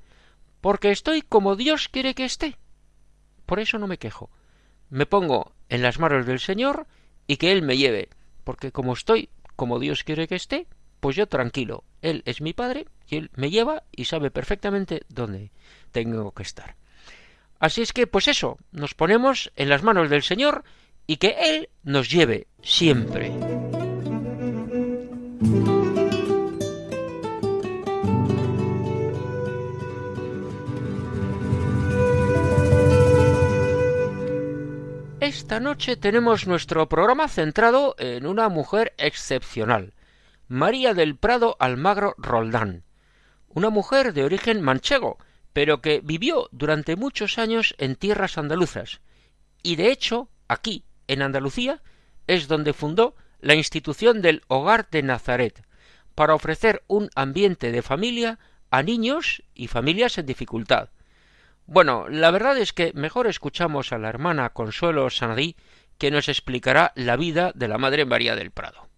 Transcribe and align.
porque 0.60 0.92
estoy 0.92 1.22
como 1.22 1.56
Dios 1.56 1.88
quiere 1.88 2.14
que 2.14 2.26
esté. 2.26 2.58
Por 3.46 3.60
eso 3.60 3.80
no 3.80 3.88
me 3.88 3.98
quejo. 3.98 4.30
Me 4.90 5.06
pongo 5.06 5.54
en 5.70 5.82
las 5.82 6.00
manos 6.00 6.26
del 6.26 6.40
Señor 6.40 6.88
y 7.26 7.38
que 7.38 7.54
Él 7.54 7.62
me 7.62 7.78
lleve, 7.78 8.10
porque 8.44 8.74
como 8.74 8.94
estoy 8.94 9.30
como 9.56 9.80
Dios 9.80 10.04
quiere 10.04 10.28
que 10.28 10.36
esté, 10.36 10.68
pues 11.02 11.18
yo 11.18 11.28
tranquilo, 11.28 11.84
Él 12.02 12.22
es 12.26 12.40
mi 12.40 12.54
Padre 12.54 12.86
y 13.10 13.18
Él 13.18 13.32
me 13.36 13.50
lleva 13.50 13.84
y 13.92 14.06
sabe 14.06 14.32
perfectamente 14.32 15.02
dónde 15.10 15.52
tengo 15.92 16.32
que 16.32 16.44
estar. 16.44 16.78
Así 17.60 17.82
es 17.82 17.92
que, 17.92 18.08
pues 18.08 18.28
eso, 18.28 18.58
nos 18.72 18.94
ponemos 18.94 19.52
en 19.56 19.68
las 19.68 19.84
manos 19.84 20.10
del 20.10 20.24
Señor 20.24 20.64
y 21.08 21.18
que 21.18 21.36
Él 21.40 21.70
nos 21.84 22.10
lleve 22.10 22.48
siempre. 22.64 23.32
Esta 35.20 35.60
noche 35.60 35.98
tenemos 35.98 36.46
nuestro 36.46 36.88
programa 36.90 37.28
centrado 37.28 37.96
en 37.98 38.26
una 38.26 38.50
mujer 38.50 38.94
excepcional, 38.98 39.94
María 40.52 40.94
del 40.94 41.16
Prado 41.16 41.56
Almagro 41.62 42.14
Roldán, 42.18 42.84
una 43.48 43.70
mujer 43.70 44.12
de 44.12 44.26
origen 44.26 44.62
manchego, 44.62 45.18
pero 45.54 45.80
que 45.80 46.02
vivió 46.04 46.50
durante 46.52 46.98
muchos 46.98 47.38
años 47.38 47.74
en 47.78 47.96
tierras 47.96 48.38
andaluzas, 48.38 49.00
y 49.64 49.78
de 49.78 49.94
hecho, 49.94 50.28
aquí, 50.50 50.84
en 51.08 51.22
Andalucía, 51.22 51.82
es 52.28 52.50
donde 52.50 52.74
fundó 52.74 53.16
la 53.40 53.56
institución 53.56 54.22
del 54.22 54.42
Hogar 54.50 54.90
de 54.90 55.04
Nazaret, 55.04 55.66
para 56.16 56.36
ofrecer 56.36 56.84
un 56.88 57.10
ambiente 57.16 57.72
de 57.72 57.82
familia 57.82 58.38
a 58.72 58.84
niños 58.84 59.44
y 59.54 59.70
familias 59.70 60.18
en 60.18 60.26
dificultad. 60.26 60.90
Bueno, 61.66 62.10
la 62.10 62.30
verdad 62.30 62.58
es 62.58 62.74
que 62.74 62.92
mejor 62.94 63.28
escuchamos 63.28 63.94
a 63.94 63.98
la 63.98 64.10
hermana 64.10 64.50
Consuelo 64.50 65.10
Sanadí, 65.10 65.56
que 65.98 66.12
nos 66.12 66.28
explicará 66.28 66.92
la 66.96 67.16
vida 67.16 67.54
de 67.56 67.70
la 67.70 67.78
Madre 67.78 68.04
María 68.04 68.36
del 68.36 68.52
Prado. 68.52 68.91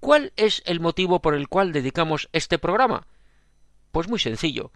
¿Cuál 0.00 0.32
es 0.36 0.62
el 0.66 0.80
motivo 0.80 1.20
por 1.20 1.34
el 1.34 1.48
cual 1.48 1.72
dedicamos 1.72 2.28
este 2.32 2.58
programa? 2.58 3.06
Pues 3.92 4.08
muy 4.08 4.18
sencillo. 4.18 4.70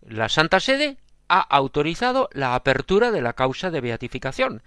La 0.00 0.28
Santa 0.28 0.60
Sede 0.60 0.98
ha 1.28 1.40
autorizado 1.40 2.28
la 2.32 2.54
apertura 2.54 3.10
de 3.10 3.22
la 3.22 3.32
causa 3.32 3.70
de 3.70 3.80
beatificación 3.80 4.62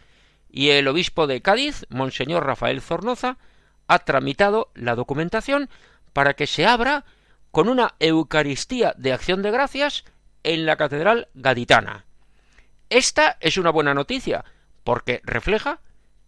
y 0.49 0.69
el 0.69 0.87
obispo 0.87 1.25
de 1.25 1.41
Cádiz, 1.41 1.85
Monseñor 1.89 2.45
Rafael 2.45 2.81
Zornoza, 2.81 3.37
ha 3.87 3.99
tramitado 3.99 4.71
la 4.75 4.95
documentación 4.95 5.69
para 6.13 6.35
que 6.35 6.47
se 6.47 6.65
abra 6.65 7.05
con 7.51 7.67
una 7.69 7.95
Eucaristía 7.99 8.93
de 8.97 9.13
acción 9.13 9.41
de 9.41 9.51
gracias 9.51 10.05
en 10.43 10.65
la 10.65 10.75
Catedral 10.75 11.29
Gaditana. 11.33 12.05
Esta 12.89 13.37
es 13.39 13.57
una 13.57 13.71
buena 13.71 13.93
noticia, 13.93 14.45
porque 14.83 15.21
refleja 15.23 15.79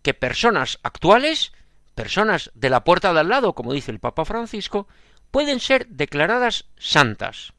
que 0.02 0.14
personas 0.14 0.80
actuales 0.84 1.54
personas 1.96 2.52
de 2.54 2.70
la 2.70 2.84
puerta 2.84 3.14
de 3.14 3.22
al 3.22 3.30
lado, 3.30 3.54
como 3.54 3.74
dice 3.74 3.92
el 3.92 4.00
Papa 4.00 4.26
Francisco, 4.26 4.88
pueden 5.32 5.60
ser 5.60 5.88
declaradas 5.88 6.66
santas. 6.78 7.54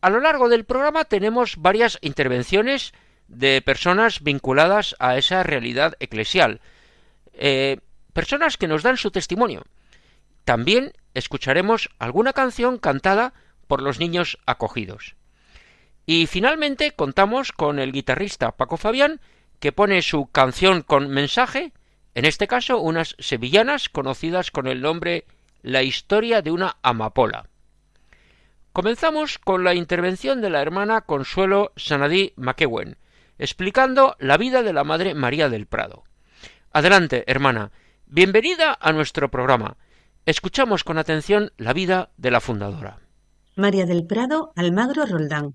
A 0.00 0.10
lo 0.10 0.20
largo 0.20 0.48
del 0.48 0.64
programa 0.64 1.04
tenemos 1.04 1.56
varias 1.56 1.98
intervenciones 2.02 2.92
de 3.26 3.62
personas 3.62 4.22
vinculadas 4.22 4.96
a 4.98 5.16
esa 5.16 5.42
realidad 5.42 5.94
eclesial, 6.00 6.60
eh, 7.32 7.78
personas 8.12 8.56
que 8.56 8.68
nos 8.68 8.82
dan 8.82 8.96
su 8.96 9.10
testimonio. 9.10 9.64
También 10.44 10.92
escucharemos 11.14 11.90
alguna 11.98 12.32
canción 12.32 12.78
cantada 12.78 13.34
por 13.66 13.82
los 13.82 13.98
niños 13.98 14.38
acogidos. 14.46 15.14
Y 16.06 16.26
finalmente 16.26 16.92
contamos 16.92 17.52
con 17.52 17.78
el 17.78 17.92
guitarrista 17.92 18.56
Paco 18.56 18.76
Fabián, 18.78 19.20
que 19.60 19.72
pone 19.72 20.00
su 20.02 20.26
canción 20.26 20.82
con 20.82 21.08
mensaje 21.08 21.72
en 22.18 22.24
este 22.24 22.48
caso, 22.48 22.80
unas 22.80 23.14
sevillanas 23.20 23.88
conocidas 23.88 24.50
con 24.50 24.66
el 24.66 24.80
nombre 24.80 25.24
La 25.62 25.84
historia 25.84 26.42
de 26.42 26.50
una 26.50 26.76
amapola. 26.82 27.48
Comenzamos 28.72 29.38
con 29.38 29.62
la 29.62 29.72
intervención 29.74 30.40
de 30.40 30.50
la 30.50 30.60
hermana 30.60 31.02
Consuelo 31.02 31.70
Sanadí 31.76 32.32
Maquewen, 32.34 32.96
explicando 33.38 34.16
la 34.18 34.36
vida 34.36 34.64
de 34.64 34.72
la 34.72 34.82
Madre 34.82 35.14
María 35.14 35.48
del 35.48 35.66
Prado. 35.66 36.02
Adelante, 36.72 37.22
hermana. 37.28 37.70
Bienvenida 38.06 38.76
a 38.80 38.92
nuestro 38.92 39.30
programa. 39.30 39.76
Escuchamos 40.26 40.82
con 40.82 40.98
atención 40.98 41.52
la 41.56 41.72
vida 41.72 42.10
de 42.16 42.32
la 42.32 42.40
fundadora. 42.40 42.98
María 43.54 43.86
del 43.86 44.08
Prado 44.08 44.50
Almagro 44.56 45.06
Roldán. 45.06 45.54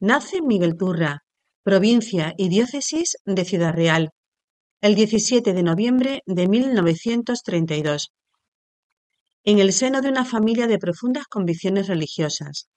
Nace 0.00 0.36
en 0.36 0.48
Miguel 0.48 0.76
Turra, 0.76 1.22
provincia 1.62 2.34
y 2.36 2.50
diócesis 2.50 3.16
de 3.24 3.46
Ciudad 3.46 3.72
Real, 3.72 4.10
el 4.82 4.96
17 4.96 5.52
de 5.52 5.62
noviembre 5.62 6.22
de 6.26 6.48
1932, 6.48 8.12
en 9.44 9.60
el 9.60 9.72
seno 9.72 10.02
de 10.02 10.08
una 10.08 10.24
familia 10.24 10.66
de 10.66 10.80
profundas 10.80 11.26
convicciones 11.28 11.86
religiosas. 11.86 12.68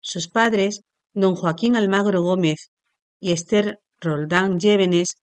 Sus 0.00 0.26
padres, 0.26 0.82
don 1.14 1.36
Joaquín 1.36 1.76
Almagro 1.76 2.22
Gómez 2.22 2.72
y 3.20 3.30
Esther 3.30 3.78
Roldán 4.00 4.58
Llévenes, 4.58 5.14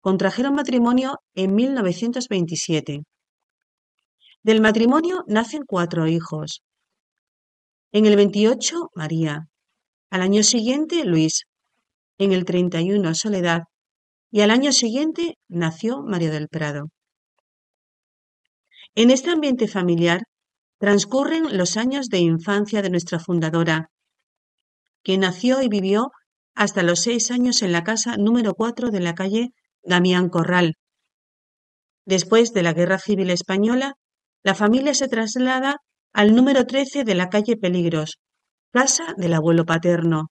contrajeron 0.00 0.54
matrimonio 0.54 1.20
en 1.34 1.54
1927. 1.56 3.02
Del 4.42 4.62
matrimonio 4.62 5.24
nacen 5.26 5.64
cuatro 5.66 6.06
hijos. 6.06 6.62
En 7.92 8.06
el 8.06 8.16
28, 8.16 8.88
María. 8.94 9.50
Al 10.08 10.22
año 10.22 10.42
siguiente, 10.42 11.04
Luis. 11.04 11.44
En 12.16 12.32
el 12.32 12.46
31, 12.46 13.14
Soledad 13.14 13.64
y 14.32 14.40
al 14.40 14.50
año 14.50 14.72
siguiente 14.72 15.36
nació 15.48 16.02
María 16.02 16.30
del 16.30 16.48
Prado. 16.48 16.88
En 18.94 19.10
este 19.10 19.30
ambiente 19.30 19.68
familiar 19.68 20.22
transcurren 20.78 21.56
los 21.56 21.76
años 21.76 22.08
de 22.08 22.18
infancia 22.18 22.80
de 22.80 22.88
nuestra 22.88 23.18
fundadora, 23.20 23.90
que 25.04 25.18
nació 25.18 25.60
y 25.60 25.68
vivió 25.68 26.10
hasta 26.54 26.82
los 26.82 27.00
seis 27.00 27.30
años 27.30 27.60
en 27.60 27.72
la 27.72 27.84
casa 27.84 28.16
número 28.16 28.54
4 28.54 28.90
de 28.90 29.00
la 29.00 29.14
calle 29.14 29.50
Damián 29.82 30.30
Corral. 30.30 30.74
Después 32.06 32.54
de 32.54 32.62
la 32.62 32.72
Guerra 32.72 32.98
Civil 32.98 33.30
Española, 33.30 33.94
la 34.42 34.54
familia 34.54 34.94
se 34.94 35.08
traslada 35.08 35.76
al 36.14 36.34
número 36.34 36.66
13 36.66 37.04
de 37.04 37.14
la 37.14 37.28
calle 37.28 37.56
Peligros, 37.56 38.18
casa 38.72 39.14
del 39.18 39.34
abuelo 39.34 39.66
paterno. 39.66 40.28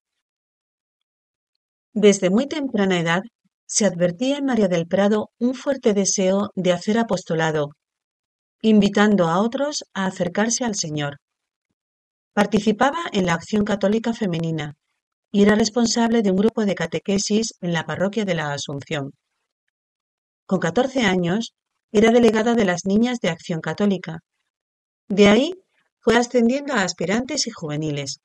Desde 1.92 2.30
muy 2.30 2.46
temprana 2.46 2.98
edad 2.98 3.22
se 3.72 3.86
advertía 3.86 4.36
en 4.36 4.44
María 4.44 4.68
del 4.68 4.86
Prado 4.86 5.30
un 5.38 5.54
fuerte 5.54 5.94
deseo 5.94 6.50
de 6.54 6.72
hacer 6.72 6.98
apostolado, 6.98 7.70
invitando 8.60 9.28
a 9.28 9.40
otros 9.40 9.84
a 9.94 10.04
acercarse 10.04 10.66
al 10.66 10.74
Señor. 10.74 11.16
Participaba 12.34 12.98
en 13.12 13.24
la 13.24 13.32
Acción 13.32 13.64
Católica 13.64 14.12
Femenina 14.12 14.74
y 15.30 15.42
era 15.42 15.54
responsable 15.54 16.20
de 16.20 16.30
un 16.32 16.36
grupo 16.36 16.66
de 16.66 16.74
catequesis 16.74 17.54
en 17.62 17.72
la 17.72 17.86
parroquia 17.86 18.26
de 18.26 18.34
la 18.34 18.52
Asunción. 18.52 19.14
Con 20.44 20.60
14 20.60 21.06
años, 21.06 21.54
era 21.92 22.10
delegada 22.10 22.52
de 22.52 22.66
las 22.66 22.84
Niñas 22.84 23.20
de 23.20 23.30
Acción 23.30 23.62
Católica. 23.62 24.18
De 25.08 25.28
ahí 25.28 25.54
fue 25.98 26.18
ascendiendo 26.18 26.74
a 26.74 26.82
aspirantes 26.82 27.46
y 27.46 27.50
juveniles. 27.50 28.20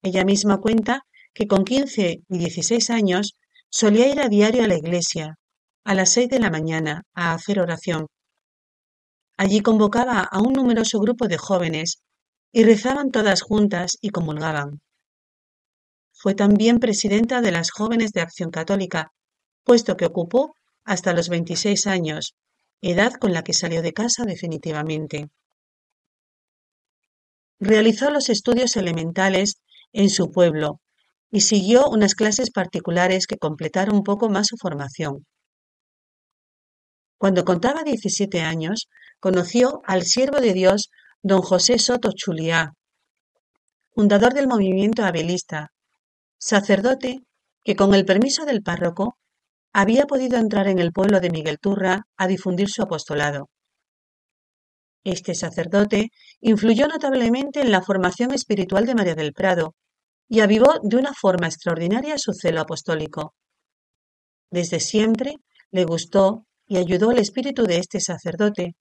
Ella 0.00 0.24
misma 0.24 0.58
cuenta 0.60 1.02
que 1.34 1.48
con 1.48 1.64
15 1.64 2.20
y 2.28 2.38
16 2.38 2.90
años 2.90 3.34
solía 3.70 4.08
ir 4.08 4.20
a 4.20 4.28
diario 4.28 4.64
a 4.64 4.66
la 4.66 4.76
iglesia, 4.76 5.38
a 5.84 5.94
las 5.94 6.12
6 6.12 6.28
de 6.28 6.38
la 6.38 6.50
mañana, 6.50 7.02
a 7.14 7.32
hacer 7.32 7.60
oración. 7.60 8.06
Allí 9.36 9.60
convocaba 9.60 10.20
a 10.20 10.40
un 10.40 10.52
numeroso 10.52 10.98
grupo 10.98 11.28
de 11.28 11.38
jóvenes 11.38 12.02
y 12.52 12.64
rezaban 12.64 13.10
todas 13.10 13.42
juntas 13.42 13.96
y 14.00 14.10
comulgaban. 14.10 14.80
Fue 16.12 16.34
también 16.34 16.80
presidenta 16.80 17.40
de 17.40 17.52
las 17.52 17.70
Jóvenes 17.70 18.10
de 18.12 18.22
Acción 18.22 18.50
Católica, 18.50 19.12
puesto 19.62 19.96
que 19.96 20.06
ocupó 20.06 20.54
hasta 20.84 21.12
los 21.12 21.28
26 21.28 21.86
años, 21.86 22.34
edad 22.80 23.12
con 23.12 23.32
la 23.32 23.44
que 23.44 23.52
salió 23.52 23.82
de 23.82 23.92
casa 23.92 24.24
definitivamente. 24.24 25.28
Realizó 27.60 28.10
los 28.10 28.28
estudios 28.30 28.76
elementales 28.76 29.60
en 29.92 30.10
su 30.10 30.30
pueblo 30.30 30.80
y 31.30 31.40
siguió 31.40 31.88
unas 31.88 32.14
clases 32.14 32.50
particulares 32.50 33.26
que 33.26 33.36
completaron 33.36 33.96
un 33.96 34.02
poco 34.02 34.28
más 34.28 34.46
su 34.46 34.56
formación. 34.56 35.26
Cuando 37.18 37.44
contaba 37.44 37.82
17 37.82 38.40
años, 38.40 38.88
conoció 39.20 39.82
al 39.84 40.04
siervo 40.04 40.40
de 40.40 40.52
Dios 40.52 40.90
don 41.22 41.42
José 41.42 41.78
Soto 41.78 42.12
Chuliá, 42.14 42.74
fundador 43.90 44.32
del 44.32 44.46
movimiento 44.46 45.04
abelista, 45.04 45.72
sacerdote 46.38 47.20
que 47.64 47.74
con 47.74 47.94
el 47.94 48.04
permiso 48.04 48.44
del 48.44 48.62
párroco 48.62 49.18
había 49.72 50.04
podido 50.06 50.38
entrar 50.38 50.68
en 50.68 50.78
el 50.78 50.92
pueblo 50.92 51.20
de 51.20 51.30
Miguel 51.30 51.58
Turra 51.58 52.06
a 52.16 52.26
difundir 52.28 52.70
su 52.70 52.82
apostolado. 52.82 53.50
Este 55.04 55.34
sacerdote 55.34 56.10
influyó 56.40 56.86
notablemente 56.86 57.60
en 57.60 57.72
la 57.72 57.82
formación 57.82 58.32
espiritual 58.32 58.86
de 58.86 58.94
María 58.94 59.14
del 59.14 59.32
Prado 59.32 59.74
y 60.28 60.40
avivó 60.40 60.74
de 60.82 60.96
una 60.96 61.14
forma 61.14 61.46
extraordinaria 61.46 62.18
su 62.18 62.32
celo 62.32 62.60
apostólico. 62.60 63.34
Desde 64.50 64.80
siempre 64.80 65.36
le 65.70 65.84
gustó 65.84 66.46
y 66.66 66.76
ayudó 66.76 67.10
el 67.10 67.18
espíritu 67.18 67.64
de 67.64 67.78
este 67.78 68.00
sacerdote, 68.00 68.74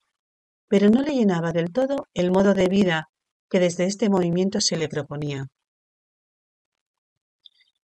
pero 0.67 0.89
no 0.89 1.01
le 1.01 1.13
llenaba 1.13 1.53
del 1.53 1.71
todo 1.71 2.07
el 2.13 2.31
modo 2.31 2.53
de 2.53 2.67
vida 2.67 3.07
que 3.49 3.59
desde 3.59 3.85
este 3.85 4.09
movimiento 4.09 4.59
se 4.59 4.75
le 4.75 4.89
proponía. 4.89 5.45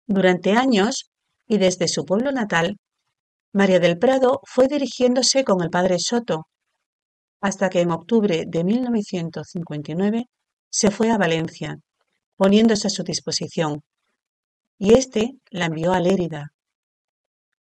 Durante 0.06 0.52
años, 0.52 1.10
y 1.46 1.58
desde 1.58 1.88
su 1.88 2.04
pueblo 2.04 2.32
natal, 2.32 2.76
María 3.52 3.80
del 3.80 3.98
Prado 3.98 4.40
fue 4.44 4.68
dirigiéndose 4.68 5.44
con 5.44 5.60
el 5.62 5.70
padre 5.70 5.98
Soto, 5.98 6.46
hasta 7.40 7.68
que 7.68 7.80
en 7.80 7.90
octubre 7.90 8.44
de 8.46 8.64
1959 8.64 10.24
se 10.70 10.90
fue 10.90 11.10
a 11.10 11.18
Valencia, 11.18 11.76
poniéndose 12.40 12.86
a 12.86 12.90
su 12.90 13.02
disposición, 13.02 13.82
y 14.78 14.94
éste 14.94 15.32
la 15.50 15.66
envió 15.66 15.92
a 15.92 16.00
Lérida, 16.00 16.54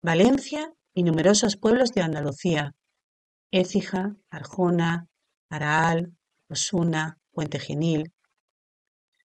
Valencia 0.02 0.74
y 0.94 1.04
numerosos 1.04 1.56
pueblos 1.56 1.94
de 1.94 2.02
Andalucía, 2.02 2.76
Écija, 3.50 4.18
Arjona, 4.30 5.08
Araal, 5.48 6.12
Osuna, 6.50 7.18
Puente 7.32 7.60
Genil, 7.60 8.12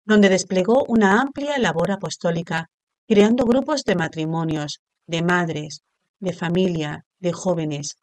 donde 0.05 0.29
desplegó 0.29 0.85
una 0.87 1.19
amplia 1.19 1.57
labor 1.57 1.91
apostólica, 1.91 2.69
creando 3.05 3.43
grupos 3.43 3.83
de 3.83 3.95
matrimonios, 3.95 4.79
de 5.05 5.21
madres, 5.21 5.81
de 6.21 6.31
familia, 6.31 7.03
de 7.19 7.33
jóvenes, 7.33 7.97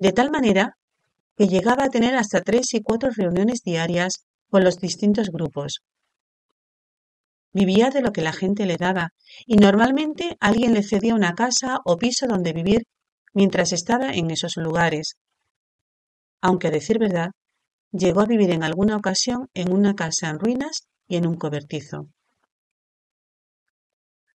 de 0.00 0.10
tal 0.10 0.32
manera 0.32 0.76
que 1.36 1.46
llegaba 1.46 1.84
a 1.84 1.90
tener 1.90 2.16
hasta 2.16 2.40
tres 2.40 2.74
y 2.74 2.82
cuatro 2.82 3.10
reuniones 3.16 3.62
diarias 3.62 4.24
con 4.50 4.64
los 4.64 4.80
distintos 4.80 5.30
grupos, 5.30 5.82
Vivía 7.52 7.90
de 7.90 8.00
lo 8.00 8.12
que 8.12 8.22
la 8.22 8.32
gente 8.32 8.66
le 8.66 8.76
daba, 8.76 9.10
y 9.46 9.56
normalmente 9.56 10.36
alguien 10.40 10.72
le 10.72 10.82
cedía 10.82 11.14
una 11.14 11.34
casa 11.34 11.80
o 11.84 11.98
piso 11.98 12.26
donde 12.26 12.52
vivir 12.52 12.84
mientras 13.34 13.72
estaba 13.72 14.12
en 14.12 14.30
esos 14.30 14.56
lugares. 14.56 15.16
Aunque 16.40 16.68
a 16.68 16.70
decir 16.70 16.98
verdad, 16.98 17.30
llegó 17.92 18.22
a 18.22 18.26
vivir 18.26 18.50
en 18.50 18.62
alguna 18.62 18.96
ocasión 18.96 19.48
en 19.54 19.72
una 19.72 19.94
casa 19.94 20.30
en 20.30 20.38
ruinas 20.38 20.88
y 21.06 21.16
en 21.16 21.26
un 21.26 21.36
cobertizo. 21.36 22.08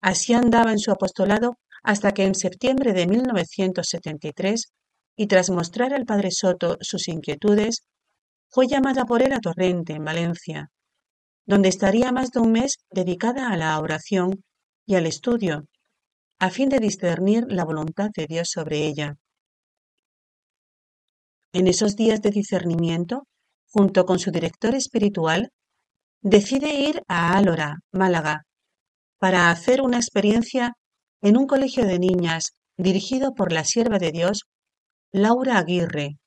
Así 0.01 0.35
andaba 0.35 0.71
en 0.73 0.79
su 0.79 0.93
apostolado 0.93 1.59
hasta 1.83 2.13
que 2.13 2.25
en 2.25 2.35
septiembre 2.35 2.93
de 2.93 3.07
1973, 3.07 4.73
y 5.17 5.27
tras 5.27 5.51
mostrar 5.51 5.95
al 5.95 6.05
padre 6.05 6.31
Soto 6.31 6.77
sus 6.81 7.09
inquietudes, 7.09 7.87
fue 8.51 8.67
llamada 8.67 9.05
por 9.05 9.23
él 9.23 9.33
a 9.33 9.41
Torrente, 9.41 9.95
en 9.95 10.05
Valencia, 10.05 10.71
donde 11.47 11.69
estaría 11.69 12.13
más 12.13 12.31
de 12.33 12.41
un 12.41 12.53
mes 12.53 12.79
dedicada 12.91 13.51
a 13.51 13.57
la 13.57 13.79
oración 13.79 14.45
y 14.85 14.97
al 14.97 15.07
estudio, 15.07 15.67
a 16.39 16.51
fin 16.51 16.69
de 16.69 16.81
discernir 16.81 17.45
la 17.49 17.65
voluntad 17.65 18.11
de 18.15 18.27
Dios 18.27 18.51
sobre 18.51 18.87
ella. 18.87 19.17
En 21.53 21.69
esos 21.69 21.97
días 21.97 22.21
de 22.21 22.31
discernimiento, 22.31 23.27
junto 23.69 24.05
con 24.05 24.19
su 24.19 24.31
director 24.31 24.75
espiritual, 24.75 25.51
decide 26.21 26.75
ir 26.75 27.03
a 27.09 27.37
Álora, 27.37 27.77
Málaga, 27.93 28.43
para 29.19 29.51
hacer 29.51 29.81
una 29.81 29.97
experiencia 29.97 30.75
en 31.23 31.37
un 31.37 31.47
colegio 31.47 31.87
de 31.87 31.99
niñas 31.99 32.53
dirigido 32.77 33.33
por 33.33 33.53
la 33.53 33.65
sierva 33.65 33.99
de 33.99 34.13
Dios, 34.13 34.43
Laura 35.13 35.59
Aguirre. 35.59 36.19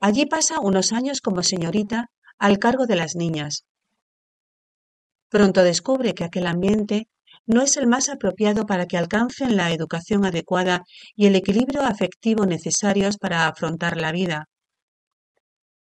Allí 0.00 0.26
pasa 0.26 0.60
unos 0.60 0.92
años 0.92 1.20
como 1.20 1.42
señorita 1.42 2.06
al 2.38 2.58
cargo 2.58 2.86
de 2.86 2.96
las 2.96 3.16
niñas. 3.16 3.64
Pronto 5.28 5.62
descubre 5.62 6.14
que 6.14 6.24
aquel 6.24 6.46
ambiente 6.46 7.08
no 7.46 7.62
es 7.62 7.76
el 7.76 7.86
más 7.86 8.08
apropiado 8.08 8.66
para 8.66 8.86
que 8.86 8.96
alcancen 8.96 9.56
la 9.56 9.72
educación 9.72 10.24
adecuada 10.24 10.84
y 11.16 11.26
el 11.26 11.34
equilibrio 11.34 11.82
afectivo 11.82 12.46
necesarios 12.46 13.16
para 13.16 13.46
afrontar 13.46 13.96
la 13.96 14.12
vida. 14.12 14.48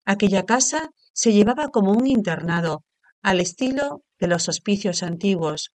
Aquella 0.05 0.45
casa 0.45 0.89
se 1.13 1.33
llevaba 1.33 1.69
como 1.69 1.91
un 1.91 2.07
internado, 2.07 2.83
al 3.21 3.39
estilo 3.39 4.01
de 4.19 4.27
los 4.27 4.49
hospicios 4.49 5.03
antiguos. 5.03 5.71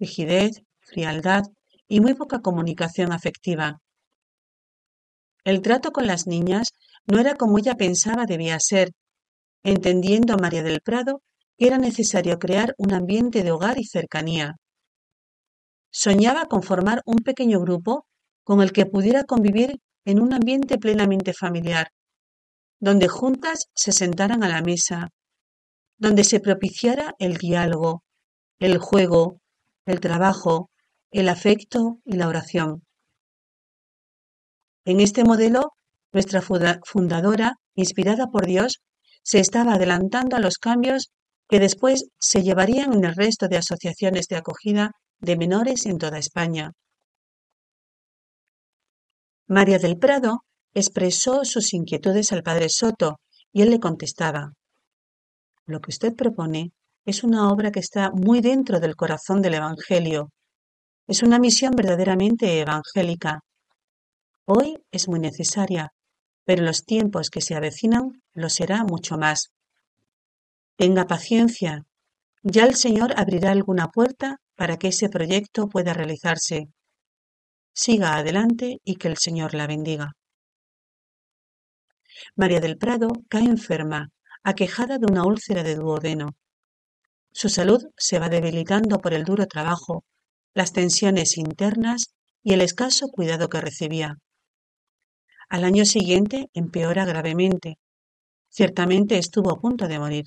Rigidez, 0.00 0.62
frialdad 0.80 1.44
y 1.86 2.00
muy 2.00 2.14
poca 2.14 2.40
comunicación 2.40 3.12
afectiva. 3.12 3.80
El 5.44 5.62
trato 5.62 5.92
con 5.92 6.08
las 6.08 6.26
niñas 6.26 6.72
no 7.06 7.20
era 7.20 7.36
como 7.36 7.58
ella 7.58 7.76
pensaba 7.76 8.26
debía 8.26 8.58
ser, 8.58 8.90
entendiendo 9.66 10.32
a 10.32 10.36
María 10.36 10.62
del 10.62 10.80
Prado 10.80 11.22
que 11.58 11.66
era 11.66 11.76
necesario 11.76 12.38
crear 12.38 12.74
un 12.78 12.92
ambiente 12.94 13.42
de 13.42 13.50
hogar 13.50 13.78
y 13.78 13.84
cercanía. 13.84 14.54
Soñaba 15.90 16.46
con 16.46 16.62
formar 16.62 17.02
un 17.04 17.18
pequeño 17.18 17.58
grupo 17.60 18.06
con 18.44 18.62
el 18.62 18.70
que 18.72 18.86
pudiera 18.86 19.24
convivir 19.24 19.80
en 20.04 20.20
un 20.20 20.32
ambiente 20.32 20.78
plenamente 20.78 21.32
familiar, 21.32 21.88
donde 22.78 23.08
juntas 23.08 23.66
se 23.74 23.90
sentaran 23.90 24.44
a 24.44 24.48
la 24.48 24.62
mesa, 24.62 25.08
donde 25.98 26.22
se 26.22 26.38
propiciara 26.38 27.14
el 27.18 27.36
diálogo, 27.36 28.04
el 28.60 28.78
juego, 28.78 29.40
el 29.84 29.98
trabajo, 29.98 30.70
el 31.10 31.28
afecto 31.28 31.98
y 32.04 32.12
la 32.12 32.28
oración. 32.28 32.84
En 34.84 35.00
este 35.00 35.24
modelo, 35.24 35.72
nuestra 36.12 36.40
fundadora, 36.40 37.56
inspirada 37.74 38.28
por 38.28 38.46
Dios, 38.46 38.80
se 39.26 39.40
estaba 39.40 39.74
adelantando 39.74 40.36
a 40.36 40.40
los 40.40 40.56
cambios 40.56 41.10
que 41.48 41.58
después 41.58 42.06
se 42.20 42.44
llevarían 42.44 42.92
en 42.92 43.04
el 43.04 43.16
resto 43.16 43.48
de 43.48 43.56
asociaciones 43.56 44.28
de 44.28 44.36
acogida 44.36 44.92
de 45.18 45.36
menores 45.36 45.84
en 45.86 45.98
toda 45.98 46.18
España. 46.18 46.70
María 49.48 49.80
del 49.80 49.98
Prado 49.98 50.44
expresó 50.74 51.44
sus 51.44 51.74
inquietudes 51.74 52.30
al 52.30 52.44
padre 52.44 52.68
Soto 52.68 53.18
y 53.52 53.62
él 53.62 53.70
le 53.70 53.80
contestaba, 53.80 54.52
Lo 55.66 55.80
que 55.80 55.90
usted 55.90 56.14
propone 56.14 56.70
es 57.04 57.24
una 57.24 57.50
obra 57.50 57.72
que 57.72 57.80
está 57.80 58.12
muy 58.12 58.40
dentro 58.40 58.78
del 58.78 58.94
corazón 58.94 59.42
del 59.42 59.54
Evangelio. 59.54 60.30
Es 61.08 61.24
una 61.24 61.40
misión 61.40 61.72
verdaderamente 61.72 62.60
evangélica. 62.60 63.40
Hoy 64.44 64.78
es 64.92 65.08
muy 65.08 65.18
necesaria, 65.18 65.90
pero 66.46 66.60
en 66.60 66.66
los 66.66 66.84
tiempos 66.84 67.28
que 67.28 67.40
se 67.40 67.56
avecinan 67.56 68.22
lo 68.32 68.48
será 68.48 68.84
mucho 68.84 69.18
más. 69.18 69.50
Tenga 70.76 71.06
paciencia. 71.06 71.84
Ya 72.42 72.64
el 72.64 72.76
Señor 72.76 73.12
abrirá 73.16 73.50
alguna 73.50 73.88
puerta 73.88 74.40
para 74.54 74.76
que 74.76 74.88
ese 74.88 75.08
proyecto 75.08 75.68
pueda 75.68 75.92
realizarse. 75.92 76.68
Siga 77.74 78.16
adelante 78.16 78.80
y 78.84 78.94
que 78.94 79.08
el 79.08 79.16
Señor 79.16 79.54
la 79.54 79.66
bendiga. 79.66 80.12
María 82.36 82.60
del 82.60 82.78
Prado 82.78 83.08
cae 83.28 83.44
enferma, 83.44 84.10
aquejada 84.44 84.98
de 84.98 85.06
una 85.06 85.24
úlcera 85.24 85.64
de 85.64 85.74
duodeno. 85.74 86.36
Su 87.32 87.48
salud 87.48 87.82
se 87.96 88.20
va 88.20 88.28
debilitando 88.28 89.00
por 89.00 89.14
el 89.14 89.24
duro 89.24 89.46
trabajo, 89.46 90.04
las 90.54 90.72
tensiones 90.72 91.36
internas 91.36 92.14
y 92.42 92.54
el 92.54 92.60
escaso 92.60 93.08
cuidado 93.08 93.48
que 93.48 93.60
recibía. 93.60 94.18
Al 95.48 95.62
año 95.62 95.84
siguiente 95.84 96.50
empeora 96.54 97.04
gravemente. 97.04 97.78
Ciertamente 98.48 99.16
estuvo 99.16 99.52
a 99.52 99.60
punto 99.60 99.86
de 99.86 100.00
morir. 100.00 100.24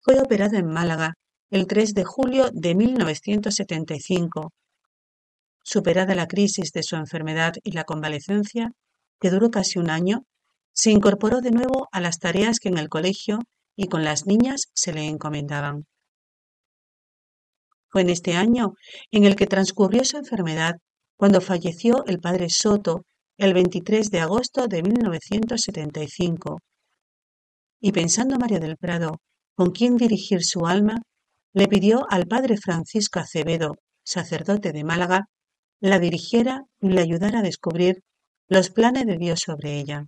Fue 0.00 0.20
operada 0.20 0.58
en 0.58 0.66
Málaga 0.66 1.14
el 1.50 1.66
3 1.66 1.92
de 1.94 2.04
julio 2.04 2.48
de 2.52 2.76
1975. 2.76 4.52
Superada 5.64 6.14
la 6.14 6.28
crisis 6.28 6.70
de 6.70 6.84
su 6.84 6.94
enfermedad 6.94 7.54
y 7.64 7.72
la 7.72 7.82
convalecencia, 7.82 8.70
que 9.20 9.30
duró 9.30 9.50
casi 9.50 9.80
un 9.80 9.90
año, 9.90 10.24
se 10.72 10.92
incorporó 10.92 11.40
de 11.40 11.50
nuevo 11.50 11.88
a 11.90 12.00
las 12.00 12.20
tareas 12.20 12.60
que 12.60 12.68
en 12.68 12.78
el 12.78 12.88
colegio 12.88 13.40
y 13.74 13.88
con 13.88 14.04
las 14.04 14.26
niñas 14.26 14.70
se 14.74 14.92
le 14.92 15.06
encomendaban. 15.08 15.86
Fue 17.88 18.02
en 18.02 18.10
este 18.10 18.34
año 18.34 18.74
en 19.10 19.24
el 19.24 19.34
que 19.34 19.46
transcurrió 19.46 20.04
su 20.04 20.16
enfermedad 20.16 20.76
cuando 21.16 21.40
falleció 21.40 22.04
el 22.06 22.20
padre 22.20 22.48
Soto 22.50 23.04
el 23.38 23.54
23 23.54 24.10
de 24.10 24.20
agosto 24.20 24.68
de 24.68 24.82
1975. 24.82 26.60
Y 27.80 27.92
pensando 27.92 28.38
María 28.38 28.60
del 28.60 28.76
Prado 28.76 29.20
con 29.54 29.70
quién 29.70 29.96
dirigir 29.96 30.44
su 30.44 30.66
alma, 30.66 31.02
le 31.52 31.68
pidió 31.68 32.06
al 32.10 32.26
padre 32.26 32.56
Francisco 32.56 33.18
Acevedo, 33.20 33.76
sacerdote 34.04 34.72
de 34.72 34.84
Málaga, 34.84 35.28
la 35.80 35.98
dirigiera 35.98 36.64
y 36.80 36.88
le 36.88 37.00
ayudara 37.00 37.40
a 37.40 37.42
descubrir 37.42 38.02
los 38.48 38.70
planes 38.70 39.06
de 39.06 39.16
Dios 39.16 39.40
sobre 39.40 39.78
ella. 39.78 40.06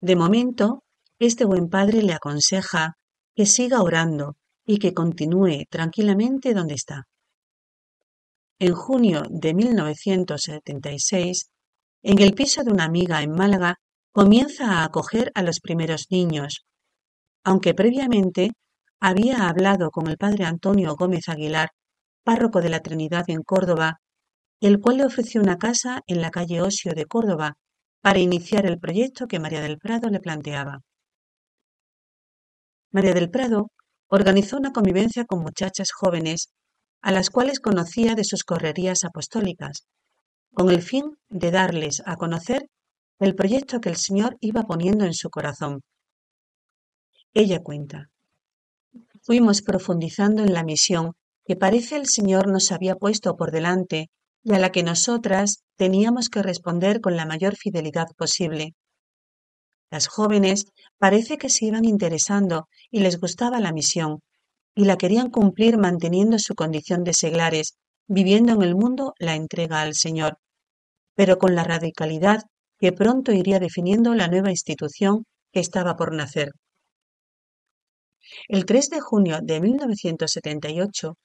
De 0.00 0.16
momento, 0.16 0.84
este 1.18 1.44
buen 1.44 1.68
padre 1.68 2.02
le 2.02 2.12
aconseja 2.12 2.94
que 3.34 3.46
siga 3.46 3.82
orando 3.82 4.36
y 4.64 4.78
que 4.78 4.94
continúe 4.94 5.64
tranquilamente 5.68 6.54
donde 6.54 6.74
está. 6.74 7.07
En 8.60 8.74
junio 8.74 9.22
de 9.30 9.54
1976, 9.54 11.50
en 12.02 12.20
el 12.20 12.34
piso 12.34 12.64
de 12.64 12.72
una 12.72 12.84
amiga 12.84 13.22
en 13.22 13.30
Málaga, 13.30 13.76
comienza 14.10 14.72
a 14.72 14.84
acoger 14.84 15.30
a 15.36 15.42
los 15.42 15.60
primeros 15.60 16.06
niños, 16.10 16.64
aunque 17.44 17.72
previamente 17.72 18.50
había 18.98 19.48
hablado 19.48 19.92
con 19.92 20.08
el 20.08 20.16
padre 20.16 20.44
Antonio 20.44 20.96
Gómez 20.96 21.28
Aguilar, 21.28 21.68
párroco 22.24 22.60
de 22.60 22.70
la 22.70 22.80
Trinidad 22.80 23.24
en 23.28 23.42
Córdoba, 23.42 24.00
el 24.60 24.80
cual 24.80 24.96
le 24.96 25.06
ofreció 25.06 25.40
una 25.40 25.56
casa 25.56 26.02
en 26.08 26.20
la 26.20 26.30
calle 26.30 26.60
Osio 26.60 26.94
de 26.94 27.06
Córdoba 27.06 27.54
para 28.00 28.18
iniciar 28.18 28.66
el 28.66 28.80
proyecto 28.80 29.28
que 29.28 29.38
María 29.38 29.60
del 29.60 29.78
Prado 29.78 30.10
le 30.10 30.18
planteaba. 30.18 30.80
María 32.90 33.14
del 33.14 33.30
Prado 33.30 33.70
organizó 34.08 34.56
una 34.56 34.72
convivencia 34.72 35.26
con 35.26 35.42
muchachas 35.42 35.92
jóvenes 35.92 36.50
a 37.00 37.12
las 37.12 37.30
cuales 37.30 37.60
conocía 37.60 38.14
de 38.14 38.24
sus 38.24 38.44
correrías 38.44 39.04
apostólicas, 39.04 39.86
con 40.52 40.70
el 40.70 40.82
fin 40.82 41.16
de 41.28 41.50
darles 41.50 42.02
a 42.06 42.16
conocer 42.16 42.68
el 43.18 43.34
proyecto 43.34 43.80
que 43.80 43.88
el 43.88 43.96
Señor 43.96 44.36
iba 44.40 44.62
poniendo 44.62 45.04
en 45.04 45.14
su 45.14 45.30
corazón. 45.30 45.82
Ella 47.34 47.62
cuenta, 47.62 48.10
fuimos 49.22 49.62
profundizando 49.62 50.42
en 50.42 50.54
la 50.54 50.64
misión 50.64 51.12
que 51.44 51.56
parece 51.56 51.96
el 51.96 52.06
Señor 52.06 52.46
nos 52.48 52.72
había 52.72 52.96
puesto 52.96 53.36
por 53.36 53.50
delante 53.50 54.10
y 54.42 54.52
a 54.52 54.58
la 54.58 54.70
que 54.70 54.82
nosotras 54.82 55.64
teníamos 55.76 56.28
que 56.28 56.42
responder 56.42 57.00
con 57.00 57.16
la 57.16 57.24
mayor 57.24 57.56
fidelidad 57.56 58.06
posible. 58.16 58.74
Las 59.90 60.06
jóvenes 60.06 60.66
parece 60.98 61.38
que 61.38 61.48
se 61.48 61.64
iban 61.64 61.86
interesando 61.86 62.68
y 62.90 63.00
les 63.00 63.18
gustaba 63.18 63.60
la 63.60 63.72
misión, 63.72 64.20
y 64.74 64.84
la 64.84 64.96
querían 64.96 65.30
cumplir 65.30 65.78
manteniendo 65.78 66.38
su 66.38 66.54
condición 66.54 67.04
de 67.04 67.14
seglares, 67.14 67.74
viviendo 68.06 68.52
en 68.52 68.62
el 68.62 68.74
mundo 68.74 69.14
la 69.18 69.34
entrega 69.34 69.82
al 69.82 69.94
Señor, 69.94 70.38
pero 71.14 71.38
con 71.38 71.54
la 71.54 71.64
radicalidad 71.64 72.42
que 72.78 72.92
pronto 72.92 73.32
iría 73.32 73.58
definiendo 73.58 74.14
la 74.14 74.28
nueva 74.28 74.50
institución 74.50 75.24
que 75.52 75.60
estaba 75.60 75.96
por 75.96 76.14
nacer. 76.14 76.52
El 78.46 78.66
3 78.66 78.90
de 78.90 79.00
junio 79.00 79.40
de 79.42 79.60
1978, 79.60 81.16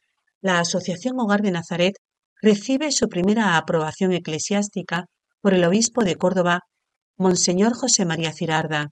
la 0.41 0.59
Asociación 0.59 1.19
Hogar 1.19 1.41
de 1.41 1.51
Nazaret 1.51 1.95
recibe 2.41 2.91
su 2.91 3.07
primera 3.07 3.57
aprobación 3.57 4.13
eclesiástica 4.13 5.05
por 5.41 5.53
el 5.53 5.63
obispo 5.63 6.03
de 6.03 6.15
Córdoba, 6.15 6.61
Monseñor 7.17 7.73
José 7.73 8.05
María 8.05 8.33
Cirarda, 8.33 8.91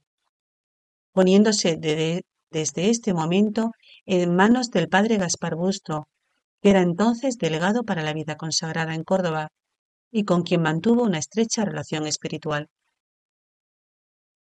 poniéndose 1.12 1.76
desde 1.78 2.90
este 2.90 3.12
momento 3.12 3.72
en 4.06 4.34
manos 4.34 4.70
del 4.70 4.88
padre 4.88 5.16
Gaspar 5.16 5.54
Busto, 5.54 6.08
que 6.60 6.70
era 6.70 6.80
entonces 6.80 7.38
delegado 7.38 7.84
para 7.84 8.02
la 8.02 8.12
vida 8.12 8.36
consagrada 8.36 8.94
en 8.94 9.04
Córdoba 9.04 9.48
y 10.10 10.24
con 10.24 10.42
quien 10.42 10.62
mantuvo 10.62 11.02
una 11.02 11.18
estrecha 11.18 11.64
relación 11.64 12.06
espiritual. 12.06 12.68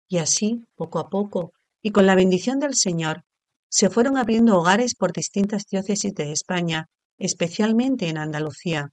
Y 0.07 0.17
así, 0.17 0.65
poco 0.75 0.99
a 0.99 1.09
poco, 1.09 1.53
y 1.81 1.91
con 1.91 2.05
la 2.05 2.15
bendición 2.15 2.59
del 2.59 2.75
Señor, 2.75 3.23
se 3.69 3.89
fueron 3.89 4.17
abriendo 4.17 4.57
hogares 4.57 4.95
por 4.95 5.13
distintas 5.13 5.65
diócesis 5.65 6.13
de 6.13 6.31
España 6.31 6.87
especialmente 7.17 8.09
en 8.09 8.17
Andalucía. 8.17 8.89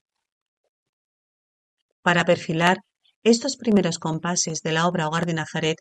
Para 2.03 2.25
perfilar 2.25 2.79
estos 3.23 3.57
primeros 3.57 3.99
compases 3.99 4.63
de 4.63 4.73
la 4.73 4.87
obra 4.87 5.09
Hogar 5.09 5.27
de 5.27 5.35
Nazaret, 5.35 5.79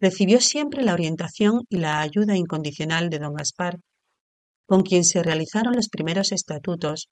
recibió 0.00 0.40
siempre 0.40 0.82
la 0.82 0.92
orientación 0.92 1.62
y 1.68 1.78
la 1.78 2.00
ayuda 2.00 2.36
incondicional 2.36 3.08
de 3.08 3.18
don 3.18 3.34
Gaspar, 3.34 3.78
con 4.66 4.82
quien 4.82 5.04
se 5.04 5.22
realizaron 5.22 5.74
los 5.74 5.88
primeros 5.88 6.32
estatutos, 6.32 7.08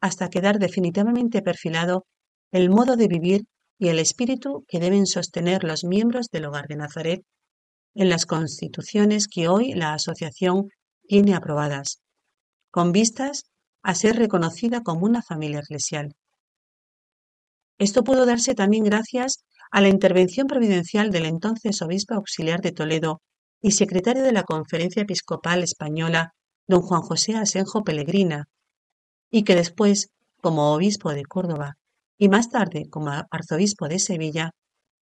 hasta 0.00 0.30
quedar 0.30 0.58
definitivamente 0.58 1.42
perfilado 1.42 2.06
el 2.52 2.70
modo 2.70 2.96
de 2.96 3.08
vivir 3.08 3.44
y 3.78 3.88
el 3.88 3.98
espíritu 3.98 4.64
que 4.68 4.78
deben 4.78 5.06
sostener 5.06 5.64
los 5.64 5.84
miembros 5.84 6.28
del 6.30 6.46
Hogar 6.46 6.68
de 6.68 6.76
Nazaret 6.76 7.22
en 7.94 8.08
las 8.08 8.26
constituciones 8.26 9.28
que 9.28 9.48
hoy 9.48 9.72
la 9.74 9.94
Asociación 9.94 10.68
tiene 11.06 11.34
aprobadas, 11.34 12.00
con 12.70 12.92
vistas 12.92 13.44
a 13.82 13.94
ser 13.94 14.16
reconocida 14.16 14.82
como 14.82 15.04
una 15.04 15.22
familia 15.22 15.60
eclesial. 15.60 16.14
Esto 17.78 18.04
pudo 18.04 18.24
darse 18.24 18.54
también 18.54 18.84
gracias 18.84 19.44
a 19.70 19.80
la 19.80 19.88
intervención 19.88 20.46
providencial 20.46 21.10
del 21.10 21.26
entonces 21.26 21.82
obispo 21.82 22.14
auxiliar 22.14 22.60
de 22.60 22.72
Toledo 22.72 23.20
y 23.60 23.72
secretario 23.72 24.22
de 24.22 24.32
la 24.32 24.44
Conferencia 24.44 25.02
Episcopal 25.02 25.62
Española, 25.62 26.34
don 26.66 26.82
Juan 26.82 27.02
José 27.02 27.36
Asenjo 27.36 27.82
Pellegrina, 27.82 28.46
y 29.30 29.44
que 29.44 29.54
después, 29.54 30.10
como 30.40 30.72
obispo 30.72 31.12
de 31.12 31.24
Córdoba 31.24 31.76
y 32.18 32.28
más 32.28 32.50
tarde 32.50 32.88
como 32.90 33.10
arzobispo 33.30 33.88
de 33.88 33.98
Sevilla, 33.98 34.50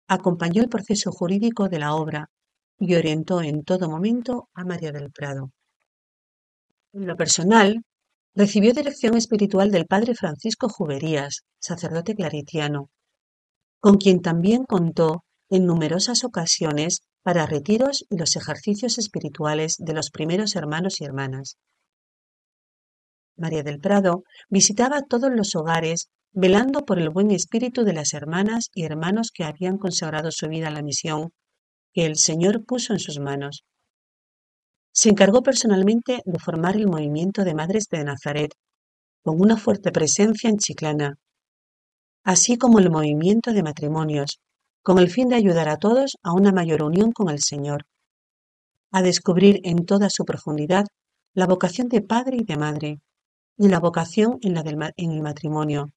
acompañó 0.09 0.63
el 0.63 0.69
proceso 0.69 1.13
jurídico 1.13 1.69
de 1.69 1.79
la 1.79 1.95
obra 1.95 2.31
y 2.79 2.95
orientó 2.95 3.43
en 3.43 3.63
todo 3.65 3.89
momento 3.89 4.49
a 4.55 4.65
María 4.65 4.93
del 4.93 5.11
Prado. 5.11 5.51
En 6.93 7.07
lo 7.07 7.17
personal, 7.17 7.83
Recibió 8.35 8.73
dirección 8.73 9.15
espiritual 9.15 9.71
del 9.71 9.85
padre 9.85 10.15
Francisco 10.15 10.71
Juberías, 10.71 11.43
sacerdote 11.59 12.15
claritiano, 12.15 12.89
con 13.79 13.99
quien 13.99 14.23
también 14.23 14.65
contó 14.65 15.25
en 15.51 15.67
numerosas 15.67 16.25
ocasiones 16.25 17.03
para 17.23 17.47
retiros 17.47 18.05
y 18.11 18.17
los 18.19 18.37
ejercicios 18.37 18.99
espirituales 18.99 19.77
de 19.79 19.95
los 19.95 20.11
primeros 20.11 20.57
hermanos 20.57 21.01
y 21.01 21.05
hermanas. 21.05 21.57
María 23.37 23.63
del 23.63 23.81
Prado 23.81 24.25
visitaba 24.49 25.03
todos 25.03 25.31
los 25.33 25.55
hogares 25.55 26.09
velando 26.33 26.85
por 26.85 26.99
el 26.99 27.11
buen 27.11 27.31
espíritu 27.31 27.85
de 27.85 27.93
las 27.93 28.15
hermanas 28.15 28.71
y 28.75 28.85
hermanos 28.85 29.31
que 29.33 29.45
habían 29.45 29.79
consagrado 29.79 30.31
su 30.31 30.49
vida 30.49 30.69
a 30.69 30.73
la 30.73 30.83
misión 30.83 31.31
que 31.93 32.07
el 32.07 32.17
Señor 32.17 32.65
puso 32.65 32.93
en 32.93 32.99
sus 32.99 33.19
manos. 33.19 33.65
Se 34.93 35.09
encargó 35.09 35.43
personalmente 35.43 36.21
de 36.25 36.39
formar 36.39 36.77
el 36.77 36.87
movimiento 36.87 37.45
de 37.45 37.55
Madres 37.55 37.87
de 37.91 38.05
Nazaret, 38.05 38.53
con 39.23 39.41
una 39.41 39.57
fuerte 39.57 39.93
presencia 39.93 40.51
en 40.51 40.59
Chiclana, 40.59 41.17
así 42.25 42.59
como 42.59 42.79
el 42.79 42.91
movimiento 42.91 43.53
de 43.53 43.63
matrimonios, 43.63 44.41
con 44.83 44.99
el 44.99 45.09
fin 45.11 45.29
de 45.29 45.37
ayudar 45.37 45.69
a 45.69 45.77
todos 45.77 46.17
a 46.23 46.33
una 46.33 46.53
mayor 46.53 46.83
unión 46.83 47.13
con 47.13 47.31
el 47.31 47.41
Señor, 47.41 47.87
a 48.91 49.01
descubrir 49.01 49.61
en 49.65 49.87
toda 49.87 50.11
su 50.11 50.25
profundidad 50.25 50.87
la 51.35 51.47
vocación 51.47 51.89
de 51.89 52.03
padre 52.03 52.39
y 52.41 52.45
de 52.45 52.57
madre, 52.57 53.01
y 53.57 53.69
la 53.69 53.79
vocación 53.79 54.39
en, 54.43 54.57
el 54.57 55.23
matrimonio, 55.23 55.91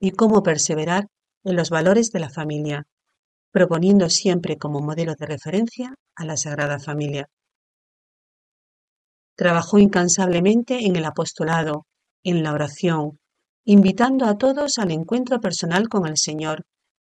y 0.00 0.10
cómo 0.10 0.42
perseverar 0.42 1.06
en 1.44 1.56
los 1.56 1.70
valores 1.70 2.10
de 2.10 2.20
la 2.20 2.28
familia, 2.28 2.86
proponiendo 3.50 4.10
siempre 4.10 4.58
como 4.58 4.80
modelo 4.80 5.14
de 5.14 5.26
referencia 5.26 5.94
a 6.16 6.24
la 6.24 6.36
Sagrada 6.36 6.78
Familia. 6.78 7.28
Trabajó 9.36 9.78
incansablemente 9.78 10.84
en 10.84 10.96
el 10.96 11.04
apostolado, 11.04 11.86
en 12.24 12.42
la 12.42 12.52
oración, 12.52 13.20
invitando 13.64 14.26
a 14.26 14.36
todos 14.36 14.78
al 14.78 14.90
encuentro 14.90 15.40
personal 15.40 15.88
con 15.88 16.06
el 16.06 16.18
Señor 16.18 16.64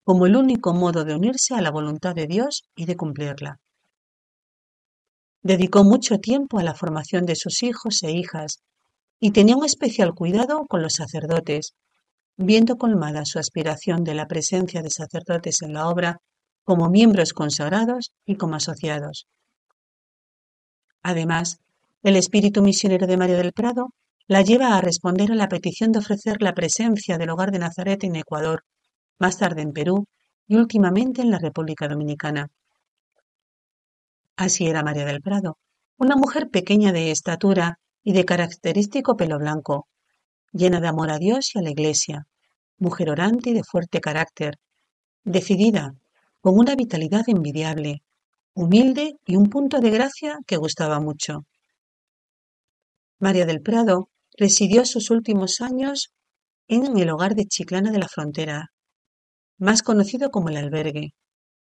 como 0.09 0.25
el 0.25 0.35
único 0.35 0.73
modo 0.73 1.05
de 1.05 1.13
unirse 1.13 1.53
a 1.53 1.61
la 1.61 1.69
voluntad 1.69 2.15
de 2.15 2.25
Dios 2.25 2.63
y 2.75 2.85
de 2.85 2.95
cumplirla. 2.95 3.59
Dedicó 5.43 5.83
mucho 5.83 6.17
tiempo 6.17 6.57
a 6.57 6.63
la 6.63 6.73
formación 6.73 7.27
de 7.27 7.35
sus 7.35 7.61
hijos 7.61 8.01
e 8.01 8.09
hijas 8.09 8.63
y 9.19 9.29
tenía 9.29 9.55
un 9.55 9.65
especial 9.65 10.15
cuidado 10.15 10.65
con 10.67 10.81
los 10.81 10.93
sacerdotes, 10.93 11.75
viendo 12.37 12.79
colmada 12.79 13.23
su 13.23 13.37
aspiración 13.37 14.03
de 14.03 14.15
la 14.15 14.25
presencia 14.25 14.81
de 14.81 14.89
sacerdotes 14.89 15.61
en 15.61 15.73
la 15.73 15.87
obra 15.87 16.17
como 16.63 16.89
miembros 16.89 17.31
consagrados 17.31 18.11
y 18.25 18.35
como 18.35 18.55
asociados. 18.55 19.27
Además, 21.03 21.59
el 22.01 22.15
espíritu 22.15 22.63
misionero 22.63 23.05
de 23.05 23.17
María 23.17 23.37
del 23.37 23.53
Prado 23.53 23.89
la 24.25 24.41
lleva 24.41 24.75
a 24.75 24.81
responder 24.81 25.31
a 25.31 25.35
la 25.35 25.49
petición 25.49 25.91
de 25.91 25.99
ofrecer 25.99 26.41
la 26.41 26.55
presencia 26.55 27.19
del 27.19 27.29
hogar 27.29 27.51
de 27.51 27.59
Nazaret 27.59 28.03
en 28.03 28.15
Ecuador, 28.15 28.63
más 29.19 29.37
tarde 29.37 29.61
en 29.61 29.73
Perú 29.73 30.07
y 30.47 30.55
últimamente 30.55 31.21
en 31.21 31.29
la 31.29 31.37
República 31.37 31.87
Dominicana. 31.87 32.49
Así 34.35 34.67
era 34.67 34.83
María 34.83 35.05
del 35.05 35.21
Prado, 35.21 35.57
una 35.97 36.15
mujer 36.15 36.49
pequeña 36.49 36.91
de 36.91 37.11
estatura 37.11 37.79
y 38.03 38.13
de 38.13 38.25
característico 38.25 39.17
pelo 39.17 39.37
blanco, 39.37 39.87
llena 40.53 40.79
de 40.79 40.87
amor 40.87 41.11
a 41.11 41.19
Dios 41.19 41.53
y 41.53 41.59
a 41.59 41.61
la 41.61 41.71
Iglesia, 41.71 42.25
mujer 42.77 43.09
orante 43.09 43.49
y 43.49 43.53
de 43.53 43.63
fuerte 43.63 43.99
carácter, 43.99 44.55
decidida, 45.23 45.93
con 46.39 46.57
una 46.57 46.75
vitalidad 46.75 47.25
envidiable, 47.27 48.01
humilde 48.53 49.17
y 49.25 49.35
un 49.35 49.49
punto 49.49 49.79
de 49.79 49.89
gracia 49.89 50.37
que 50.47 50.55
gustaba 50.55 51.01
mucho. 51.01 51.45
María 53.19 53.45
del 53.45 53.61
Prado 53.61 54.09
residió 54.37 54.85
sus 54.85 55.11
últimos 55.11 55.59
años 55.59 56.13
en 56.69 56.97
el 56.97 57.09
hogar 57.09 57.35
de 57.35 57.45
Chiclana 57.45 57.91
de 57.91 57.99
la 57.99 58.07
Frontera, 58.07 58.71
más 59.59 59.83
conocido 59.83 60.31
como 60.31 60.49
el 60.49 60.57
albergue, 60.57 61.13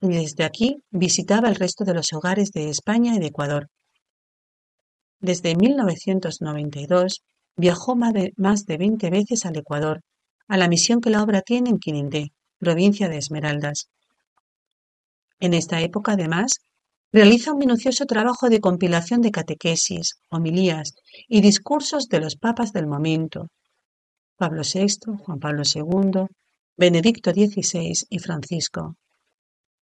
y 0.00 0.08
desde 0.08 0.44
aquí 0.44 0.82
visitaba 0.90 1.48
el 1.48 1.54
resto 1.54 1.84
de 1.84 1.94
los 1.94 2.12
hogares 2.12 2.50
de 2.50 2.68
España 2.68 3.14
y 3.14 3.20
de 3.20 3.26
Ecuador. 3.26 3.68
Desde 5.20 5.54
1992 5.54 7.22
viajó 7.56 7.94
más 7.94 8.12
de, 8.12 8.32
más 8.36 8.66
de 8.66 8.78
20 8.78 9.10
veces 9.10 9.46
al 9.46 9.56
Ecuador, 9.56 10.00
a 10.48 10.56
la 10.56 10.68
misión 10.68 11.00
que 11.00 11.10
la 11.10 11.22
obra 11.22 11.42
tiene 11.42 11.70
en 11.70 11.78
Quinindé, 11.78 12.32
provincia 12.58 13.08
de 13.08 13.18
Esmeraldas. 13.18 13.88
En 15.38 15.54
esta 15.54 15.80
época, 15.80 16.12
además, 16.12 16.60
Realiza 17.14 17.52
un 17.52 17.58
minucioso 17.58 18.06
trabajo 18.06 18.48
de 18.48 18.62
compilación 18.62 19.20
de 19.20 19.30
catequesis, 19.30 20.14
homilías 20.30 20.94
y 21.28 21.42
discursos 21.42 22.08
de 22.08 22.20
los 22.20 22.36
papas 22.36 22.72
del 22.72 22.86
momento, 22.86 23.48
Pablo 24.38 24.62
VI, 24.62 25.18
Juan 25.18 25.38
Pablo 25.38 25.62
II, 25.62 26.26
Benedicto 26.76 27.32
XVI 27.32 28.06
y 28.08 28.18
Francisco, 28.18 28.96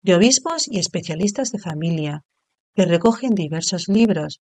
de 0.02 0.14
obispos 0.14 0.68
y 0.68 0.78
especialistas 0.78 1.52
de 1.54 1.60
familia, 1.60 2.24
que 2.76 2.86
recogen 2.86 3.34
diversos 3.34 3.88
libros, 3.88 4.42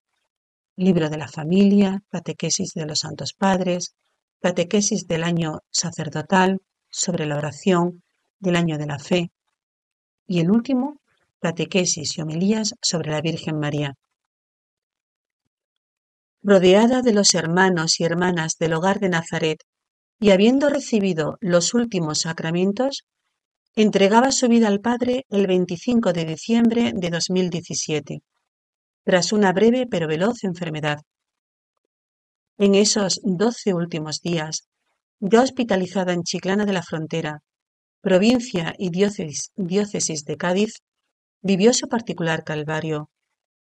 libro 0.77 1.11
de 1.11 1.19
la 1.19 1.29
familia, 1.29 2.03
catequesis 2.09 2.73
de 2.73 2.87
los 2.87 3.01
santos 3.01 3.35
padres, 3.35 3.95
catequesis 4.41 5.07
del 5.07 5.25
año 5.25 5.61
sacerdotal, 5.71 6.63
sobre 6.89 7.27
la 7.27 7.37
oración, 7.37 8.03
del 8.39 8.57
año 8.57 8.79
de 8.79 8.87
la 8.87 8.99
fe, 8.99 9.31
y 10.27 10.41
el 10.41 10.51
último, 10.51 11.01
catequesis 11.39 12.17
y 12.17 12.23
homilías 12.23 12.75
sobre 12.81 13.11
la 13.11 13.21
Virgen 13.21 13.59
María. 13.59 13.95
Rodeada 16.43 17.03
de 17.03 17.13
los 17.13 17.35
hermanos 17.35 18.01
y 18.01 18.05
hermanas 18.05 18.57
del 18.59 18.73
hogar 18.73 19.01
de 19.01 19.11
Nazaret 19.11 19.59
y 20.23 20.31
habiendo 20.31 20.71
recibido 20.71 21.37
los 21.41 21.75
últimos 21.75 22.21
sacramentos, 22.21 23.03
entregaba 23.75 24.31
su 24.31 24.47
vida 24.47 24.69
al 24.69 24.81
Padre 24.81 25.27
el 25.31 25.49
25 25.49 26.13
de 26.13 26.25
diciembre 26.25 26.93
de 26.95 27.11
2017, 27.11 28.23
tras 29.03 29.33
una 29.33 29.53
breve 29.53 29.89
pero 29.91 30.07
veloz 30.07 30.45
enfermedad. 30.45 31.01
En 32.57 32.77
esos 32.77 33.21
doce 33.25 33.75
últimos 33.75 34.21
días, 34.21 34.69
ya 35.19 35.43
hospitalizada 35.43 36.13
en 36.13 36.23
Chiclana 36.23 36.67
de 36.67 36.73
la 36.73 36.85
Frontera, 36.85 37.41
provincia 38.01 38.77
y 38.79 38.91
diócesis 38.91 40.25
de 40.25 40.37
Cádiz, 40.37 40.75
vivió 41.41 41.75
su 41.75 41.89
particular 41.89 42.45
calvario, 42.45 43.11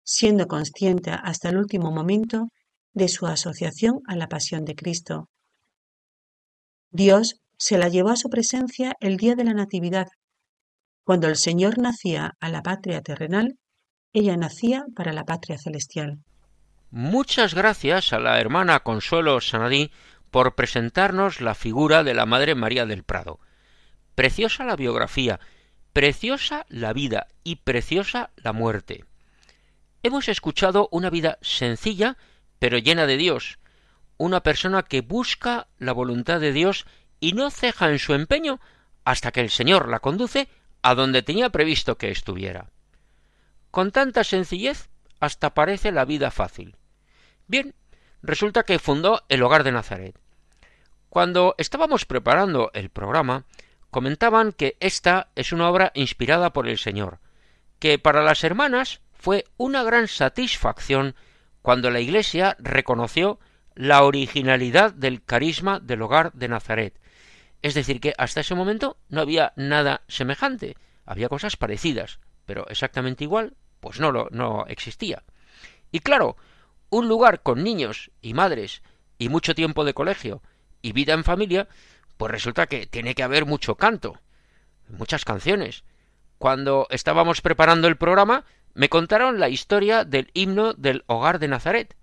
siendo 0.03 0.49
consciente 0.49 1.13
hasta 1.13 1.51
el 1.51 1.59
último 1.59 1.93
momento 1.93 2.49
de 2.95 3.07
su 3.07 3.29
asociación 3.29 4.01
a 4.09 4.17
la 4.17 4.27
pasión 4.27 4.65
de 4.65 4.75
Cristo. 4.75 5.29
Dios 6.91 7.41
se 7.59 7.77
la 7.79 7.89
llevó 7.89 8.11
a 8.11 8.17
su 8.17 8.31
presencia 8.31 8.97
el 9.01 9.17
día 9.17 9.35
de 9.35 9.45
la 9.45 9.55
Natividad. 9.55 10.09
Cuando 11.05 11.27
el 11.29 11.37
Señor 11.37 11.79
nacía 11.79 12.35
a 12.41 12.49
la 12.49 12.63
patria 12.63 13.03
terrenal, 13.03 13.59
ella 14.13 14.37
nacía 14.37 14.85
para 14.97 15.13
la 15.13 15.25
patria 15.25 15.59
celestial. 15.59 16.19
Muchas 16.91 17.55
gracias 17.55 18.13
a 18.13 18.19
la 18.19 18.41
hermana 18.41 18.81
Consuelo 18.81 19.41
Sanadí 19.41 19.91
por 20.31 20.55
presentarnos 20.55 21.41
la 21.41 21.55
figura 21.55 22.05
de 22.05 22.15
la 22.15 22.27
Madre 22.27 22.55
María 22.55 22.87
del 22.87 23.05
Prado. 23.05 23.41
Preciosa 24.15 24.65
la 24.65 24.77
biografía 24.77 25.41
Preciosa 25.93 26.65
la 26.69 26.93
vida 26.93 27.27
y 27.43 27.57
preciosa 27.57 28.31
la 28.37 28.53
muerte. 28.53 29.05
Hemos 30.03 30.29
escuchado 30.29 30.89
una 30.93 31.11
vida 31.11 31.39
sencilla, 31.41 32.17
pero 32.59 32.79
llena 32.79 33.07
de 33.07 33.17
Dios, 33.17 33.59
una 34.19 34.43
persona 34.43 34.83
que 34.83 35.01
busca 35.01 35.69
la 35.79 35.93
voluntad 35.93 36.41
de 36.41 36.53
Dios 36.53 36.87
y 37.21 37.33
no 37.33 37.51
ceja 37.51 37.89
en 37.91 37.99
su 37.99 38.13
empeño 38.13 38.61
hasta 39.05 39.33
que 39.33 39.41
el 39.41 39.51
Señor 39.51 39.89
la 39.89 40.01
conduce 40.01 40.49
a 40.83 40.95
donde 40.95 41.23
tenía 41.23 41.51
previsto 41.51 41.97
que 41.97 42.11
estuviera. 42.11 42.69
Con 43.71 43.91
tanta 43.91 44.25
sencillez 44.25 44.91
hasta 45.21 45.55
parece 45.55 45.93
la 45.93 46.05
vida 46.05 46.31
fácil. 46.31 46.77
Bien, 47.47 47.75
resulta 48.23 48.65
que 48.65 48.79
fundó 48.79 49.25
el 49.29 49.43
hogar 49.43 49.65
de 49.65 49.73
Nazaret. 49.73 50.19
Cuando 51.09 51.55
estábamos 51.59 52.05
preparando 52.05 52.71
el 52.75 52.91
programa, 52.91 53.45
comentaban 53.91 54.53
que 54.53 54.77
esta 54.81 55.29
es 55.35 55.53
una 55.53 55.69
obra 55.69 55.91
inspirada 55.95 56.53
por 56.53 56.69
el 56.69 56.79
Señor, 56.79 57.19
que 57.79 57.99
para 57.99 58.23
las 58.23 58.45
hermanas 58.45 59.01
fue 59.15 59.47
una 59.57 59.83
gran 59.83 60.09
satisfacción 60.09 61.15
cuando 61.63 61.91
la 61.91 62.01
Iglesia 62.01 62.57
reconoció 62.59 63.39
la 63.79 64.03
originalidad 64.03 64.93
del 64.93 65.23
carisma 65.23 65.79
del 65.79 66.03
hogar 66.03 66.33
de 66.33 66.49
Nazaret. 66.49 67.01
Es 67.63 67.75
decir, 67.75 68.01
que 68.01 68.13
hasta 68.19 68.41
ese 68.41 68.57
momento 68.57 68.97
no 69.09 69.21
había 69.21 69.53
nada 69.55 70.03
semejante, 70.09 70.77
había 71.07 71.29
cosas 71.29 71.57
parecidas, 71.57 72.19
pero 72.45 72.67
exactamente 72.71 73.23
igual, 73.23 73.55
pues 73.79 74.01
no, 74.01 74.11
lo, 74.11 74.27
no 74.33 74.65
existía. 74.67 75.23
Y 75.93 76.01
claro, 76.01 76.37
un 76.91 77.07
lugar 77.07 77.43
con 77.45 77.63
niños 77.63 78.11
y 78.21 78.35
madres 78.35 78.83
y 79.17 79.29
mucho 79.29 79.55
tiempo 79.55 79.85
de 79.85 79.95
colegio 79.95 80.43
y 80.83 80.91
vida 80.91 81.15
en 81.15 81.23
familia, 81.23 81.69
pues 82.17 82.33
resulta 82.33 82.67
que 82.67 82.89
tiene 82.89 83.15
que 83.15 83.23
haber 83.23 83.47
mucho 83.47 83.77
canto, 83.77 84.19
muchas 84.89 85.25
canciones. 85.25 85.85
Cuando 86.39 86.89
estábamos 86.91 87.43
preparando 87.43 87.87
el 87.87 87.97
programa, 87.97 88.45
me 88.75 88.89
contaron 88.89 89.39
la 89.39 89.49
historia 89.49 90.05
del 90.05 90.33
himno 90.35 90.75
del 90.75 91.05
hogar 91.07 91.39
de 91.39 91.47
Nazaret. 91.47 91.95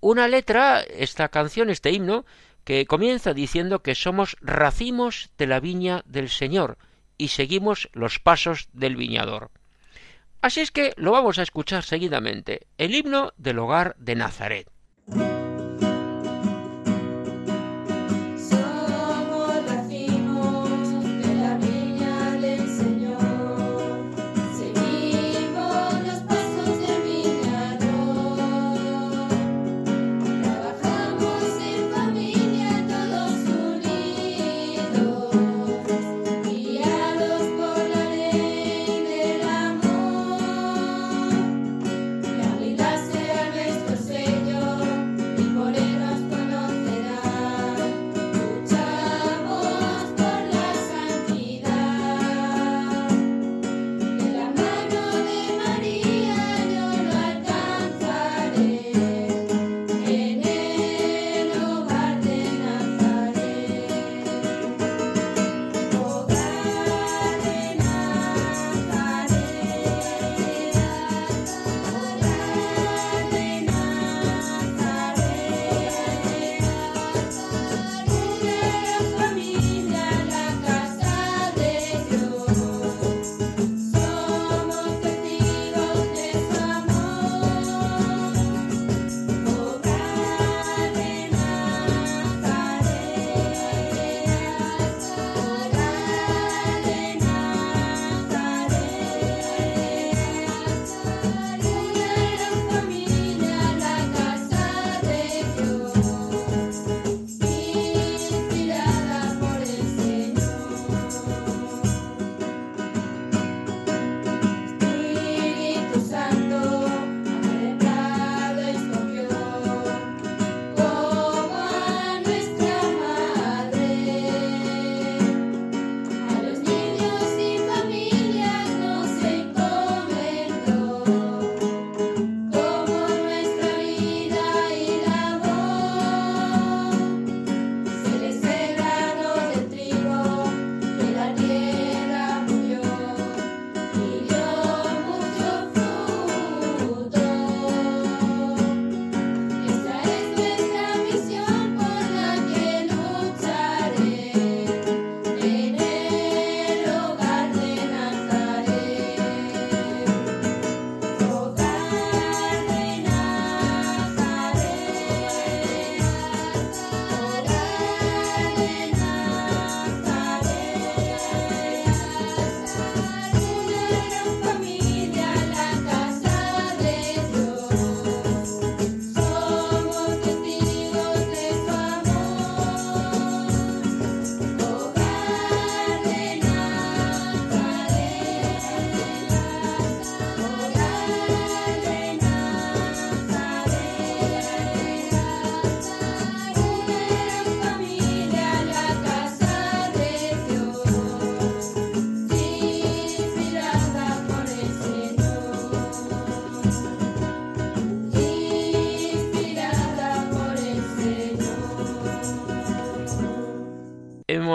Una 0.00 0.28
letra, 0.28 0.80
esta 0.80 1.28
canción, 1.28 1.70
este 1.70 1.90
himno, 1.90 2.24
que 2.64 2.86
comienza 2.86 3.32
diciendo 3.32 3.82
que 3.82 3.94
somos 3.94 4.36
racimos 4.40 5.30
de 5.38 5.46
la 5.46 5.60
viña 5.60 6.02
del 6.04 6.28
Señor 6.28 6.78
y 7.16 7.28
seguimos 7.28 7.88
los 7.92 8.18
pasos 8.18 8.68
del 8.72 8.96
viñador. 8.96 9.50
Así 10.42 10.60
es 10.60 10.70
que 10.70 10.92
lo 10.96 11.12
vamos 11.12 11.38
a 11.38 11.42
escuchar 11.42 11.82
seguidamente, 11.82 12.66
el 12.76 12.94
himno 12.94 13.32
del 13.36 13.58
hogar 13.58 13.96
de 13.98 14.16
Nazaret. 14.16 14.68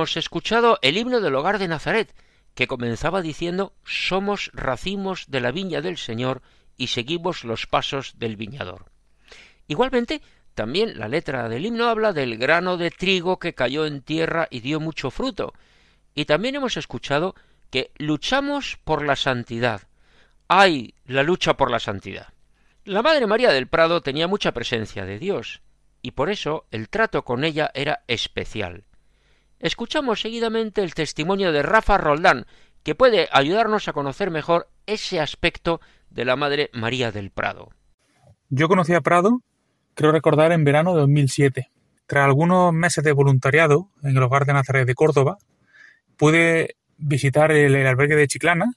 Hemos 0.01 0.17
escuchado 0.17 0.79
el 0.81 0.97
himno 0.97 1.21
del 1.21 1.35
hogar 1.35 1.59
de 1.59 1.67
Nazaret, 1.67 2.11
que 2.55 2.65
comenzaba 2.65 3.21
diciendo 3.21 3.75
Somos 3.85 4.49
racimos 4.51 5.25
de 5.27 5.41
la 5.41 5.51
viña 5.51 5.79
del 5.79 5.99
Señor 5.99 6.41
y 6.75 6.87
seguimos 6.87 7.43
los 7.43 7.67
pasos 7.67 8.17
del 8.17 8.35
viñador. 8.35 8.85
Igualmente, 9.67 10.23
también 10.55 10.97
la 10.97 11.07
letra 11.07 11.47
del 11.49 11.67
himno 11.67 11.87
habla 11.87 12.13
del 12.13 12.39
grano 12.39 12.77
de 12.77 12.89
trigo 12.89 13.37
que 13.37 13.53
cayó 13.53 13.85
en 13.85 14.01
tierra 14.01 14.47
y 14.49 14.61
dio 14.61 14.79
mucho 14.79 15.11
fruto. 15.11 15.53
Y 16.15 16.25
también 16.25 16.55
hemos 16.55 16.77
escuchado 16.77 17.35
que 17.69 17.91
luchamos 17.99 18.79
por 18.83 19.05
la 19.05 19.15
santidad. 19.15 19.83
¡Ay! 20.47 20.95
la 21.05 21.21
lucha 21.21 21.57
por 21.57 21.69
la 21.69 21.79
santidad. 21.79 22.29
La 22.85 23.03
Madre 23.03 23.27
María 23.27 23.51
del 23.51 23.67
Prado 23.67 24.01
tenía 24.01 24.27
mucha 24.27 24.51
presencia 24.51 25.05
de 25.05 25.19
Dios, 25.19 25.61
y 26.01 26.11
por 26.11 26.31
eso 26.31 26.65
el 26.71 26.89
trato 26.89 27.23
con 27.23 27.43
ella 27.43 27.69
era 27.75 28.03
especial. 28.07 28.85
Escuchamos 29.61 30.21
seguidamente 30.21 30.81
el 30.81 30.95
testimonio 30.95 31.51
de 31.51 31.61
Rafa 31.61 31.97
Roldán, 31.97 32.47
que 32.83 32.95
puede 32.95 33.29
ayudarnos 33.31 33.87
a 33.87 33.93
conocer 33.93 34.31
mejor 34.31 34.67
ese 34.87 35.19
aspecto 35.19 35.79
de 36.09 36.25
la 36.25 36.35
Madre 36.35 36.71
María 36.73 37.11
del 37.11 37.29
Prado. 37.29 37.69
Yo 38.49 38.67
conocí 38.67 38.93
a 38.95 39.01
Prado, 39.01 39.43
creo 39.93 40.11
recordar, 40.11 40.51
en 40.51 40.63
verano 40.63 40.93
de 40.93 41.01
2007. 41.01 41.69
Tras 42.07 42.25
algunos 42.25 42.73
meses 42.73 43.03
de 43.03 43.11
voluntariado 43.11 43.89
en 44.01 44.17
el 44.17 44.23
Hogar 44.23 44.45
de 44.45 44.53
Nazaret 44.53 44.87
de 44.87 44.95
Córdoba, 44.95 45.37
pude 46.17 46.75
visitar 46.97 47.51
el, 47.51 47.75
albergue 47.85 48.15
de 48.15 48.27
Chiclana 48.27 48.73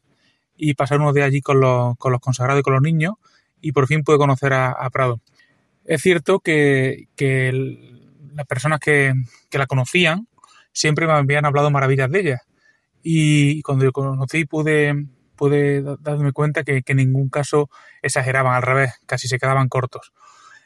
y 0.54 0.74
pasar 0.74 1.00
unos 1.00 1.14
días 1.14 1.26
allí 1.26 1.40
con 1.40 1.60
los, 1.60 1.96
consagrados 2.20 2.60
y 2.60 2.62
con 2.62 2.74
los 2.74 2.82
niños 2.82 3.14
y 3.60 3.72
por 3.72 3.86
fin 3.86 4.02
pude 4.02 4.18
conocer 4.18 4.52
a, 4.52 4.88
Prado. 4.90 5.20
Es 5.86 6.02
cierto 6.02 6.40
que, 6.40 7.08
las 8.34 8.46
personas 8.46 8.80
que, 8.80 9.14
la 9.50 9.66
conocían 9.66 10.28
siempre 10.74 11.06
me 11.06 11.14
habían 11.14 11.46
hablado 11.46 11.70
maravillas 11.70 12.10
de 12.10 12.20
ella 12.20 12.42
y 13.04 13.60
cuando 13.62 13.84
yo 13.84 13.92
conocí 13.92 14.46
pude, 14.46 15.06
pude 15.36 15.84
darme 16.00 16.32
cuenta 16.32 16.64
que, 16.64 16.82
en 16.84 16.96
ningún 16.96 17.28
caso 17.28 17.68
exageraban, 18.02 18.54
al 18.54 18.62
revés, 18.62 18.94
casi 19.06 19.28
se 19.28 19.38
quedaban 19.38 19.68
cortos. 19.68 20.12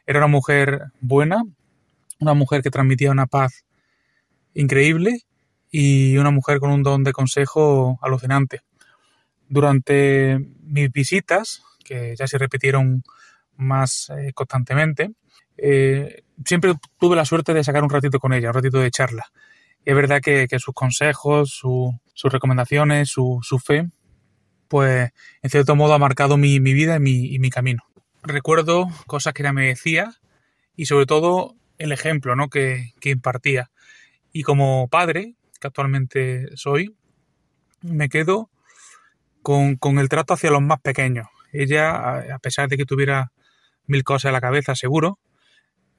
Era 0.07 0.21
una 0.21 0.29
mujer 0.29 0.85
buena, 1.01 1.43
una 2.21 2.35
mujer 2.35 2.63
que 2.63 2.71
transmitía 2.71 3.11
una 3.11 3.27
paz 3.27 3.65
increíble 4.55 5.23
y 5.71 6.17
una 6.17 6.31
mujer 6.31 6.61
con 6.61 6.71
un 6.71 6.85
don 6.85 7.03
de 7.03 7.13
consejo 7.13 7.99
alucinante. 8.03 8.63
Durante 9.49 10.39
mis 10.63 10.93
visitas, 10.93 11.63
que 11.85 12.15
ya 12.17 12.29
se 12.29 12.39
repitieron 12.39 13.03
más 13.57 14.11
eh, 14.11 14.33
constantemente, 14.33 15.11
eh, 15.57 16.23
siempre 16.45 16.75
tuve 17.01 17.17
la 17.17 17.25
suerte 17.25 17.53
de 17.53 17.65
sacar 17.65 17.83
un 17.83 17.91
ratito 17.91 18.21
con 18.21 18.33
ella, 18.33 18.51
un 18.51 18.55
ratito 18.55 18.79
de 18.79 18.93
charla. 18.93 19.27
Es 19.85 19.95
verdad 19.95 20.21
que, 20.21 20.47
sus 20.59 20.75
consejos, 20.75 21.51
sus 21.51 22.33
recomendaciones, 22.33 23.09
su, 23.11 23.41
fe, 23.65 23.89
pues 24.69 25.11
en 25.43 25.51
cierto 25.51 25.77
modo 25.77 25.95
ha 25.95 25.99
marcado 25.99 26.37
mi, 26.37 26.59
vida 26.59 26.97
y 26.97 27.39
mi, 27.39 27.51
camino. 27.51 27.85
Recuerdo 28.23 28.89
cosas 29.07 29.33
que 29.33 29.43
ella 29.43 29.53
me 29.53 29.67
decía 29.67 30.15
y 30.77 30.87
sobre 30.87 31.07
todo 31.07 31.55
el 31.79 31.93
ejemplo 31.93 32.37
¿no? 32.37 32.49
que, 32.49 32.93
que 33.01 33.11
impartía. 33.11 33.71
Y 34.33 34.43
como 34.43 34.89
padre, 34.89 35.35
que 35.61 35.67
actualmente 35.67 36.49
soy, 36.57 36.95
me 37.81 38.09
quedo 38.09 38.51
con, 39.43 39.99
el 39.99 40.09
trato 40.09 40.35
hacia 40.35 40.51
los 40.51 40.63
más 40.63 40.81
pequeños. 40.81 41.29
Ella, 41.53 42.35
a 42.35 42.39
pesar 42.39 42.69
de 42.69 42.77
que 42.77 42.85
tuviera 42.85 43.33
mil 43.87 44.05
cosas 44.05 44.27
en 44.27 44.35
la 44.35 44.41
cabeza, 44.41 44.75
seguro, 44.75 45.19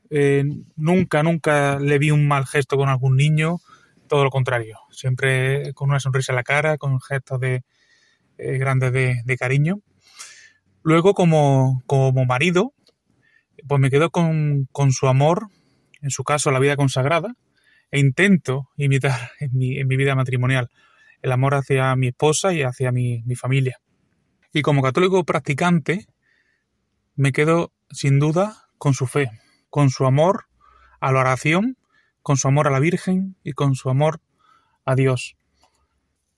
eh, 0.09 0.43
nunca, 0.75 1.23
nunca 1.23 1.79
le 1.79 1.99
vi 1.99 2.11
un 2.11 2.27
mal 2.27 2.45
gesto 2.45 2.77
con 2.77 2.89
algún 2.89 3.15
niño, 3.15 3.57
todo 4.07 4.23
lo 4.23 4.29
contrario, 4.29 4.79
siempre 4.91 5.73
con 5.73 5.89
una 5.89 5.99
sonrisa 5.99 6.31
en 6.31 6.37
la 6.37 6.43
cara, 6.43 6.77
con 6.77 6.99
gestos 6.99 7.39
de, 7.39 7.63
eh, 8.37 8.57
grandes 8.57 8.91
de, 8.91 9.37
cariño. 9.37 9.81
Luego, 10.81 11.13
como, 11.13 11.83
como 11.85 12.25
marido, 12.25 12.73
pues 13.67 13.79
me 13.79 13.89
quedo 13.89 14.09
con, 14.09 14.67
con 14.71 14.91
su 14.91 15.07
amor, 15.07 15.49
en 16.01 16.09
su 16.09 16.23
caso 16.23 16.49
la 16.51 16.59
vida 16.59 16.75
consagrada, 16.75 17.35
e 17.91 17.99
intento 17.99 18.69
imitar 18.77 19.31
en 19.39 19.51
mi, 19.53 19.77
en 19.77 19.87
mi 19.87 19.97
vida 19.97 20.15
matrimonial 20.15 20.69
el 21.21 21.31
amor 21.31 21.53
hacia 21.53 21.95
mi 21.97 22.07
esposa 22.07 22.53
y 22.53 22.63
hacia 22.63 22.91
mi, 22.91 23.23
mi 23.23 23.35
familia. 23.35 23.79
Y 24.53 24.61
como 24.61 24.81
católico 24.81 25.23
practicante, 25.25 26.07
me 27.15 27.33
quedo 27.33 27.73
sin 27.91 28.19
duda 28.19 28.69
con 28.77 28.93
su 28.93 29.05
fe, 29.05 29.29
con 29.69 29.89
su 29.89 30.05
amor 30.05 30.45
a 30.99 31.11
la 31.11 31.19
oración, 31.21 31.77
con 32.21 32.37
su 32.37 32.47
amor 32.47 32.67
a 32.67 32.71
la 32.71 32.79
Virgen 32.79 33.35
y 33.43 33.53
con 33.53 33.75
su 33.75 33.89
amor 33.89 34.21
a 34.85 34.95
Dios. 34.95 35.35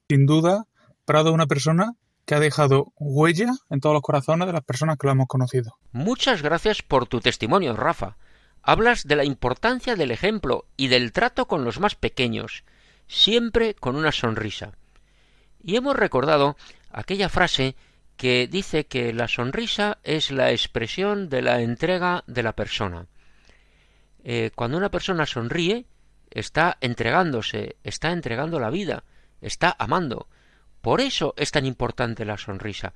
Sin 0.10 0.26
duda, 0.26 0.65
Prado 1.06 1.30
es 1.30 1.36
una 1.36 1.48
persona 1.48 1.94
que 2.26 2.36
ha 2.36 2.39
dejado 2.39 2.94
huella 2.98 3.52
en 3.70 3.80
todos 3.80 3.94
los 3.94 4.02
corazones 4.04 4.48
de 4.48 4.54
las 4.54 4.63
personas 4.63 4.98
que 4.98 5.08
lo 5.08 5.13
hemos 5.13 5.28
conocido. 5.28 5.78
Muchas 5.91 6.41
gracias 6.41 6.82
por 6.82 7.08
tu 7.08 7.20
testimonio, 7.20 7.76
Rafa 7.76 8.17
hablas 8.63 9.08
de 9.08 9.15
la 9.15 9.24
importancia 9.24 9.96
del 9.96 10.12
ejemplo 10.12 10.67
y 10.78 10.88
del 10.88 11.12
trato 11.12 11.48
con 11.48 11.63
los 11.63 11.80
más 11.80 11.96
pequeños, 11.96 12.63
siempre 13.08 13.74
con 13.74 13.96
una 13.96 14.12
sonrisa. 14.12 14.74
Y 15.62 15.76
hemos 15.76 15.96
recordado 15.96 16.58
aquella 16.91 17.30
frase 17.30 17.76
que 18.17 18.48
dice 18.48 18.86
que 18.86 19.13
la 19.13 19.28
sonrisa 19.28 20.00
es 20.04 20.32
la 20.32 20.52
expresión 20.52 21.30
de 21.30 21.41
la 21.41 21.62
entrega 21.62 22.24
de 22.28 22.44
la 22.44 22.54
persona. 22.54 23.08
Eh, 24.23 24.51
cuando 24.55 24.77
una 24.77 24.91
persona 24.91 25.25
sonríe, 25.25 25.86
está 26.29 26.77
entregándose, 26.81 27.75
está 27.84 28.12
entregando 28.12 28.60
la 28.60 28.69
vida, 28.69 29.03
está 29.41 29.75
amando. 29.77 30.27
Por 30.81 31.01
eso 31.01 31.34
es 31.38 31.51
tan 31.51 31.65
importante 31.65 32.25
la 32.25 32.38
sonrisa. 32.38 32.93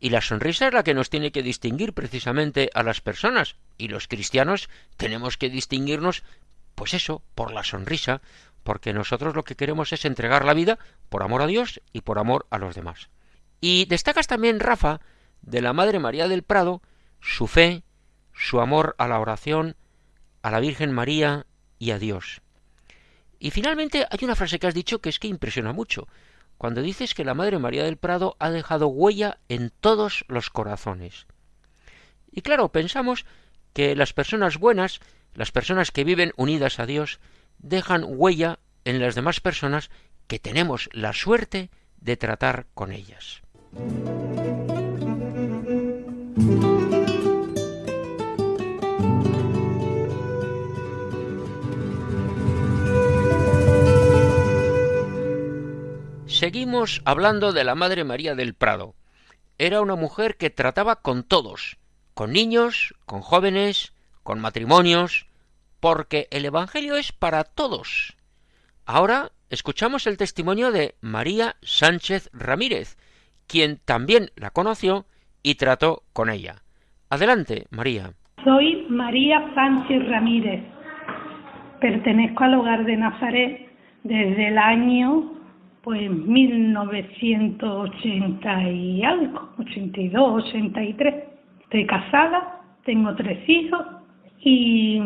Y 0.00 0.10
la 0.10 0.20
sonrisa 0.20 0.68
es 0.68 0.74
la 0.74 0.84
que 0.84 0.94
nos 0.94 1.10
tiene 1.10 1.32
que 1.32 1.42
distinguir 1.42 1.92
precisamente 1.92 2.70
a 2.74 2.82
las 2.82 3.00
personas. 3.00 3.56
Y 3.76 3.88
los 3.88 4.06
cristianos 4.06 4.68
tenemos 4.96 5.36
que 5.36 5.50
distinguirnos, 5.50 6.22
pues 6.74 6.94
eso, 6.94 7.22
por 7.34 7.52
la 7.52 7.64
sonrisa, 7.64 8.20
porque 8.62 8.92
nosotros 8.92 9.34
lo 9.34 9.44
que 9.44 9.56
queremos 9.56 9.92
es 9.92 10.04
entregar 10.04 10.44
la 10.44 10.54
vida 10.54 10.78
por 11.08 11.22
amor 11.22 11.42
a 11.42 11.46
Dios 11.46 11.80
y 11.92 12.02
por 12.02 12.18
amor 12.18 12.46
a 12.50 12.58
los 12.58 12.74
demás. 12.74 13.08
Y 13.60 13.86
destacas 13.86 14.28
también, 14.28 14.60
Rafa, 14.60 15.00
de 15.42 15.62
la 15.62 15.72
Madre 15.72 15.98
María 15.98 16.28
del 16.28 16.42
Prado, 16.44 16.80
su 17.20 17.46
fe, 17.46 17.82
su 18.32 18.60
amor 18.60 18.94
a 18.98 19.08
la 19.08 19.18
oración, 19.18 19.76
a 20.48 20.50
la 20.50 20.60
Virgen 20.60 20.92
María 20.92 21.44
y 21.78 21.90
a 21.90 21.98
Dios. 21.98 22.40
Y 23.38 23.50
finalmente 23.50 24.06
hay 24.10 24.18
una 24.22 24.34
frase 24.34 24.58
que 24.58 24.66
has 24.66 24.74
dicho 24.74 25.00
que 25.00 25.10
es 25.10 25.18
que 25.18 25.28
impresiona 25.28 25.74
mucho, 25.74 26.08
cuando 26.56 26.80
dices 26.80 27.12
que 27.12 27.24
la 27.24 27.34
Madre 27.34 27.58
María 27.58 27.84
del 27.84 27.98
Prado 27.98 28.34
ha 28.38 28.48
dejado 28.48 28.88
huella 28.88 29.38
en 29.50 29.70
todos 29.80 30.24
los 30.26 30.48
corazones. 30.48 31.26
Y 32.32 32.40
claro, 32.40 32.72
pensamos 32.72 33.26
que 33.74 33.94
las 33.94 34.14
personas 34.14 34.56
buenas, 34.56 35.00
las 35.34 35.52
personas 35.52 35.90
que 35.90 36.04
viven 36.04 36.32
unidas 36.36 36.80
a 36.80 36.86
Dios, 36.86 37.20
dejan 37.58 38.04
huella 38.06 38.58
en 38.86 39.00
las 39.00 39.14
demás 39.14 39.40
personas 39.40 39.90
que 40.28 40.38
tenemos 40.38 40.88
la 40.92 41.12
suerte 41.12 41.68
de 42.00 42.16
tratar 42.16 42.64
con 42.72 42.92
ellas. 42.92 43.42
Seguimos 56.38 57.02
hablando 57.04 57.52
de 57.52 57.64
la 57.64 57.74
Madre 57.74 58.04
María 58.04 58.36
del 58.36 58.54
Prado. 58.54 58.94
Era 59.58 59.80
una 59.80 59.96
mujer 59.96 60.36
que 60.36 60.50
trataba 60.50 61.02
con 61.02 61.24
todos, 61.24 61.78
con 62.14 62.32
niños, 62.32 62.94
con 63.06 63.22
jóvenes, 63.22 63.92
con 64.22 64.38
matrimonios, 64.38 65.26
porque 65.80 66.28
el 66.30 66.44
Evangelio 66.44 66.94
es 66.94 67.10
para 67.10 67.42
todos. 67.42 68.16
Ahora 68.86 69.32
escuchamos 69.50 70.06
el 70.06 70.16
testimonio 70.16 70.70
de 70.70 70.94
María 71.00 71.56
Sánchez 71.62 72.30
Ramírez, 72.32 72.96
quien 73.48 73.80
también 73.84 74.30
la 74.36 74.50
conoció 74.50 75.06
y 75.42 75.56
trató 75.56 76.04
con 76.12 76.30
ella. 76.30 76.62
Adelante, 77.10 77.66
María. 77.70 78.12
Soy 78.44 78.86
María 78.88 79.44
Sánchez 79.56 80.08
Ramírez. 80.08 80.62
Pertenezco 81.80 82.44
al 82.44 82.54
hogar 82.54 82.84
de 82.84 82.96
Nazaret 82.96 83.72
desde 84.04 84.46
el 84.46 84.58
año 84.58 85.37
pues 85.88 86.10
1980 86.10 88.70
y 88.70 89.02
algo, 89.02 89.48
82, 89.58 90.44
83. 90.44 91.14
Estoy 91.62 91.86
casada, 91.86 92.60
tengo 92.84 93.14
tres 93.14 93.38
hijos 93.48 93.86
y, 94.38 95.00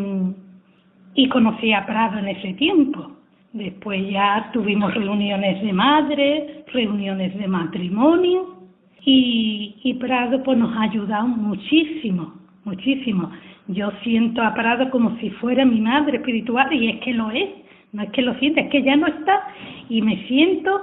y 1.15 1.29
conocí 1.29 1.73
a 1.73 1.87
Prado 1.87 2.19
en 2.19 2.27
ese 2.27 2.55
tiempo. 2.55 3.13
Después 3.53 4.11
ya 4.11 4.51
tuvimos 4.53 4.93
reuniones 4.93 5.63
de 5.63 5.73
madre, 5.73 6.65
reuniones 6.73 7.39
de 7.39 7.47
matrimonio 7.47 8.57
y, 9.05 9.77
y 9.85 9.95
Prado 9.95 10.43
pues 10.43 10.59
nos 10.59 10.77
ha 10.77 10.83
ayudado 10.83 11.29
muchísimo, 11.29 12.35
muchísimo. 12.65 13.31
Yo 13.69 13.93
siento 14.03 14.43
a 14.43 14.53
Prado 14.53 14.91
como 14.91 15.17
si 15.19 15.31
fuera 15.31 15.65
mi 15.65 15.81
madre 15.81 16.17
espiritual 16.17 16.73
y 16.73 16.91
es 16.91 17.01
que 17.03 17.15
lo 17.15 17.31
es 17.31 17.62
no 17.93 18.03
es 18.03 18.11
que 18.11 18.23
lo 18.23 18.35
sienta, 18.35 18.63
es 18.63 18.71
que 18.71 18.83
ya 18.83 18.97
no 18.97 19.07
está 19.07 19.49
y 19.89 20.03
me 20.03 20.27
siento 20.27 20.83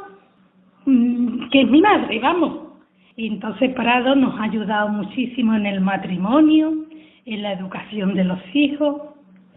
mm, 0.86 1.50
que 1.50 1.62
es 1.62 1.70
mi 1.70 1.82
madre, 1.82 2.20
vamos. 2.20 2.70
Entonces 3.18 3.74
Prado 3.74 4.16
nos 4.16 4.40
ha 4.40 4.44
ayudado 4.44 4.90
muchísimo 4.90 5.54
en 5.56 5.66
el 5.66 5.82
matrimonio, 5.82 6.86
en 7.26 7.42
la 7.42 7.54
educación 7.54 8.14
de 8.14 8.24
los 8.24 8.40
hijos 8.54 9.02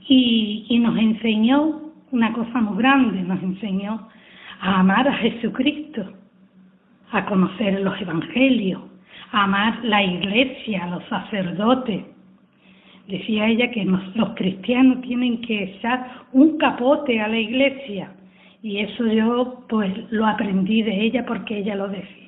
y, 0.08 0.66
y 0.68 0.78
nos 0.78 0.96
enseñó 0.98 1.92
una 2.10 2.32
cosa 2.32 2.60
muy 2.60 2.78
grande, 2.78 3.22
nos 3.22 3.42
enseñó 3.42 4.08
a 4.60 4.80
amar 4.80 5.06
a 5.08 5.14
Jesucristo, 5.14 6.12
a 7.10 7.24
conocer 7.26 7.80
los 7.80 8.00
evangelios, 8.00 8.82
a 9.32 9.44
amar 9.44 9.84
la 9.84 10.02
iglesia, 10.02 10.86
los 10.86 11.04
sacerdotes, 11.04 12.04
Decía 13.08 13.48
ella 13.48 13.70
que 13.70 13.84
los 13.84 14.30
cristianos 14.36 15.02
tienen 15.02 15.40
que 15.40 15.64
echar 15.64 16.24
un 16.32 16.56
capote 16.58 17.20
a 17.20 17.28
la 17.28 17.38
iglesia 17.38 18.12
y 18.62 18.78
eso 18.78 19.06
yo 19.08 19.64
pues 19.68 19.92
lo 20.10 20.26
aprendí 20.26 20.82
de 20.82 21.02
ella 21.02 21.26
porque 21.26 21.58
ella 21.58 21.74
lo 21.74 21.88
decía. 21.88 22.22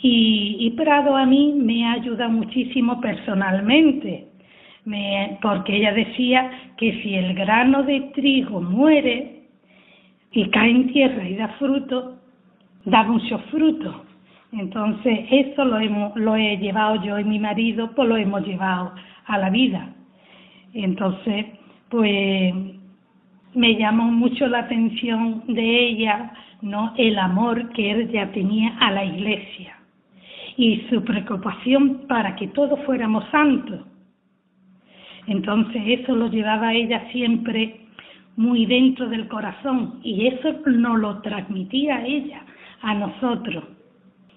Y, 0.00 0.70
Prado 0.76 1.16
a 1.16 1.24
mí 1.24 1.54
me 1.56 1.86
ayuda 1.88 2.28
muchísimo 2.28 3.00
personalmente, 3.00 4.26
me, 4.84 5.38
porque 5.40 5.76
ella 5.76 5.94
decía 5.94 6.50
que 6.76 7.00
si 7.02 7.14
el 7.14 7.34
grano 7.34 7.82
de 7.84 8.00
trigo 8.14 8.60
muere 8.60 9.44
y 10.30 10.50
cae 10.50 10.70
en 10.70 10.92
tierra 10.92 11.26
y 11.26 11.36
da 11.36 11.48
fruto, 11.58 12.18
da 12.84 13.02
mucho 13.04 13.38
fruto. 13.50 14.04
Entonces 14.52 15.20
eso 15.30 15.64
lo, 15.64 15.78
hemos, 15.78 16.14
lo 16.16 16.36
he 16.36 16.58
llevado 16.58 17.02
yo 17.02 17.18
y 17.18 17.24
mi 17.24 17.38
marido, 17.38 17.92
pues 17.96 18.06
lo 18.06 18.16
hemos 18.16 18.46
llevado 18.46 18.92
a 19.24 19.38
la 19.38 19.48
vida. 19.48 19.88
Entonces, 20.74 21.46
pues 21.88 22.52
me 23.54 23.76
llamó 23.76 24.10
mucho 24.10 24.48
la 24.48 24.60
atención 24.60 25.44
de 25.46 25.86
ella, 25.86 26.32
¿no? 26.60 26.92
El 26.96 27.18
amor 27.18 27.70
que 27.70 27.92
ella 27.92 28.30
tenía 28.32 28.76
a 28.80 28.90
la 28.90 29.04
iglesia 29.04 29.78
y 30.56 30.82
su 30.90 31.02
preocupación 31.04 32.06
para 32.08 32.34
que 32.36 32.48
todos 32.48 32.80
fuéramos 32.84 33.24
santos. 33.30 33.80
Entonces 35.26 35.82
eso 35.86 36.14
lo 36.14 36.28
llevaba 36.28 36.74
ella 36.74 37.08
siempre 37.12 37.80
muy 38.36 38.66
dentro 38.66 39.08
del 39.08 39.28
corazón 39.28 40.00
y 40.02 40.26
eso 40.26 40.52
nos 40.66 40.98
lo 40.98 41.22
transmitía 41.22 42.04
ella 42.04 42.42
a 42.82 42.94
nosotros. 42.94 43.64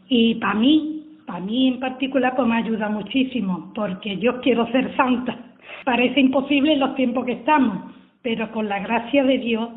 Y 0.08 0.36
para 0.36 0.54
mí, 0.54 1.04
para 1.26 1.40
mí 1.40 1.68
en 1.68 1.80
particular, 1.80 2.36
pues 2.36 2.48
me 2.48 2.58
ayuda 2.58 2.88
muchísimo 2.90 3.72
porque 3.74 4.18
yo 4.18 4.40
quiero 4.42 4.68
ser 4.72 4.96
santa 4.96 5.47
Parece 5.86 6.20
imposible 6.20 6.74
en 6.74 6.80
los 6.80 6.96
tiempos 6.96 7.26
que 7.26 7.34
estamos, 7.34 7.94
pero 8.22 8.52
con 8.52 8.68
la 8.68 8.80
gracia 8.80 9.24
de 9.24 9.38
Dios, 9.38 9.70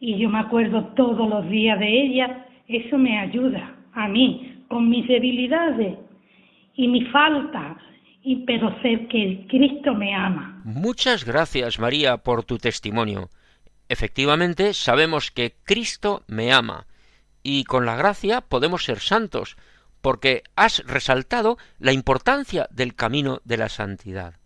y 0.00 0.16
yo 0.16 0.28
me 0.30 0.38
acuerdo 0.38 0.84
todos 0.96 1.28
los 1.28 1.48
días 1.50 1.78
de 1.78 2.02
ella, 2.02 2.46
eso 2.66 2.96
me 2.96 3.18
ayuda 3.18 3.76
a 3.92 4.08
mí, 4.08 4.64
con 4.68 4.88
mis 4.88 5.06
debilidades 5.06 5.98
y 6.76 6.88
mi 6.88 7.04
falta, 7.06 7.76
y, 8.22 8.36
pero 8.46 8.70
sé 8.80 9.06
que 9.08 9.46
Cristo 9.48 9.94
me 9.94 10.14
ama. 10.14 10.62
Muchas 10.64 11.24
gracias, 11.24 11.78
María, 11.78 12.18
por 12.18 12.44
tu 12.44 12.58
testimonio. 12.58 13.28
Efectivamente, 13.88 14.72
sabemos 14.72 15.30
que 15.30 15.54
Cristo 15.64 16.22
me 16.28 16.52
ama, 16.52 16.86
y 17.42 17.64
con 17.64 17.86
la 17.86 17.96
gracia 17.96 18.40
podemos 18.40 18.84
ser 18.84 19.00
santos, 19.00 19.56
porque 20.00 20.42
has 20.56 20.84
resaltado 20.86 21.58
la 21.78 21.92
importancia 21.92 22.66
del 22.70 22.94
camino 22.94 23.40
de 23.44 23.56
la 23.56 23.68
santidad. 23.68 24.39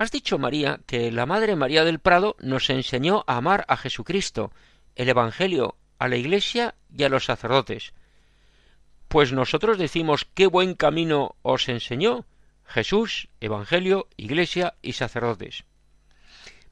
Has 0.00 0.10
dicho, 0.10 0.38
María, 0.38 0.80
que 0.86 1.12
la 1.12 1.26
Madre 1.26 1.56
María 1.56 1.84
del 1.84 1.98
Prado 1.98 2.34
nos 2.40 2.70
enseñó 2.70 3.22
a 3.26 3.36
amar 3.36 3.66
a 3.68 3.76
Jesucristo, 3.76 4.50
el 4.96 5.10
Evangelio, 5.10 5.76
a 5.98 6.08
la 6.08 6.16
Iglesia 6.16 6.74
y 6.96 7.04
a 7.04 7.10
los 7.10 7.26
sacerdotes. 7.26 7.92
Pues 9.08 9.34
nosotros 9.34 9.76
decimos 9.76 10.26
qué 10.32 10.46
buen 10.46 10.72
camino 10.72 11.36
os 11.42 11.68
enseñó 11.68 12.24
Jesús, 12.64 13.28
Evangelio, 13.42 14.08
Iglesia 14.16 14.72
y 14.80 14.94
sacerdotes. 14.94 15.64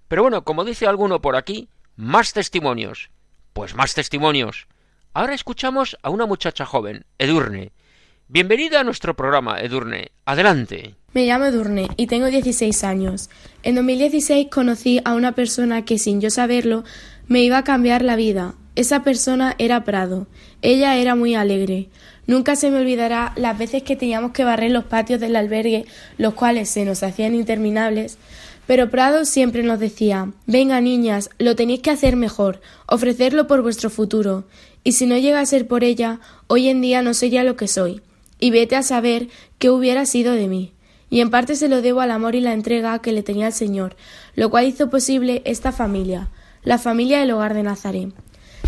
Pero 0.09 0.23
bueno, 0.23 0.43
como 0.45 0.65
dice 0.65 0.87
alguno 0.87 1.21
por 1.21 1.37
aquí, 1.37 1.69
más 1.97 2.33
testimonios. 2.33 3.11
Pues 3.53 3.75
más 3.75 3.93
testimonios. 3.93 4.69
Ahora 5.13 5.35
escuchamos 5.35 5.99
a 6.03 6.09
una 6.09 6.25
muchacha 6.25 6.65
joven, 6.65 7.05
Edurne. 7.19 7.73
Bienvenida 8.31 8.81
a 8.81 8.85
nuestro 8.85 9.17
programa, 9.17 9.59
Edurne. 9.59 10.09
Adelante. 10.27 10.97
Me 11.15 11.25
llamo 11.25 11.47
Edurne 11.47 11.89
y 11.97 12.09
tengo 12.09 12.27
16 12.27 12.85
años. 12.85 13.31
En 13.63 13.75
2016 13.75 14.49
conocí 14.51 15.01
a 15.07 15.15
una 15.15 15.33
persona 15.33 15.87
que 15.87 15.99
sin 15.99 16.21
yo 16.21 16.29
saberlo 16.29 16.85
me 17.27 17.43
iba 17.43 17.57
a 17.57 17.65
cambiar 17.65 18.03
la 18.03 18.17
vida. 18.17 18.55
Esa 18.77 19.03
persona 19.03 19.55
era 19.57 19.83
Prado. 19.83 20.27
Ella 20.61 20.99
era 20.99 21.15
muy 21.15 21.37
alegre. 21.37 21.89
Nunca 22.27 22.55
se 22.55 22.71
me 22.71 22.77
olvidará 22.77 23.33
las 23.37 23.57
veces 23.57 23.83
que 23.83 23.97
teníamos 23.97 24.33
que 24.33 24.45
barrer 24.45 24.73
los 24.73 24.85
patios 24.85 25.21
del 25.21 25.35
albergue, 25.35 25.87
los 26.19 26.35
cuales 26.35 26.69
se 26.69 26.85
nos 26.85 27.03
hacían 27.03 27.35
interminables. 27.35 28.19
Pero 28.67 28.91
Prado 28.91 29.25
siempre 29.25 29.63
nos 29.63 29.81
decía 29.81 30.33
Venga, 30.47 30.83
niñas, 30.83 31.31
lo 31.39 31.57
tenéis 31.57 31.81
que 31.81 31.93
hacer 31.93 32.15
mejor, 32.15 32.61
ofrecerlo 32.87 33.47
por 33.47 33.63
vuestro 33.63 33.89
futuro. 33.89 34.45
Y 34.85 34.93
si 34.93 35.07
no 35.07 35.17
llega 35.17 35.41
a 35.41 35.47
ser 35.47 35.67
por 35.67 35.83
ella, 35.83 36.21
hoy 36.47 36.69
en 36.69 36.83
día 36.83 37.01
no 37.01 37.15
sería 37.15 37.43
lo 37.43 37.57
que 37.57 37.69
soy. 37.69 38.03
Y 38.39 38.51
vete 38.51 38.77
a 38.77 38.83
saber 38.83 39.29
qué 39.59 39.71
hubiera 39.71 40.07
sido 40.07 40.35
de 40.35 40.49
mí 40.49 40.73
y 41.11 41.21
en 41.21 41.31
parte 41.31 41.57
se 41.57 41.69
lo 41.69 41.83
debo 41.83 42.01
al 42.01 42.11
amor 42.11 42.35
y 42.35 42.41
la 42.41 42.53
entrega 42.53 42.99
que 43.01 43.13
le 43.13 43.23
tenía 43.23 43.49
el 43.49 43.53
Señor, 43.53 43.97
lo 44.35 44.51
cual 44.51 44.67
hizo 44.67 44.91
posible 44.91 45.43
esta 45.45 45.73
familia, 45.73 46.29
la 46.63 46.79
familia 46.79 47.21
del 47.21 47.31
hogar 47.31 47.55
de 47.55 47.63
Nazaret. 47.63 48.11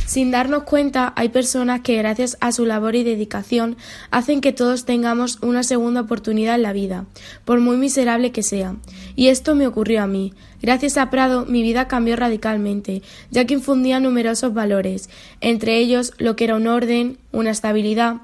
Sin 0.06 0.30
darnos 0.33 0.64
cuenta, 0.64 1.12
hay 1.14 1.28
personas 1.28 1.83
que 1.83 1.96
gracias 1.96 2.37
a 2.40 2.50
su 2.50 2.66
labor 2.66 2.96
y 2.96 3.04
dedicación 3.04 3.76
hacen 4.11 4.40
que 4.40 4.52
todos 4.52 4.85
tengamos 4.85 5.38
una 5.40 5.62
segunda 5.62 6.00
oportunidad 6.00 6.56
en 6.56 6.62
la 6.62 6.72
vida, 6.72 7.04
por 7.44 7.61
muy 7.61 7.76
miserable 7.76 8.33
que 8.33 8.42
sea. 8.42 8.76
Y 9.14 9.28
esto 9.28 9.54
me 9.54 9.68
ocurrió 9.68 10.02
a 10.02 10.09
mí. 10.09 10.33
Gracias 10.62 10.96
a 10.96 11.11
Prado 11.11 11.46
mi 11.46 11.62
vida 11.62 11.87
cambió 11.87 12.16
radicalmente, 12.16 13.02
ya 13.30 13.44
que 13.44 13.54
infundía 13.54 14.00
numerosos 14.00 14.52
valores, 14.52 15.11
entre 15.40 15.78
ellos 15.78 16.12
lo 16.18 16.35
que 16.35 16.44
era 16.44 16.56
un 16.56 16.66
orden, 16.66 17.18
una 17.30 17.50
estabilidad, 17.50 18.16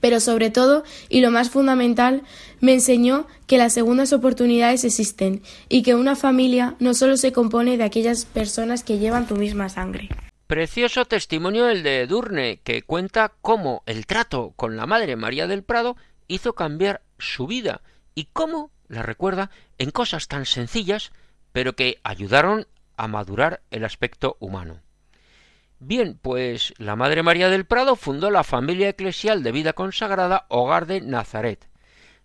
pero 0.00 0.20
sobre 0.20 0.50
todo, 0.50 0.84
y 1.08 1.20
lo 1.20 1.30
más 1.30 1.50
fundamental, 1.50 2.22
me 2.60 2.74
enseñó 2.74 3.26
que 3.46 3.58
las 3.58 3.72
segundas 3.72 4.12
oportunidades 4.12 4.84
existen 4.84 5.42
y 5.68 5.82
que 5.82 5.94
una 5.94 6.16
familia 6.16 6.74
no 6.78 6.94
solo 6.94 7.16
se 7.16 7.32
compone 7.32 7.76
de 7.76 7.84
aquellas 7.84 8.24
personas 8.24 8.84
que 8.84 8.98
llevan 8.98 9.26
tu 9.26 9.36
misma 9.36 9.68
sangre. 9.68 10.08
Precioso 10.46 11.04
testimonio 11.04 11.68
el 11.68 11.82
de 11.82 12.06
Durne, 12.06 12.60
que 12.64 12.82
cuenta 12.82 13.32
cómo 13.40 13.82
el 13.86 14.06
trato 14.06 14.52
con 14.56 14.76
la 14.76 14.86
Madre 14.86 15.14
María 15.14 15.46
del 15.46 15.62
Prado 15.62 15.96
hizo 16.26 16.54
cambiar 16.54 17.02
su 17.18 17.46
vida 17.46 17.82
y 18.14 18.26
cómo 18.32 18.70
la 18.88 19.02
recuerda 19.02 19.50
en 19.78 19.90
cosas 19.90 20.26
tan 20.26 20.46
sencillas, 20.46 21.12
pero 21.52 21.74
que 21.76 21.98
ayudaron 22.02 22.66
a 22.96 23.06
madurar 23.06 23.62
el 23.70 23.84
aspecto 23.84 24.36
humano. 24.40 24.80
Bien, 25.82 26.18
pues 26.20 26.74
la 26.76 26.94
Madre 26.94 27.22
María 27.22 27.48
del 27.48 27.64
Prado 27.64 27.96
fundó 27.96 28.30
la 28.30 28.44
familia 28.44 28.90
eclesial 28.90 29.42
de 29.42 29.50
vida 29.50 29.72
consagrada 29.72 30.44
Hogar 30.50 30.84
de 30.84 31.00
Nazaret, 31.00 31.70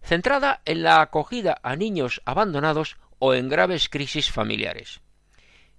centrada 0.02 0.62
en 0.66 0.84
la 0.84 1.00
acogida 1.00 1.58
a 1.64 1.78
niños 1.78 2.22
abandonados 2.26 2.98
o 3.18 3.34
en 3.34 3.48
graves 3.48 3.88
crisis 3.88 4.30
familiares. 4.30 5.00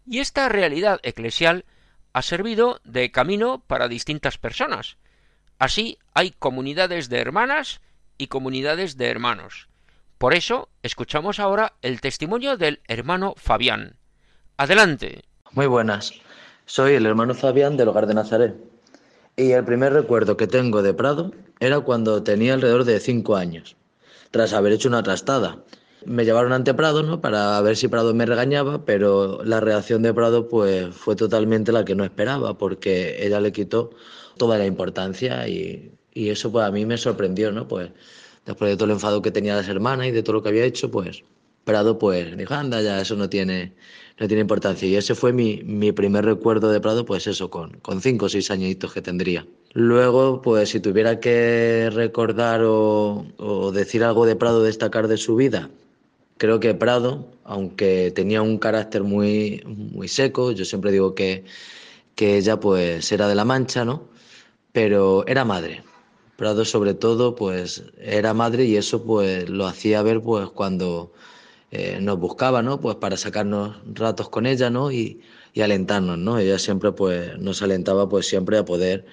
Y 0.06 0.20
esta 0.20 0.48
realidad 0.48 1.00
eclesial 1.02 1.66
ha 2.14 2.22
servido 2.22 2.80
de 2.84 3.10
camino 3.10 3.62
para 3.66 3.88
distintas 3.88 4.38
personas. 4.38 4.96
Así 5.58 5.98
hay 6.14 6.30
comunidades 6.30 7.10
de 7.10 7.18
hermanas 7.18 7.82
y 8.16 8.28
comunidades 8.28 8.96
de 8.96 9.10
hermanos. 9.10 9.68
Por 10.16 10.32
eso 10.32 10.70
escuchamos 10.82 11.40
ahora 11.40 11.74
el 11.82 12.00
testimonio 12.00 12.56
del 12.56 12.80
hermano 12.88 13.34
Fabián. 13.36 13.98
Adelante. 14.56 15.24
Muy 15.52 15.66
buenas. 15.66 16.14
Soy 16.68 16.94
el 16.94 17.06
hermano 17.06 17.32
Fabián 17.32 17.76
del 17.76 17.86
Hogar 17.86 18.08
de 18.08 18.14
Nazaret. 18.14 18.56
Y 19.36 19.52
el 19.52 19.64
primer 19.64 19.92
recuerdo 19.92 20.36
que 20.36 20.48
tengo 20.48 20.82
de 20.82 20.92
Prado 20.92 21.30
era 21.60 21.78
cuando 21.78 22.24
tenía 22.24 22.54
alrededor 22.54 22.82
de 22.82 22.98
cinco 22.98 23.36
años, 23.36 23.76
tras 24.32 24.52
haber 24.52 24.72
hecho 24.72 24.88
una 24.88 25.04
trastada. 25.04 25.62
Me 26.04 26.24
llevaron 26.24 26.52
ante 26.52 26.74
Prado, 26.74 27.04
¿no? 27.04 27.20
Para 27.20 27.60
ver 27.60 27.76
si 27.76 27.86
Prado 27.86 28.12
me 28.14 28.26
regañaba, 28.26 28.84
pero 28.84 29.44
la 29.44 29.60
reacción 29.60 30.02
de 30.02 30.12
Prado 30.12 30.48
pues 30.48 30.92
fue 30.92 31.14
totalmente 31.14 31.70
la 31.70 31.84
que 31.84 31.94
no 31.94 32.02
esperaba, 32.02 32.58
porque 32.58 33.24
ella 33.24 33.38
le 33.40 33.52
quitó 33.52 33.90
toda 34.36 34.58
la 34.58 34.66
importancia 34.66 35.46
y, 35.46 35.92
y 36.14 36.30
eso 36.30 36.50
pues 36.50 36.64
a 36.66 36.72
mí 36.72 36.84
me 36.84 36.98
sorprendió, 36.98 37.52
¿no? 37.52 37.68
Pues 37.68 37.90
después 38.44 38.72
de 38.72 38.76
todo 38.76 38.86
el 38.86 38.92
enfado 38.92 39.22
que 39.22 39.30
tenía 39.30 39.54
las 39.54 39.68
hermanas 39.68 40.08
y 40.08 40.10
de 40.10 40.24
todo 40.24 40.32
lo 40.34 40.42
que 40.42 40.48
había 40.48 40.64
hecho, 40.64 40.90
pues 40.90 41.22
Prado 41.66 41.98
pues 41.98 42.36
dijo, 42.36 42.54
anda, 42.54 42.80
ya 42.80 43.00
eso 43.00 43.16
no 43.16 43.28
tiene, 43.28 43.74
no 44.20 44.28
tiene 44.28 44.42
importancia. 44.42 44.86
Y 44.88 44.94
ese 44.94 45.16
fue 45.16 45.32
mi, 45.32 45.62
mi 45.64 45.90
primer 45.90 46.24
recuerdo 46.24 46.70
de 46.70 46.80
Prado, 46.80 47.04
pues 47.04 47.26
eso, 47.26 47.50
con, 47.50 47.72
con 47.80 48.00
cinco 48.00 48.26
o 48.26 48.28
seis 48.28 48.52
añitos 48.52 48.92
que 48.94 49.02
tendría. 49.02 49.44
Luego, 49.72 50.40
pues 50.42 50.70
si 50.70 50.78
tuviera 50.78 51.18
que 51.18 51.90
recordar 51.92 52.62
o, 52.62 53.26
o 53.38 53.72
decir 53.72 54.04
algo 54.04 54.26
de 54.26 54.36
Prado, 54.36 54.62
destacar 54.62 55.08
de 55.08 55.16
su 55.16 55.34
vida, 55.34 55.68
creo 56.36 56.60
que 56.60 56.72
Prado, 56.74 57.26
aunque 57.42 58.12
tenía 58.14 58.42
un 58.42 58.58
carácter 58.58 59.02
muy, 59.02 59.62
muy 59.66 60.06
seco, 60.06 60.52
yo 60.52 60.64
siempre 60.64 60.92
digo 60.92 61.16
que, 61.16 61.44
que 62.14 62.36
ella 62.38 62.60
pues 62.60 63.10
era 63.12 63.26
de 63.28 63.34
La 63.34 63.44
Mancha, 63.44 63.84
¿no? 63.84 64.08
Pero 64.72 65.26
era 65.26 65.44
madre. 65.44 65.82
Prado 66.36 66.64
sobre 66.64 66.94
todo 66.94 67.34
pues 67.34 67.84
era 67.98 68.34
madre 68.34 68.64
y 68.66 68.76
eso 68.76 69.02
pues 69.04 69.48
lo 69.48 69.66
hacía 69.66 70.02
ver 70.02 70.22
pues 70.22 70.48
cuando 70.50 71.12
eh, 71.70 71.98
nos 72.00 72.18
buscaba, 72.18 72.62
¿no? 72.62 72.80
Pues 72.80 72.96
para 72.96 73.16
sacarnos 73.16 73.76
ratos 73.92 74.28
con 74.28 74.46
ella, 74.46 74.70
¿no? 74.70 74.92
Y, 74.92 75.20
alentarnos, 75.62 76.18
¿no? 76.18 76.38
Ella 76.38 76.58
siempre 76.58 76.92
pues 76.92 77.38
nos 77.38 77.62
alentaba 77.62 78.06
pues 78.10 78.26
siempre 78.26 78.58
a 78.58 78.64
poder 78.66 79.06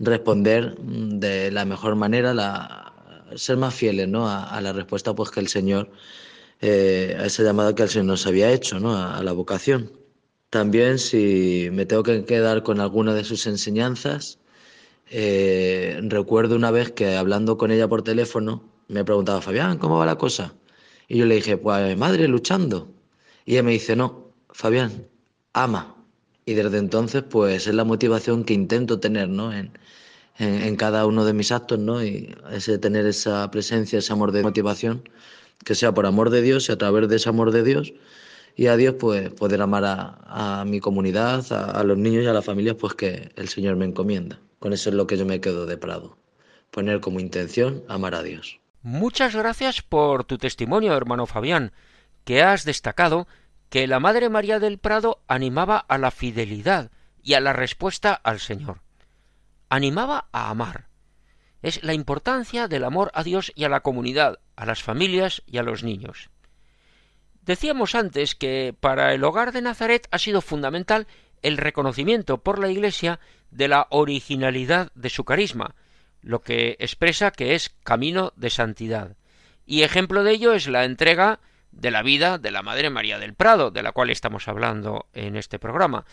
responder 0.00 0.76
de 0.76 1.52
la 1.52 1.64
mejor 1.64 1.94
manera, 1.94 2.34
la, 2.34 2.92
ser 3.36 3.56
más 3.58 3.74
fieles, 3.74 4.08
¿no? 4.08 4.28
A, 4.28 4.60
la 4.60 4.72
respuesta 4.72 5.14
pues 5.14 5.30
que 5.30 5.38
el 5.40 5.48
Señor, 5.48 5.90
eh, 6.60 7.16
a 7.18 7.26
esa 7.26 7.44
llamada 7.44 7.74
que 7.76 7.84
el 7.84 7.88
Señor 7.90 8.06
nos 8.06 8.26
había 8.26 8.50
hecho, 8.52 8.80
¿no? 8.80 8.96
A, 8.96 9.22
la 9.22 9.32
vocación. 9.32 9.92
También 10.50 10.98
si 10.98 11.68
me 11.72 11.86
tengo 11.86 12.02
que 12.02 12.24
quedar 12.24 12.62
con 12.64 12.80
alguna 12.80 13.14
de 13.14 13.24
sus 13.24 13.46
enseñanzas, 13.46 14.40
eh, 15.10 16.00
recuerdo 16.02 16.56
una 16.56 16.70
vez 16.72 16.92
que 16.92 17.16
hablando 17.16 17.56
con 17.58 17.70
ella 17.70 17.88
por 17.88 18.02
teléfono, 18.02 18.64
me 18.88 19.04
preguntaba, 19.04 19.40
Fabián, 19.40 19.78
¿cómo 19.78 19.98
va 19.98 20.06
la 20.06 20.16
cosa? 20.18 20.54
Y 21.08 21.18
yo 21.18 21.26
le 21.26 21.36
dije, 21.36 21.56
pues 21.56 21.96
madre, 21.96 22.28
luchando. 22.28 22.88
Y 23.44 23.52
ella 23.52 23.62
me 23.62 23.72
dice, 23.72 23.96
no, 23.96 24.32
Fabián, 24.50 25.06
ama. 25.52 25.96
Y 26.46 26.54
desde 26.54 26.78
entonces, 26.78 27.22
pues 27.28 27.66
es 27.66 27.74
la 27.74 27.84
motivación 27.84 28.44
que 28.44 28.54
intento 28.54 29.00
tener, 29.00 29.28
¿no? 29.28 29.52
En, 29.52 29.72
en, 30.38 30.76
cada 30.76 31.06
uno 31.06 31.24
de 31.24 31.32
mis 31.32 31.52
actos, 31.52 31.78
¿no? 31.78 32.04
Y 32.04 32.34
ese 32.52 32.78
tener 32.78 33.06
esa 33.06 33.50
presencia, 33.50 33.98
ese 33.98 34.12
amor 34.12 34.32
de 34.32 34.42
motivación, 34.42 35.08
que 35.64 35.74
sea 35.74 35.92
por 35.94 36.06
amor 36.06 36.30
de 36.30 36.42
Dios 36.42 36.68
y 36.68 36.72
a 36.72 36.78
través 36.78 37.08
de 37.08 37.16
ese 37.16 37.28
amor 37.28 37.50
de 37.52 37.62
Dios 37.62 37.94
y 38.56 38.66
a 38.66 38.76
Dios, 38.76 38.96
pues 38.98 39.30
poder 39.30 39.62
amar 39.62 39.84
a, 39.86 40.64
mi 40.66 40.80
comunidad, 40.80 41.44
a, 41.52 41.80
a, 41.80 41.84
los 41.84 41.98
niños 41.98 42.24
y 42.24 42.26
a 42.26 42.32
las 42.32 42.44
familias, 42.44 42.76
pues 42.78 42.94
que 42.94 43.30
el 43.36 43.48
Señor 43.48 43.76
me 43.76 43.84
encomienda. 43.86 44.40
Con 44.58 44.72
eso 44.72 44.90
es 44.90 44.96
lo 44.96 45.06
que 45.06 45.16
yo 45.16 45.26
me 45.26 45.40
quedo 45.40 45.66
de 45.66 45.76
Prado. 45.76 46.16
Poner 46.70 47.00
como 47.00 47.20
intención 47.20 47.82
amar 47.88 48.14
a 48.14 48.22
Dios. 48.22 48.60
Muchas 48.84 49.34
gracias 49.34 49.82
por 49.82 50.22
tu 50.22 50.38
testimonio, 50.38 50.96
hermano 50.96 51.26
Fabián, 51.26 51.72
que 52.24 52.42
has 52.42 52.64
destacado 52.64 53.26
que 53.68 53.88
la 53.88 53.98
Madre 53.98 54.28
María 54.28 54.60
del 54.60 54.78
Prado 54.78 55.20
animaba 55.26 55.78
a 55.78 55.98
la 55.98 56.12
fidelidad 56.12 56.92
y 57.20 57.34
a 57.34 57.40
la 57.40 57.52
respuesta 57.52 58.12
al 58.14 58.38
Señor 58.38 58.84
animaba 59.74 60.28
a 60.32 60.50
amar. 60.50 60.86
Es 61.62 61.82
la 61.82 61.94
importancia 61.94 62.68
del 62.68 62.84
amor 62.84 63.10
a 63.14 63.24
Dios 63.24 63.52
y 63.56 63.64
a 63.64 63.68
la 63.68 63.80
comunidad, 63.80 64.38
a 64.54 64.66
las 64.66 64.82
familias 64.82 65.42
y 65.46 65.58
a 65.58 65.62
los 65.62 65.82
niños. 65.82 66.30
Decíamos 67.42 67.94
antes 67.94 68.34
que 68.34 68.74
para 68.78 69.14
el 69.14 69.24
hogar 69.24 69.52
de 69.52 69.62
Nazaret 69.62 70.06
ha 70.10 70.18
sido 70.18 70.40
fundamental 70.40 71.06
el 71.42 71.56
reconocimiento 71.56 72.38
por 72.38 72.58
la 72.58 72.70
Iglesia 72.70 73.18
de 73.50 73.68
la 73.68 73.86
originalidad 73.90 74.92
de 74.94 75.10
su 75.10 75.24
carisma, 75.24 75.74
lo 76.24 76.40
que 76.40 76.76
expresa 76.80 77.30
que 77.30 77.54
es 77.54 77.70
camino 77.84 78.32
de 78.36 78.50
santidad. 78.50 79.16
Y 79.66 79.82
ejemplo 79.82 80.24
de 80.24 80.32
ello 80.32 80.52
es 80.52 80.66
la 80.66 80.84
entrega 80.84 81.40
de 81.70 81.90
la 81.90 82.02
vida 82.02 82.38
de 82.38 82.50
la 82.50 82.62
Madre 82.62 82.90
María 82.90 83.18
del 83.18 83.34
Prado, 83.34 83.70
de 83.70 83.82
la 83.82 83.92
cual 83.92 84.10
estamos 84.10 84.48
hablando 84.48 85.06
en 85.12 85.36
este 85.36 85.58
programa. 85.58 86.06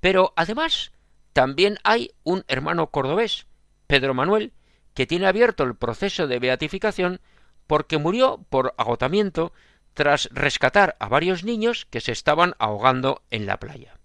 Pero 0.00 0.32
además 0.36 0.92
también 1.32 1.78
hay 1.82 2.12
un 2.22 2.44
hermano 2.48 2.90
cordobés, 2.90 3.46
Pedro 3.86 4.14
Manuel, 4.14 4.52
que 4.94 5.06
tiene 5.06 5.26
abierto 5.26 5.64
el 5.64 5.76
proceso 5.76 6.26
de 6.26 6.38
beatificación 6.38 7.20
porque 7.66 7.98
murió 7.98 8.44
por 8.48 8.74
agotamiento 8.78 9.52
tras 9.94 10.28
rescatar 10.32 10.96
a 11.00 11.08
varios 11.08 11.44
niños 11.44 11.86
que 11.86 12.00
se 12.00 12.12
estaban 12.12 12.54
ahogando 12.58 13.22
en 13.30 13.46
la 13.46 13.58
playa. 13.58 13.98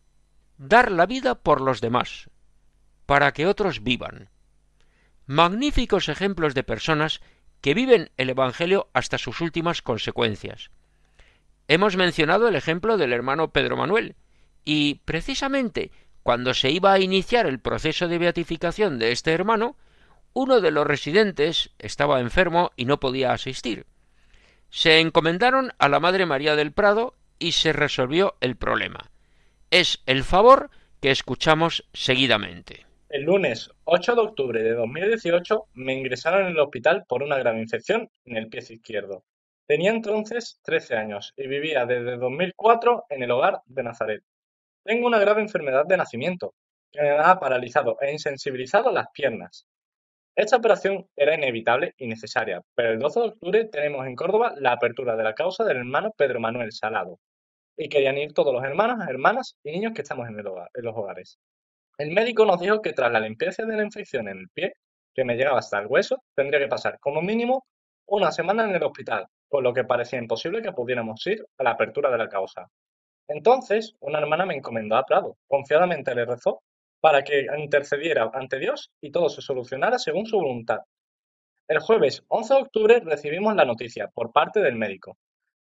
Dar 0.57 0.91
la 0.91 1.05
vida 1.05 1.35
por 1.35 1.61
los 1.61 1.81
demás, 1.81 2.29
para 3.05 3.31
que 3.33 3.45
otros 3.45 3.83
vivan. 3.83 4.29
Magníficos 5.25 6.09
ejemplos 6.09 6.53
de 6.53 6.63
personas 6.63 7.21
que 7.61 7.73
viven 7.73 8.11
el 8.17 8.29
Evangelio 8.29 8.89
hasta 8.93 9.17
sus 9.17 9.39
últimas 9.39 9.81
consecuencias. 9.81 10.69
Hemos 11.67 11.95
mencionado 11.95 12.47
el 12.47 12.55
ejemplo 12.55 12.97
del 12.97 13.13
hermano 13.13 13.51
Pedro 13.51 13.77
Manuel, 13.77 14.15
y 14.65 14.95
precisamente 15.05 15.91
cuando 16.23 16.53
se 16.53 16.71
iba 16.71 16.93
a 16.93 16.99
iniciar 16.99 17.45
el 17.45 17.59
proceso 17.59 18.07
de 18.07 18.17
beatificación 18.17 18.99
de 18.99 19.11
este 19.11 19.31
hermano, 19.31 19.77
uno 20.33 20.61
de 20.61 20.71
los 20.71 20.87
residentes 20.87 21.71
estaba 21.79 22.19
enfermo 22.19 22.71
y 22.75 22.85
no 22.85 22.99
podía 22.99 23.33
asistir. 23.33 23.85
Se 24.69 24.99
encomendaron 24.99 25.73
a 25.77 25.87
la 25.87 25.99
Madre 25.99 26.25
María 26.25 26.55
del 26.55 26.71
Prado 26.71 27.15
y 27.39 27.51
se 27.51 27.73
resolvió 27.73 28.35
el 28.41 28.55
problema. 28.55 29.11
Es 29.69 30.01
el 30.05 30.23
favor 30.23 30.71
que 31.01 31.11
escuchamos 31.11 31.85
seguidamente. 31.93 32.85
El 33.13 33.25
lunes 33.25 33.69
8 33.83 34.15
de 34.15 34.21
octubre 34.21 34.63
de 34.63 34.73
2018 34.73 35.67
me 35.75 35.93
ingresaron 35.93 36.47
en 36.47 36.53
el 36.53 36.59
hospital 36.59 37.05
por 37.07 37.21
una 37.21 37.37
grave 37.37 37.61
infección 37.61 38.09
en 38.25 38.37
el 38.37 38.49
pie 38.49 38.61
izquierdo. 38.67 39.23
Tenía 39.67 39.91
entonces 39.91 40.59
13 40.63 40.95
años 40.95 41.31
y 41.37 41.45
vivía 41.45 41.85
desde 41.85 42.17
2004 42.17 43.05
en 43.09 43.21
el 43.21 43.29
hogar 43.29 43.61
de 43.67 43.83
Nazaret. 43.83 44.23
Tengo 44.83 45.05
una 45.05 45.19
grave 45.19 45.43
enfermedad 45.43 45.85
de 45.85 45.97
nacimiento, 45.97 46.55
que 46.91 47.03
me 47.03 47.09
ha 47.11 47.39
paralizado 47.39 47.97
e 48.01 48.11
insensibilizado 48.11 48.91
las 48.91 49.05
piernas. 49.13 49.67
Esta 50.35 50.57
operación 50.57 51.07
era 51.15 51.35
inevitable 51.35 51.93
y 51.99 52.07
necesaria, 52.07 52.63
pero 52.73 52.93
el 52.93 52.97
12 52.97 53.19
de 53.19 53.27
octubre 53.27 53.65
tenemos 53.65 54.07
en 54.07 54.15
Córdoba 54.15 54.55
la 54.57 54.71
apertura 54.71 55.15
de 55.15 55.23
la 55.23 55.35
causa 55.35 55.63
del 55.63 55.77
hermano 55.77 56.15
Pedro 56.17 56.39
Manuel 56.39 56.71
Salado, 56.71 57.19
y 57.77 57.89
querían 57.89 58.17
ir 58.17 58.33
todos 58.33 58.51
los 58.51 58.63
hermanos, 58.63 59.07
hermanas 59.07 59.55
y 59.63 59.71
niños 59.71 59.93
que 59.93 60.01
estamos 60.01 60.27
en, 60.27 60.39
en 60.39 60.83
los 60.83 60.95
hogares. 60.95 61.37
El 61.97 62.11
médico 62.11 62.45
nos 62.45 62.59
dijo 62.59 62.81
que 62.81 62.93
tras 62.93 63.11
la 63.11 63.19
limpieza 63.19 63.65
de 63.65 63.77
la 63.77 63.83
infección 63.83 64.27
en 64.27 64.39
el 64.39 64.49
pie, 64.49 64.73
que 65.13 65.23
me 65.23 65.35
llegaba 65.35 65.59
hasta 65.59 65.79
el 65.79 65.87
hueso, 65.87 66.23
tendría 66.35 66.59
que 66.59 66.67
pasar 66.67 66.99
como 66.99 67.21
mínimo 67.21 67.67
una 68.07 68.31
semana 68.31 68.63
en 68.63 68.75
el 68.75 68.83
hospital, 68.83 69.27
por 69.47 69.63
lo 69.63 69.73
que 69.73 69.83
parecía 69.83 70.17
imposible 70.17 70.63
que 70.63 70.71
pudiéramos 70.71 71.25
ir 71.27 71.45
a 71.57 71.63
la 71.63 71.71
apertura 71.71 72.09
de 72.09 72.17
la 72.17 72.29
causa. 72.29 72.67
Entonces 73.27 73.95
una 73.99 74.19
hermana 74.19 74.45
me 74.45 74.55
encomendó 74.55 74.95
a 74.95 75.05
Prado, 75.05 75.37
confiadamente 75.47 76.15
le 76.15 76.25
rezó 76.25 76.63
para 76.99 77.23
que 77.23 77.45
intercediera 77.57 78.31
ante 78.33 78.57
Dios 78.57 78.91
y 78.99 79.11
todo 79.11 79.29
se 79.29 79.41
solucionara 79.41 79.99
según 79.99 80.25
su 80.25 80.37
voluntad. 80.37 80.79
El 81.67 81.79
jueves 81.79 82.23
11 82.27 82.53
de 82.53 82.61
octubre 82.61 82.99
recibimos 83.01 83.55
la 83.55 83.65
noticia, 83.65 84.09
por 84.13 84.31
parte 84.31 84.61
del 84.61 84.75
médico, 84.75 85.17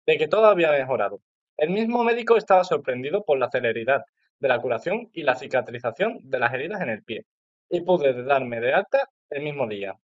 de 0.08 0.18
que 0.18 0.28
todo 0.28 0.46
había 0.46 0.72
mejorado. 0.72 1.20
El 1.58 1.72
mismo 1.72 2.04
médico 2.04 2.38
estaba 2.38 2.64
sorprendido 2.64 3.24
por 3.24 3.38
la 3.38 3.50
celeridad 3.52 4.04
de 4.42 4.48
la 4.50 4.60
curación 4.60 5.10
y 5.14 5.24
la 5.24 5.36
cicatrización 5.36 6.20
de 6.24 6.39
las 6.39 6.54
heridas 6.54 6.82
en 6.82 6.89
el 6.89 7.04
pie, 7.04 7.26
y 7.70 7.82
pude 7.82 8.24
darme 8.24 8.60
de 8.60 8.74
alta 8.74 9.08
el 9.30 9.44
mismo 9.44 9.68
día. 9.68 9.96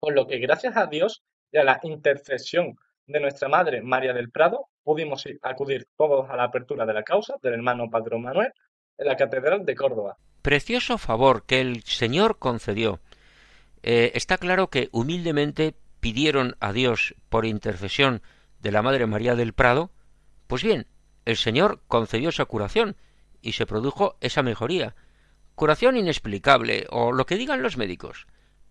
Por 0.00 0.14
lo 0.14 0.26
que 0.26 0.38
gracias 0.38 0.76
a 0.76 0.86
Dios 0.86 1.22
y 1.50 1.58
a 1.58 1.64
la 1.64 1.80
intercesión 1.82 2.76
de 3.06 3.20
nuestra 3.20 3.48
Madre 3.48 3.82
María 3.82 4.12
del 4.12 4.30
Prado, 4.30 4.68
pudimos 4.82 5.24
acudir 5.42 5.86
todos 5.96 6.30
a 6.30 6.36
la 6.36 6.44
apertura 6.44 6.86
de 6.86 6.94
la 6.94 7.02
causa 7.02 7.34
del 7.42 7.54
hermano 7.54 7.90
Padrón 7.90 8.22
Manuel 8.22 8.52
en 8.98 9.06
la 9.06 9.16
Catedral 9.16 9.64
de 9.64 9.74
Córdoba. 9.74 10.16
Precioso 10.42 10.96
favor 10.96 11.44
que 11.44 11.60
el 11.60 11.82
Señor 11.82 12.38
concedió. 12.38 13.00
Eh, 13.82 14.12
está 14.14 14.38
claro 14.38 14.68
que 14.68 14.88
humildemente 14.92 15.74
pidieron 16.00 16.56
a 16.60 16.72
Dios 16.72 17.16
por 17.28 17.46
intercesión 17.46 18.22
de 18.60 18.70
la 18.70 18.82
Madre 18.82 19.06
María 19.06 19.34
del 19.34 19.52
Prado, 19.52 19.90
pues 20.46 20.62
bien, 20.62 20.86
el 21.24 21.36
Señor 21.36 21.80
concedió 21.88 22.28
esa 22.28 22.44
curación 22.44 22.96
y 23.46 23.52
se 23.52 23.66
produjo 23.66 24.16
esa 24.20 24.42
mejoría. 24.42 24.94
Curación 25.54 25.96
inexplicable, 25.96 26.86
o 26.90 27.12
lo 27.12 27.26
que 27.26 27.36
digan 27.36 27.62
los 27.62 27.76
médicos 27.76 28.26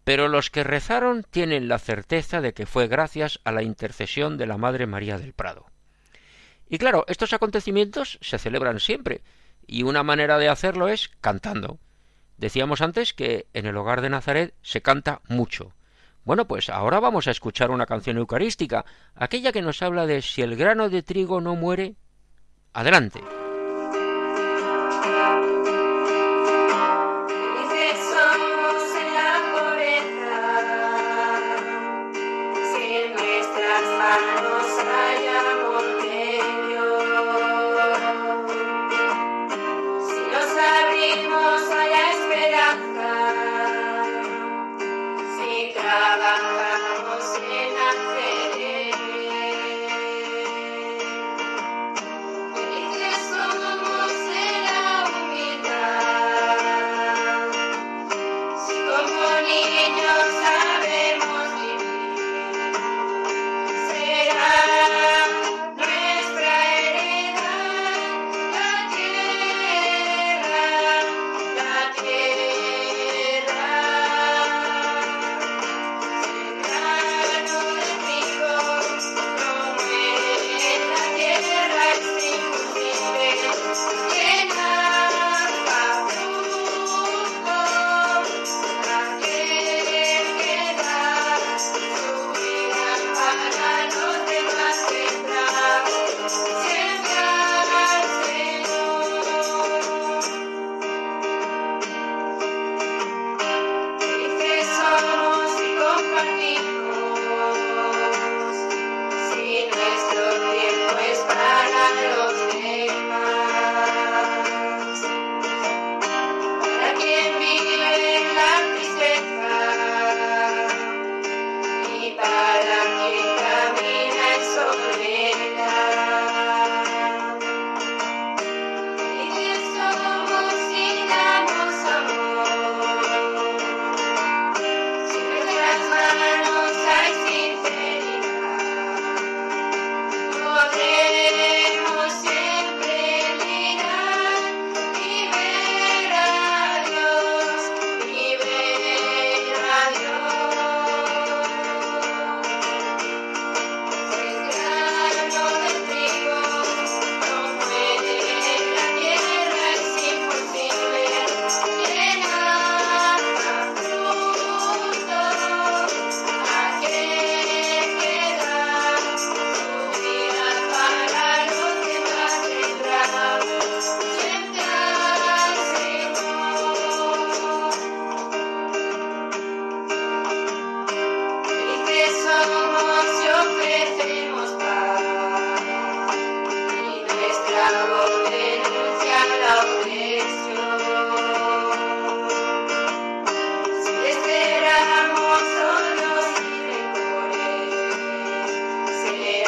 pero 0.05 0.27
los 0.27 0.51
que 0.51 0.63
rezaron 0.63 1.25
tienen 1.29 1.67
la 1.67 1.79
certeza 1.79 2.39
de 2.39 2.53
que 2.53 2.67
fue 2.67 2.87
gracias 2.87 3.41
a 3.43 3.51
la 3.51 3.63
intercesión 3.63 4.37
de 4.37 4.45
la 4.45 4.57
Madre 4.57 4.85
María 4.85 5.17
del 5.17 5.33
Prado. 5.33 5.65
Y 6.69 6.77
claro, 6.77 7.05
estos 7.07 7.33
acontecimientos 7.33 8.19
se 8.21 8.37
celebran 8.37 8.79
siempre, 8.79 9.23
y 9.67 9.81
una 9.81 10.03
manera 10.03 10.37
de 10.37 10.47
hacerlo 10.47 10.87
es 10.87 11.09
cantando. 11.21 11.79
Decíamos 12.37 12.81
antes 12.81 13.13
que 13.13 13.47
en 13.53 13.65
el 13.65 13.75
hogar 13.77 14.01
de 14.01 14.11
Nazaret 14.11 14.53
se 14.61 14.81
canta 14.81 15.21
mucho. 15.27 15.73
Bueno, 16.23 16.47
pues 16.47 16.69
ahora 16.69 16.99
vamos 16.99 17.27
a 17.27 17.31
escuchar 17.31 17.71
una 17.71 17.87
canción 17.87 18.17
eucarística, 18.17 18.85
aquella 19.15 19.51
que 19.51 19.63
nos 19.63 19.81
habla 19.81 20.05
de 20.05 20.21
si 20.21 20.43
el 20.43 20.55
grano 20.55 20.89
de 20.89 21.01
trigo 21.01 21.41
no 21.41 21.55
muere. 21.55 21.95
Adelante. 22.73 23.21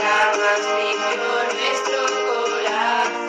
aguas, 0.08 0.62
mi 0.76 0.89
nuestro 1.60 1.99
corazón. 2.28 3.26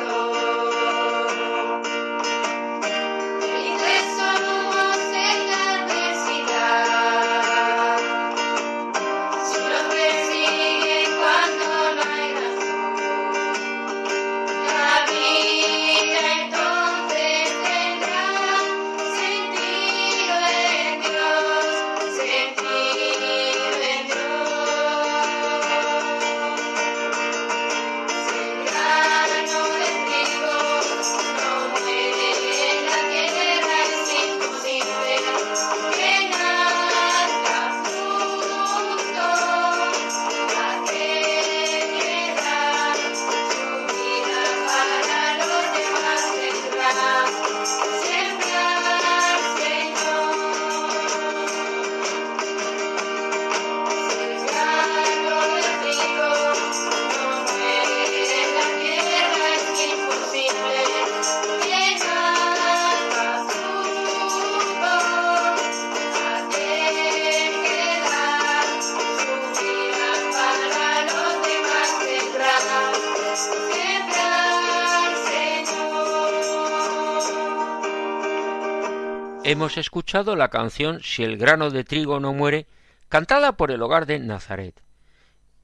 Hemos 79.50 79.78
escuchado 79.78 80.36
la 80.36 80.48
canción 80.48 81.00
Si 81.02 81.24
el 81.24 81.38
grano 81.38 81.70
de 81.70 81.82
trigo 81.82 82.20
no 82.20 82.34
muere, 82.34 82.66
cantada 83.08 83.56
por 83.56 83.70
el 83.70 83.80
hogar 83.80 84.04
de 84.04 84.18
Nazaret. 84.18 84.82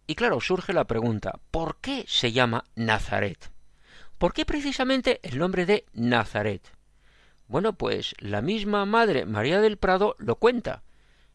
Y 0.07 0.14
claro, 0.14 0.41
surge 0.41 0.72
la 0.72 0.87
pregunta, 0.87 1.39
¿por 1.51 1.76
qué 1.82 2.07
se 2.09 2.32
llama 2.32 2.64
Nazaret? 2.76 3.51
¿Por 4.16 4.32
qué 4.32 4.47
precisamente 4.47 5.20
el 5.22 5.39
nombre 5.39 5.66
de 5.66 5.85
Nazaret? 5.93 6.62
Bueno, 7.47 7.74
pues 7.74 8.14
la 8.20 8.41
misma 8.41 8.87
Madre 8.87 9.26
María 9.26 9.61
del 9.61 9.76
Prado 9.76 10.16
lo 10.18 10.37
cuenta. 10.37 10.82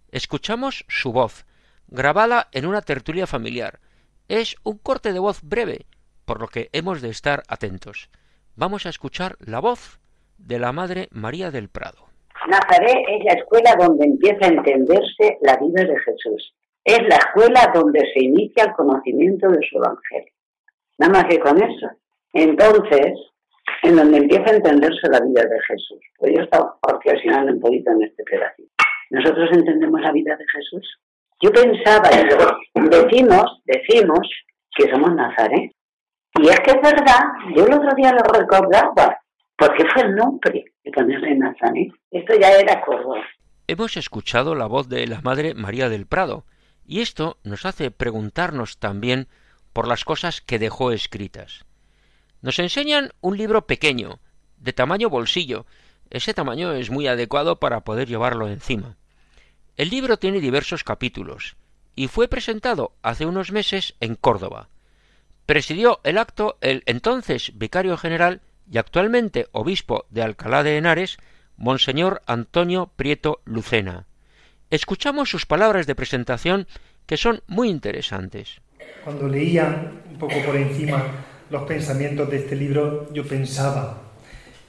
Escuchamos 0.10 0.86
su 0.88 1.12
voz, 1.12 1.46
grabada 1.88 2.50
en 2.52 2.66
una 2.66 2.82
tertulia 2.82 3.28
familiar. 3.28 3.80
Es 4.28 4.56
un 4.64 4.80
corte 4.80 5.14
de 5.14 5.20
voz 5.20 5.42
breve, 5.44 5.86
por 6.26 6.42
lo 6.42 6.48
que 6.48 6.72
hemos 6.74 7.04
de 7.04 7.10
estar 7.10 7.44
atentos. 7.48 8.10
Vamos 8.56 8.88
a 8.88 8.90
escuchar 8.90 9.38
la 9.40 9.60
voz 9.60 10.00
de 10.40 10.58
la 10.58 10.72
Madre 10.72 11.10
María 11.12 11.52
del 11.52 11.70
Prado. 11.70 12.09
Nazaret 12.50 13.06
es 13.08 13.24
la 13.26 13.34
escuela 13.34 13.76
donde 13.78 14.06
empieza 14.06 14.46
a 14.46 14.50
entenderse 14.50 15.38
la 15.42 15.58
vida 15.58 15.84
de 15.84 16.00
Jesús. 16.00 16.54
Es 16.84 17.02
la 17.08 17.18
escuela 17.18 17.72
donde 17.74 18.00
se 18.14 18.24
inicia 18.24 18.66
el 18.66 18.74
conocimiento 18.74 19.48
de 19.50 19.60
su 19.70 19.78
Evangelio. 19.78 20.34
Nada 20.98 21.14
más 21.14 21.26
que 21.26 21.40
con 21.40 21.62
eso. 21.62 21.88
Entonces, 22.34 23.14
en 23.84 23.96
donde 23.96 24.18
empieza 24.18 24.52
a 24.52 24.56
entenderse 24.56 25.08
la 25.10 25.20
vida 25.22 25.44
de 25.44 25.60
Jesús. 25.68 26.00
Pues 26.18 26.34
yo 26.34 26.42
he 26.42 26.44
estado 26.44 26.80
un 26.84 27.60
poquito 27.60 27.92
en 27.92 28.04
este 28.04 28.24
pedacito. 28.24 28.70
¿Nosotros 29.12 29.50
entendemos 29.54 30.02
la 30.02 30.12
vida 30.12 30.36
de 30.36 30.46
Jesús? 30.52 31.00
Yo 31.42 31.52
pensaba, 31.52 32.10
decimos, 32.10 33.62
decimos 33.66 34.30
que 34.76 34.90
somos 34.92 35.16
Nazaret. 35.16 35.72
Y 36.36 36.48
es 36.48 36.60
que 36.60 36.72
es 36.72 36.82
verdad, 36.82 37.20
yo 37.56 37.66
el 37.66 37.74
otro 37.74 37.96
día 37.96 38.12
lo 38.12 38.24
recordaba, 38.40 39.19
porque 39.60 39.84
fue 39.94 40.04
el 40.04 40.16
nombre 40.16 40.74
de 40.84 40.92
ponerle 40.92 41.36
Nazaret. 41.36 41.92
Esto 42.12 42.34
ya 42.40 42.52
era 42.54 42.82
Córdoba. 42.82 43.22
Hemos 43.68 43.98
escuchado 43.98 44.56
la 44.56 44.66
voz 44.66 44.88
de 44.88 45.06
la 45.06 45.22
Madre 45.22 45.54
María 45.54 45.90
del 45.90 46.08
Prado, 46.08 46.46
y 46.88 47.02
esto 47.02 47.38
nos 47.44 47.66
hace 47.66 47.92
preguntarnos 47.92 48.80
también 48.80 49.28
por 49.74 49.88
las 49.88 50.06
cosas 50.06 50.42
que 50.42 50.58
dejó 50.58 50.92
escritas. 50.92 51.66
Nos 52.42 52.58
enseñan 52.58 53.12
un 53.22 53.38
libro 53.38 53.68
pequeño, 53.68 54.20
de 54.58 54.74
tamaño 54.74 55.10
bolsillo. 55.10 55.66
Ese 56.10 56.34
tamaño 56.34 56.72
es 56.72 56.90
muy 56.90 57.08
adecuado 57.08 57.60
para 57.60 57.82
poder 57.82 58.08
llevarlo 58.08 58.48
encima. 58.48 58.98
El 59.76 59.90
libro 59.90 60.18
tiene 60.18 60.40
diversos 60.40 60.84
capítulos 60.84 61.58
y 61.96 62.08
fue 62.08 62.28
presentado 62.28 62.94
hace 63.04 63.26
unos 63.26 63.52
meses 63.52 63.96
en 64.00 64.16
Córdoba. 64.16 64.70
Presidió 65.46 66.00
el 66.04 66.18
acto 66.18 66.58
el 66.62 66.82
entonces 66.86 67.52
vicario 67.56 67.98
general 67.98 68.42
y 68.72 68.78
actualmente 68.78 69.48
obispo 69.52 70.06
de 70.10 70.22
Alcalá 70.22 70.64
de 70.64 70.78
Henares, 70.78 71.18
Monseñor 71.58 72.22
Antonio 72.26 72.92
Prieto 72.96 73.42
Lucena. 73.46 74.06
Escuchamos 74.70 75.30
sus 75.30 75.46
palabras 75.46 75.88
de 75.88 75.96
presentación 75.96 76.68
que 77.06 77.18
son 77.18 77.42
muy 77.48 77.70
interesantes. 77.70 78.62
Cuando 79.04 79.28
leía 79.28 79.92
un 80.10 80.18
poco 80.18 80.36
por 80.46 80.56
encima 80.56 81.04
los 81.50 81.64
pensamientos 81.64 82.30
de 82.30 82.38
este 82.38 82.56
libro, 82.56 83.12
yo 83.12 83.26
pensaba, 83.26 83.98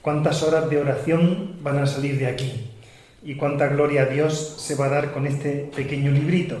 ¿cuántas 0.01 0.41
horas 0.41 0.69
de 0.69 0.79
oración 0.79 1.57
van 1.61 1.77
a 1.77 1.85
salir 1.85 2.17
de 2.17 2.27
aquí? 2.27 2.71
¿Y 3.23 3.35
cuánta 3.35 3.67
gloria 3.67 4.03
a 4.03 4.05
Dios 4.05 4.55
se 4.57 4.75
va 4.75 4.87
a 4.87 4.89
dar 4.89 5.11
con 5.11 5.27
este 5.27 5.69
pequeño 5.75 6.11
librito? 6.11 6.59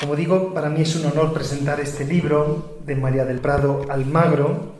Como 0.00 0.16
digo, 0.16 0.52
para 0.52 0.68
mí 0.68 0.82
es 0.82 0.96
un 0.96 1.06
honor 1.12 1.32
presentar 1.32 1.78
este 1.78 2.04
libro 2.04 2.78
de 2.84 2.96
María 2.96 3.24
del 3.24 3.38
Prado 3.38 3.86
Almagro. 3.88 4.79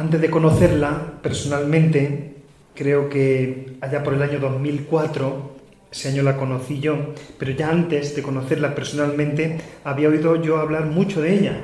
Antes 0.00 0.22
de 0.22 0.30
conocerla 0.30 1.20
personalmente, 1.22 2.36
creo 2.74 3.10
que 3.10 3.76
allá 3.82 4.02
por 4.02 4.14
el 4.14 4.22
año 4.22 4.38
2004, 4.40 5.56
ese 5.92 6.08
año 6.08 6.22
la 6.22 6.38
conocí 6.38 6.80
yo, 6.80 7.12
pero 7.38 7.50
ya 7.50 7.68
antes 7.68 8.16
de 8.16 8.22
conocerla 8.22 8.74
personalmente 8.74 9.58
había 9.84 10.08
oído 10.08 10.36
yo 10.36 10.56
hablar 10.56 10.86
mucho 10.86 11.20
de 11.20 11.34
ella, 11.34 11.60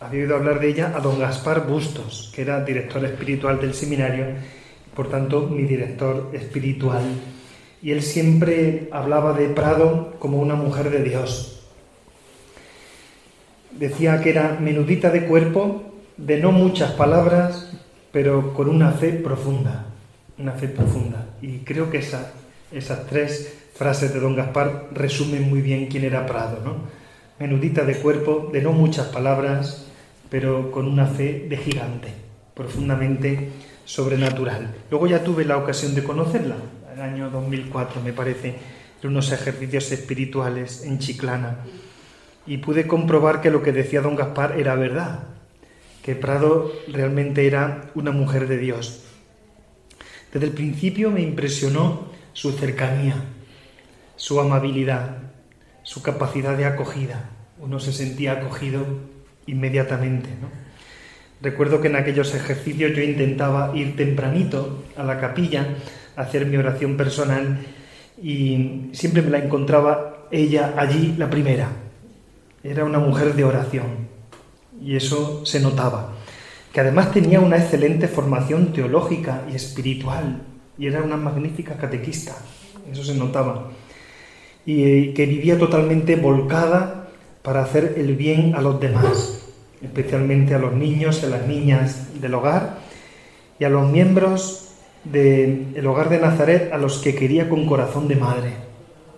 había 0.00 0.22
oído 0.22 0.34
hablar 0.34 0.58
de 0.58 0.70
ella 0.70 0.92
a 0.96 0.98
don 0.98 1.20
Gaspar 1.20 1.68
Bustos, 1.68 2.32
que 2.34 2.42
era 2.42 2.64
director 2.64 3.04
espiritual 3.04 3.60
del 3.60 3.74
seminario, 3.74 4.26
por 4.96 5.08
tanto 5.08 5.46
mi 5.46 5.62
director 5.62 6.30
espiritual. 6.32 7.04
Y 7.80 7.92
él 7.92 8.02
siempre 8.02 8.88
hablaba 8.90 9.34
de 9.34 9.50
Prado 9.50 10.16
como 10.18 10.40
una 10.40 10.56
mujer 10.56 10.90
de 10.90 11.04
Dios. 11.04 11.62
Decía 13.70 14.20
que 14.20 14.30
era 14.30 14.58
menudita 14.60 15.10
de 15.10 15.26
cuerpo, 15.26 15.92
de 16.16 16.40
no 16.40 16.52
muchas 16.52 16.92
palabras, 16.92 17.70
pero 18.12 18.54
con 18.54 18.68
una 18.68 18.92
fe 18.92 19.12
profunda, 19.12 19.86
una 20.38 20.52
fe 20.52 20.68
profunda. 20.68 21.26
Y 21.42 21.58
creo 21.58 21.90
que 21.90 21.98
esa, 21.98 22.32
esas 22.72 23.06
tres 23.06 23.54
frases 23.74 24.14
de 24.14 24.20
don 24.20 24.34
Gaspar 24.34 24.88
resumen 24.92 25.48
muy 25.48 25.60
bien 25.60 25.86
quién 25.86 26.04
era 26.04 26.26
Prado, 26.26 26.60
¿no? 26.64 26.76
Menudita 27.38 27.84
de 27.84 27.96
cuerpo, 27.96 28.48
de 28.50 28.62
no 28.62 28.72
muchas 28.72 29.08
palabras, 29.08 29.86
pero 30.30 30.70
con 30.70 30.88
una 30.88 31.06
fe 31.06 31.46
de 31.48 31.56
gigante, 31.58 32.08
profundamente 32.54 33.50
sobrenatural. 33.84 34.74
Luego 34.90 35.06
ya 35.06 35.22
tuve 35.22 35.44
la 35.44 35.58
ocasión 35.58 35.94
de 35.94 36.02
conocerla, 36.02 36.56
en 36.92 36.98
el 36.98 37.04
año 37.04 37.30
2004 37.30 38.00
me 38.02 38.14
parece, 38.14 38.54
en 39.02 39.10
unos 39.10 39.30
ejercicios 39.30 39.92
espirituales 39.92 40.82
en 40.84 40.98
Chiclana, 40.98 41.58
y 42.46 42.56
pude 42.58 42.86
comprobar 42.86 43.42
que 43.42 43.50
lo 43.50 43.62
que 43.62 43.72
decía 43.72 44.00
don 44.00 44.16
Gaspar 44.16 44.58
era 44.58 44.74
verdad, 44.74 45.35
que 46.06 46.14
Prado 46.14 46.70
realmente 46.86 47.48
era 47.48 47.90
una 47.96 48.12
mujer 48.12 48.46
de 48.46 48.58
Dios. 48.58 49.02
Desde 50.32 50.46
el 50.46 50.52
principio 50.52 51.10
me 51.10 51.20
impresionó 51.20 52.12
su 52.32 52.52
cercanía, 52.52 53.16
su 54.14 54.38
amabilidad, 54.38 55.18
su 55.82 56.02
capacidad 56.02 56.56
de 56.56 56.64
acogida. 56.64 57.30
Uno 57.58 57.80
se 57.80 57.92
sentía 57.92 58.34
acogido 58.34 58.86
inmediatamente. 59.46 60.28
Recuerdo 61.42 61.80
que 61.80 61.88
en 61.88 61.96
aquellos 61.96 62.32
ejercicios 62.36 62.94
yo 62.94 63.02
intentaba 63.02 63.76
ir 63.76 63.96
tempranito 63.96 64.84
a 64.96 65.02
la 65.02 65.18
capilla 65.18 65.66
a 66.14 66.20
hacer 66.20 66.46
mi 66.46 66.56
oración 66.56 66.96
personal 66.96 67.58
y 68.22 68.90
siempre 68.92 69.22
me 69.22 69.30
la 69.30 69.38
encontraba 69.38 70.28
ella 70.30 70.74
allí 70.76 71.16
la 71.18 71.28
primera. 71.28 71.68
Era 72.62 72.84
una 72.84 73.00
mujer 73.00 73.34
de 73.34 73.42
oración 73.42 74.15
y 74.80 74.96
eso 74.96 75.44
se 75.44 75.60
notaba. 75.60 76.12
Que 76.72 76.80
además 76.80 77.12
tenía 77.12 77.40
una 77.40 77.56
excelente 77.56 78.08
formación 78.08 78.72
teológica 78.72 79.44
y 79.50 79.54
espiritual 79.54 80.42
y 80.78 80.86
era 80.86 81.02
una 81.02 81.16
magnífica 81.16 81.76
catequista. 81.76 82.36
Eso 82.90 83.02
se 83.02 83.14
notaba. 83.14 83.70
Y 84.64 84.84
eh, 84.84 85.14
que 85.14 85.26
vivía 85.26 85.58
totalmente 85.58 86.16
volcada 86.16 87.08
para 87.42 87.62
hacer 87.62 87.94
el 87.96 88.16
bien 88.16 88.54
a 88.54 88.60
los 88.60 88.80
demás 88.80 89.36
especialmente 89.82 90.54
a 90.54 90.58
los 90.58 90.72
niños 90.72 91.20
y 91.22 91.26
a 91.26 91.28
las 91.28 91.46
niñas 91.46 92.20
del 92.20 92.34
hogar 92.34 92.78
y 93.58 93.64
a 93.64 93.68
los 93.68 93.90
miembros 93.90 94.62
del 95.04 95.86
hogar 95.86 96.08
de 96.08 96.18
Nazaret 96.18 96.72
a 96.72 96.78
los 96.78 96.98
que 96.98 97.14
quería 97.14 97.48
con 97.48 97.66
corazón 97.66 98.08
de 98.08 98.16
madre. 98.16 98.50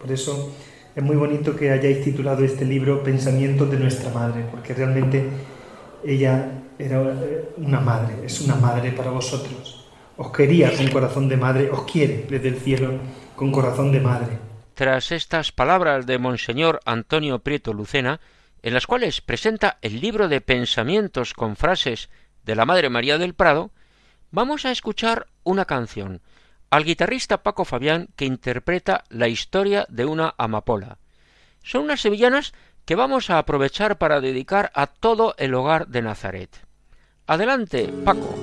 Por 0.00 0.12
eso 0.12 0.52
es 0.98 1.04
muy 1.04 1.14
bonito 1.14 1.54
que 1.54 1.70
hayáis 1.70 2.02
titulado 2.02 2.44
este 2.44 2.64
libro 2.64 3.04
Pensamientos 3.04 3.70
de 3.70 3.78
nuestra 3.78 4.10
madre, 4.10 4.44
porque 4.50 4.74
realmente 4.74 5.28
ella 6.04 6.50
era 6.76 7.00
una 7.56 7.78
madre, 7.78 8.16
es 8.24 8.40
una 8.40 8.56
madre 8.56 8.90
para 8.90 9.12
vosotros. 9.12 9.88
Os 10.16 10.32
quería 10.32 10.76
con 10.76 10.88
corazón 10.88 11.28
de 11.28 11.36
madre, 11.36 11.70
os 11.70 11.82
quiere 11.84 12.26
desde 12.28 12.48
el 12.48 12.56
cielo 12.56 12.98
con 13.36 13.52
corazón 13.52 13.92
de 13.92 14.00
madre. 14.00 14.38
Tras 14.74 15.12
estas 15.12 15.52
palabras 15.52 16.04
de 16.04 16.18
Monseñor 16.18 16.80
Antonio 16.84 17.38
Prieto 17.38 17.72
Lucena, 17.72 18.18
en 18.62 18.74
las 18.74 18.88
cuales 18.88 19.20
presenta 19.20 19.78
el 19.82 20.00
libro 20.00 20.26
de 20.26 20.40
pensamientos 20.40 21.32
con 21.32 21.54
frases 21.54 22.10
de 22.44 22.56
la 22.56 22.64
Madre 22.64 22.90
María 22.90 23.18
del 23.18 23.34
Prado, 23.34 23.70
vamos 24.32 24.64
a 24.64 24.72
escuchar 24.72 25.28
una 25.44 25.64
canción 25.64 26.22
al 26.70 26.84
guitarrista 26.84 27.42
Paco 27.42 27.64
Fabián 27.64 28.08
que 28.16 28.24
interpreta 28.24 29.04
la 29.08 29.28
historia 29.28 29.86
de 29.88 30.04
una 30.04 30.34
amapola. 30.38 30.98
Son 31.62 31.84
unas 31.84 32.00
sevillanas 32.00 32.52
que 32.84 32.94
vamos 32.94 33.30
a 33.30 33.38
aprovechar 33.38 33.98
para 33.98 34.20
dedicar 34.20 34.70
a 34.74 34.86
todo 34.86 35.34
el 35.38 35.54
hogar 35.54 35.88
de 35.88 36.02
Nazaret. 36.02 36.50
Adelante, 37.26 37.92
Paco. 38.04 38.34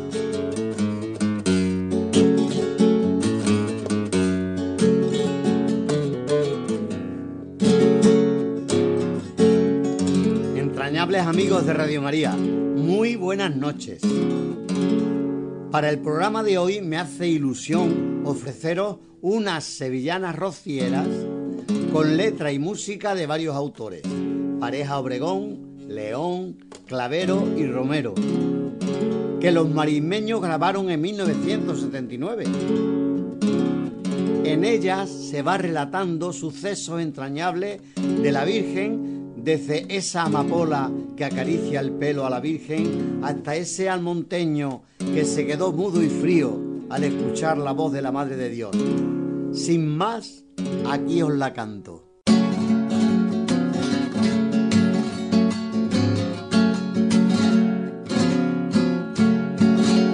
amigos 11.27 11.65
de 11.65 11.73
Radio 11.73 12.01
María, 12.01 12.31
muy 12.31 13.15
buenas 13.15 13.55
noches. 13.55 14.01
Para 15.71 15.89
el 15.89 15.99
programa 15.99 16.43
de 16.43 16.57
hoy 16.57 16.81
me 16.81 16.97
hace 16.97 17.27
ilusión 17.27 18.21
ofreceros 18.25 18.97
unas 19.21 19.63
sevillanas 19.63 20.35
rocieras 20.35 21.07
con 21.91 22.17
letra 22.17 22.51
y 22.51 22.59
música 22.59 23.15
de 23.15 23.25
varios 23.25 23.55
autores, 23.55 24.03
Pareja 24.59 24.99
Obregón, 24.99 25.77
León, 25.87 26.57
Clavero 26.85 27.47
y 27.57 27.65
Romero, 27.65 28.13
que 29.39 29.51
los 29.51 29.69
marismeños 29.69 30.41
grabaron 30.41 30.89
en 30.89 31.01
1979 31.01 32.45
En 34.43 34.63
ellas 34.63 35.09
se 35.09 35.41
va 35.41 35.57
relatando 35.57 36.33
sucesos 36.33 37.01
entrañables 37.01 37.81
de 37.95 38.31
la 38.31 38.45
Virgen, 38.45 39.14
desde 39.45 39.85
esa 39.95 40.23
amapola 40.23 40.91
que 41.15 41.23
acaricia 41.23 41.79
el 41.79 41.91
pelo 41.91 42.25
a 42.25 42.31
la 42.31 42.39
Virgen 42.39 43.19
hasta 43.23 43.55
ese 43.55 43.87
almonteño 43.87 44.81
que 44.97 45.23
se 45.23 45.45
quedó 45.45 45.71
mudo 45.71 46.01
y 46.01 46.09
frío 46.09 46.59
al 46.89 47.03
escuchar 47.03 47.59
la 47.59 47.71
voz 47.71 47.93
de 47.93 48.01
la 48.01 48.11
Madre 48.11 48.37
de 48.37 48.49
Dios. 48.49 48.75
Sin 49.53 49.95
más, 49.95 50.43
aquí 50.89 51.21
os 51.21 51.31
la 51.31 51.53
canto. 51.53 52.03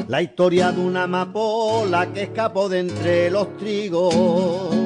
La 0.09 0.21
historia 0.21 0.73
de 0.73 0.81
una 0.81 1.03
amapola 1.03 2.11
que 2.11 2.23
escapó 2.23 2.67
de 2.67 2.79
entre 2.79 3.31
los 3.31 3.55
trigos. 3.55 4.80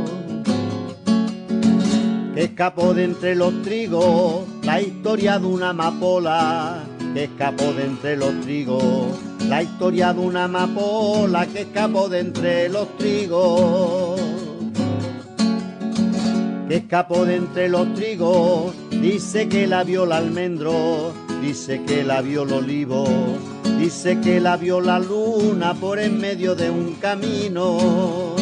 Escapó 2.35 2.93
de 2.93 3.05
entre 3.05 3.35
los 3.35 3.61
trigos. 3.61 4.43
La 4.63 4.81
historia 4.81 5.39
de 5.39 5.45
una 5.45 5.69
amapola 5.69 6.83
que 7.13 7.23
escapó 7.25 7.71
de 7.73 7.85
entre 7.85 8.17
los 8.17 8.41
trigos. 8.41 9.17
La 9.47 9.63
historia 9.63 10.13
de 10.13 10.19
una 10.19 10.43
amapola 10.45 11.45
que 11.47 11.61
escapó 11.61 12.09
de 12.09 12.19
entre 12.19 12.69
los 12.69 12.97
trigos. 12.97 14.19
Que 16.67 16.75
escapó 16.75 17.25
de 17.25 17.35
entre 17.35 17.69
los 17.69 17.93
trigos. 17.93 18.75
Dice 18.89 19.47
que 19.47 19.65
la 19.65 19.83
vio 19.83 20.03
el 20.03 20.11
almendro. 20.11 21.13
Dice 21.41 21.83
que 21.85 22.03
la 22.03 22.21
vio 22.21 22.43
el 22.43 22.53
olivo 22.53 23.05
Dice 23.79 24.19
que 24.21 24.39
la 24.39 24.55
vio 24.55 24.79
la 24.79 24.99
luna 24.99 25.73
por 25.73 25.99
en 25.99 26.19
medio 26.19 26.55
de 26.55 26.69
un 26.69 26.93
camino. 26.95 28.35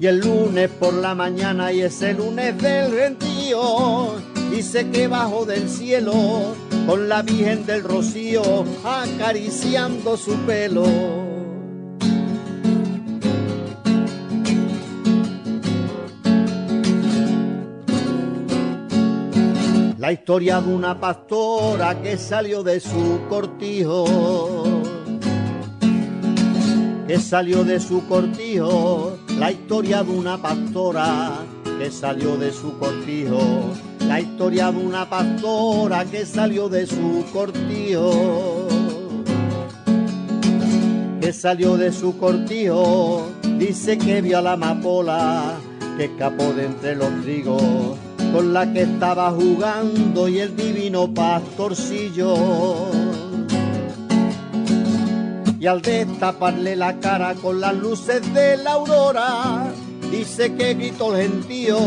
Y 0.00 0.06
el 0.06 0.20
lunes 0.20 0.70
por 0.70 0.94
la 0.94 1.14
mañana 1.14 1.74
y 1.74 1.82
ese 1.82 2.14
lunes 2.14 2.56
del 2.56 2.90
rentío, 2.90 4.14
dice 4.50 4.88
que 4.88 5.06
bajo 5.06 5.44
del 5.44 5.68
cielo 5.68 6.56
con 6.86 7.06
la 7.06 7.20
Virgen 7.20 7.66
del 7.66 7.84
Rocío 7.84 8.64
acariciando 8.82 10.16
su 10.16 10.34
pelo. 10.46 10.86
La 19.98 20.12
historia 20.12 20.62
de 20.62 20.72
una 20.72 20.98
pastora 20.98 22.00
que 22.00 22.16
salió 22.16 22.62
de 22.62 22.80
su 22.80 23.20
cortijo. 23.28 24.64
Que 27.06 27.18
salió 27.18 27.64
de 27.64 27.78
su 27.78 28.08
cortijo. 28.08 29.19
La 29.40 29.50
historia 29.50 30.02
de 30.04 30.10
una 30.10 30.36
pastora 30.36 31.38
que 31.78 31.90
salió 31.90 32.36
de 32.36 32.52
su 32.52 32.78
cortijo. 32.78 33.40
La 34.00 34.20
historia 34.20 34.70
de 34.70 34.76
una 34.76 35.08
pastora 35.08 36.04
que 36.04 36.26
salió 36.26 36.68
de 36.68 36.86
su 36.86 37.24
cortijo. 37.32 38.68
Que 41.22 41.32
salió 41.32 41.78
de 41.78 41.90
su 41.90 42.18
cortijo. 42.18 43.30
Dice 43.56 43.96
que 43.96 44.20
vio 44.20 44.40
a 44.40 44.42
la 44.42 44.52
amapola 44.52 45.54
que 45.96 46.04
escapó 46.04 46.52
de 46.52 46.66
entre 46.66 46.96
los 46.96 47.22
trigos 47.22 47.62
con 48.34 48.52
la 48.52 48.70
que 48.70 48.82
estaba 48.82 49.30
jugando 49.30 50.28
y 50.28 50.40
el 50.40 50.54
divino 50.54 51.12
pastorcillo. 51.14 52.34
Y 55.60 55.66
al 55.66 55.82
destaparle 55.82 56.74
la 56.74 56.98
cara 57.00 57.34
con 57.34 57.60
las 57.60 57.74
luces 57.74 58.32
de 58.32 58.56
la 58.56 58.72
aurora, 58.72 59.70
dice 60.10 60.54
que 60.54 60.72
gritó 60.72 61.14
el 61.14 61.30
gentío, 61.30 61.78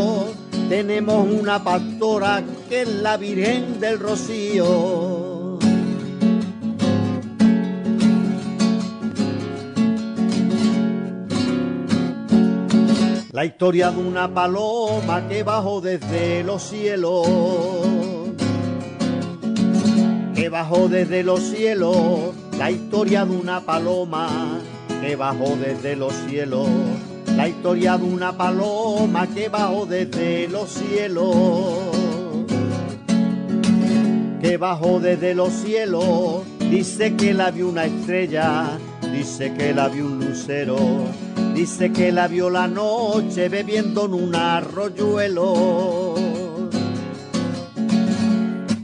tenemos 0.68 1.26
una 1.28 1.64
pastora 1.64 2.44
que 2.68 2.82
es 2.82 2.88
la 2.88 3.16
Virgen 3.16 3.80
del 3.80 3.98
Rocío. 3.98 5.58
La 13.32 13.44
historia 13.44 13.90
de 13.90 13.98
una 13.98 14.32
paloma 14.32 15.26
que 15.28 15.42
bajó 15.42 15.80
desde 15.80 16.44
los 16.44 16.62
cielos. 16.62 17.26
Que 20.36 20.48
bajó 20.48 20.88
desde 20.88 21.24
los 21.24 21.40
cielos. 21.40 22.43
La 22.58 22.70
historia 22.70 23.24
de 23.24 23.36
una 23.36 23.60
paloma 23.60 24.60
que 25.00 25.16
bajó 25.16 25.56
desde 25.56 25.96
los 25.96 26.12
cielos. 26.28 26.68
La 27.36 27.48
historia 27.48 27.98
de 27.98 28.04
una 28.04 28.36
paloma 28.36 29.26
que 29.26 29.48
bajó 29.48 29.86
desde 29.86 30.48
los 30.48 30.70
cielos. 30.70 31.34
Que 34.40 34.56
bajó 34.56 35.00
desde 35.00 35.34
los 35.34 35.52
cielos. 35.52 36.42
Dice 36.58 37.14
que 37.16 37.34
la 37.34 37.50
vio 37.50 37.68
una 37.68 37.86
estrella. 37.86 38.78
Dice 39.12 39.52
que 39.54 39.72
la 39.72 39.88
vio 39.88 40.06
un 40.06 40.18
lucero 40.24 40.76
Dice 41.54 41.92
que 41.92 42.10
la 42.10 42.26
vio 42.26 42.50
la 42.50 42.66
noche 42.66 43.48
bebiendo 43.48 44.06
en 44.06 44.14
un 44.14 44.34
arroyuelo. 44.34 46.14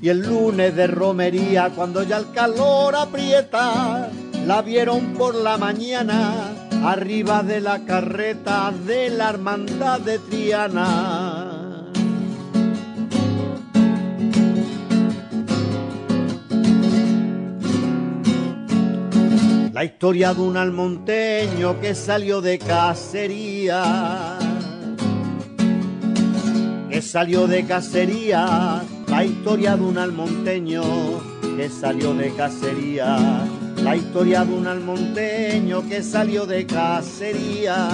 Y 0.02 0.08
el 0.08 0.20
lunes 0.20 0.74
de 0.74 0.86
romería, 0.86 1.70
cuando 1.76 2.02
ya 2.02 2.16
el 2.16 2.30
calor 2.32 2.96
aprieta, 2.96 4.08
la 4.46 4.62
vieron 4.62 5.12
por 5.12 5.34
la 5.34 5.58
mañana 5.58 6.54
arriba 6.82 7.42
de 7.42 7.60
la 7.60 7.84
carreta 7.84 8.72
de 8.86 9.10
la 9.10 9.28
hermandad 9.28 10.00
de 10.00 10.18
Triana. 10.18 11.46
La 19.74 19.84
historia 19.84 20.32
de 20.32 20.40
un 20.40 20.56
almonteño 20.56 21.78
que 21.80 21.94
salió 21.94 22.40
de 22.40 22.58
cacería. 22.58 24.38
Que 26.88 27.02
salió 27.02 27.46
de 27.46 27.64
cacería. 27.66 28.82
La 29.10 29.24
historia 29.24 29.76
de 29.76 29.82
un 29.82 29.98
almonteño 29.98 30.82
que 31.56 31.68
salió 31.68 32.14
de 32.14 32.32
cacería. 32.34 33.44
La 33.82 33.96
historia 33.96 34.44
de 34.44 34.54
un 34.54 34.66
almonteño 34.66 35.86
que 35.88 36.02
salió 36.02 36.46
de 36.46 36.64
cacería. 36.64 37.88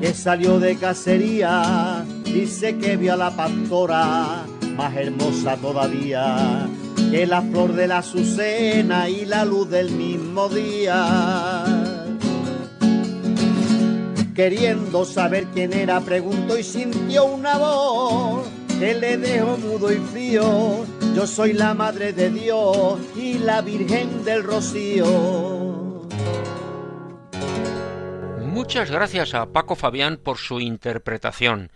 Que 0.00 0.14
salió 0.14 0.58
de 0.58 0.76
cacería. 0.76 2.04
Dice 2.24 2.78
que 2.78 2.96
vio 2.96 3.14
a 3.14 3.16
la 3.16 3.30
pastora 3.36 4.46
más 4.76 4.96
hermosa 4.96 5.56
todavía 5.56 6.68
que 7.10 7.26
la 7.26 7.42
flor 7.42 7.74
de 7.74 7.86
la 7.86 7.98
azucena 7.98 9.08
y 9.08 9.24
la 9.24 9.44
luz 9.44 9.70
del 9.70 9.90
mismo 9.92 10.48
día. 10.48 11.83
Queriendo 14.34 15.04
saber 15.04 15.46
quién 15.54 15.72
era, 15.72 16.00
preguntó 16.00 16.58
y 16.58 16.64
sintió 16.64 17.24
una 17.24 17.56
voz 17.56 18.48
que 18.80 18.92
le 18.92 19.16
dejó 19.16 19.56
mudo 19.56 19.92
y 19.92 19.96
frío. 19.98 20.84
Yo 21.14 21.24
soy 21.24 21.52
la 21.52 21.72
Madre 21.72 22.12
de 22.12 22.30
Dios 22.30 22.98
y 23.14 23.38
la 23.38 23.62
Virgen 23.62 24.24
del 24.24 24.42
Rocío. 24.42 25.06
Muchas 28.40 28.90
gracias 28.90 29.34
a 29.34 29.46
Paco 29.46 29.76
Fabián 29.76 30.16
por 30.16 30.38
su 30.38 30.58
interpretación. 30.58 31.70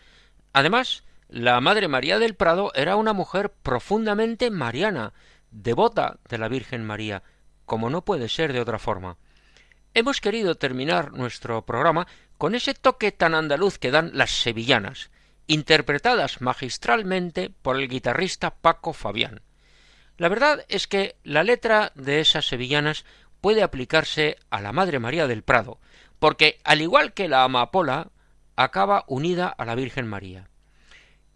Además, 0.52 1.04
la 1.28 1.60
Madre 1.60 1.86
María 1.86 2.18
del 2.18 2.34
Prado 2.34 2.72
era 2.74 2.96
una 2.96 3.12
mujer 3.12 3.52
profundamente 3.62 4.50
mariana, 4.50 5.12
devota 5.52 6.18
de 6.28 6.38
la 6.38 6.48
Virgen 6.48 6.84
María, 6.84 7.22
como 7.66 7.88
no 7.88 8.04
puede 8.04 8.28
ser 8.28 8.52
de 8.52 8.60
otra 8.60 8.80
forma. 8.80 9.16
Hemos 9.94 10.20
querido 10.20 10.54
terminar 10.56 11.12
nuestro 11.12 11.64
programa 11.64 12.06
con 12.38 12.54
ese 12.54 12.74
toque 12.74 13.12
tan 13.12 13.34
andaluz 13.34 13.78
que 13.78 13.90
dan 13.90 14.12
las 14.14 14.30
sevillanas, 14.30 15.10
interpretadas 15.48 16.40
magistralmente 16.40 17.50
por 17.50 17.76
el 17.76 17.88
guitarrista 17.88 18.54
Paco 18.54 18.92
Fabián. 18.92 19.42
La 20.16 20.28
verdad 20.28 20.64
es 20.68 20.86
que 20.86 21.16
la 21.24 21.42
letra 21.42 21.92
de 21.94 22.20
esas 22.20 22.46
sevillanas 22.46 23.04
puede 23.40 23.62
aplicarse 23.62 24.36
a 24.50 24.60
la 24.60 24.72
Madre 24.72 24.98
María 24.98 25.26
del 25.26 25.42
Prado, 25.42 25.78
porque 26.18 26.60
al 26.64 26.80
igual 26.80 27.12
que 27.12 27.28
la 27.28 27.44
amapola, 27.44 28.10
acaba 28.56 29.04
unida 29.06 29.48
a 29.48 29.64
la 29.64 29.76
Virgen 29.76 30.06
María. 30.08 30.48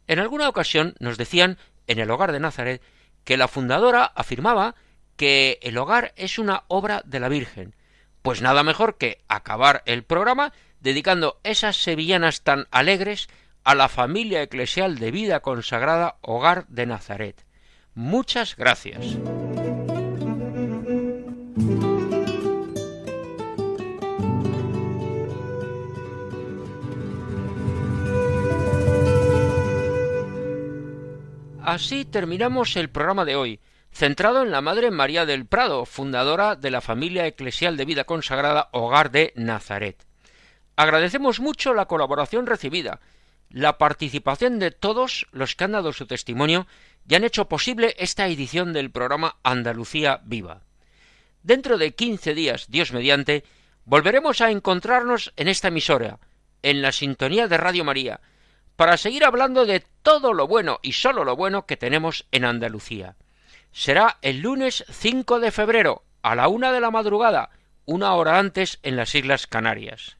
En 0.08 0.18
alguna 0.18 0.48
ocasión 0.48 0.94
nos 0.98 1.16
decían 1.18 1.58
en 1.86 2.00
el 2.00 2.10
hogar 2.10 2.32
de 2.32 2.40
Nazaret 2.40 2.82
que 3.24 3.36
la 3.36 3.46
fundadora 3.46 4.04
afirmaba 4.04 4.74
que 5.16 5.60
el 5.62 5.78
hogar 5.78 6.12
es 6.16 6.38
una 6.38 6.64
obra 6.66 7.02
de 7.04 7.20
la 7.20 7.28
Virgen. 7.28 7.76
Pues 8.22 8.42
nada 8.42 8.64
mejor 8.64 8.98
que 8.98 9.22
acabar 9.28 9.82
el 9.86 10.02
programa 10.02 10.52
dedicando 10.82 11.40
esas 11.44 11.76
sevillanas 11.76 12.42
tan 12.42 12.66
alegres 12.70 13.28
a 13.64 13.74
la 13.74 13.88
familia 13.88 14.42
eclesial 14.42 14.98
de 14.98 15.10
vida 15.10 15.40
consagrada 15.40 16.16
Hogar 16.20 16.66
de 16.68 16.86
Nazaret. 16.86 17.44
Muchas 17.94 18.56
gracias. 18.56 19.16
Así 31.62 32.04
terminamos 32.04 32.76
el 32.76 32.90
programa 32.90 33.24
de 33.24 33.36
hoy, 33.36 33.60
centrado 33.92 34.42
en 34.42 34.50
la 34.50 34.60
Madre 34.60 34.90
María 34.90 35.24
del 35.26 35.46
Prado, 35.46 35.86
fundadora 35.86 36.56
de 36.56 36.72
la 36.72 36.80
familia 36.80 37.26
eclesial 37.26 37.76
de 37.76 37.84
vida 37.84 38.04
consagrada 38.04 38.68
Hogar 38.72 39.12
de 39.12 39.32
Nazaret. 39.36 40.04
Agradecemos 40.76 41.40
mucho 41.40 41.74
la 41.74 41.86
colaboración 41.86 42.46
recibida, 42.46 43.00
la 43.50 43.76
participación 43.76 44.58
de 44.58 44.70
todos 44.70 45.26
los 45.32 45.54
que 45.54 45.64
han 45.64 45.72
dado 45.72 45.92
su 45.92 46.06
testimonio 46.06 46.66
y 47.06 47.14
han 47.14 47.24
hecho 47.24 47.48
posible 47.48 47.94
esta 47.98 48.26
edición 48.26 48.72
del 48.72 48.90
programa 48.90 49.36
Andalucía 49.42 50.20
Viva. 50.24 50.62
Dentro 51.42 51.76
de 51.76 51.94
quince 51.94 52.34
días, 52.34 52.66
Dios 52.68 52.92
mediante, 52.92 53.44
volveremos 53.84 54.40
a 54.40 54.50
encontrarnos 54.50 55.32
en 55.36 55.48
esta 55.48 55.68
emisora, 55.68 56.18
en 56.62 56.80
la 56.80 56.92
sintonía 56.92 57.48
de 57.48 57.58
Radio 57.58 57.84
María, 57.84 58.20
para 58.76 58.96
seguir 58.96 59.24
hablando 59.24 59.66
de 59.66 59.84
todo 60.02 60.32
lo 60.32 60.46
bueno 60.46 60.78
y 60.82 60.92
sólo 60.92 61.24
lo 61.24 61.36
bueno 61.36 61.66
que 61.66 61.76
tenemos 61.76 62.26
en 62.30 62.44
Andalucía. 62.44 63.16
Será 63.72 64.18
el 64.22 64.40
lunes 64.40 64.84
5 64.90 65.40
de 65.40 65.50
febrero, 65.50 66.04
a 66.22 66.34
la 66.34 66.48
una 66.48 66.72
de 66.72 66.80
la 66.80 66.90
madrugada, 66.90 67.50
una 67.84 68.14
hora 68.14 68.38
antes 68.38 68.78
en 68.82 68.96
las 68.96 69.14
Islas 69.14 69.46
Canarias. 69.46 70.16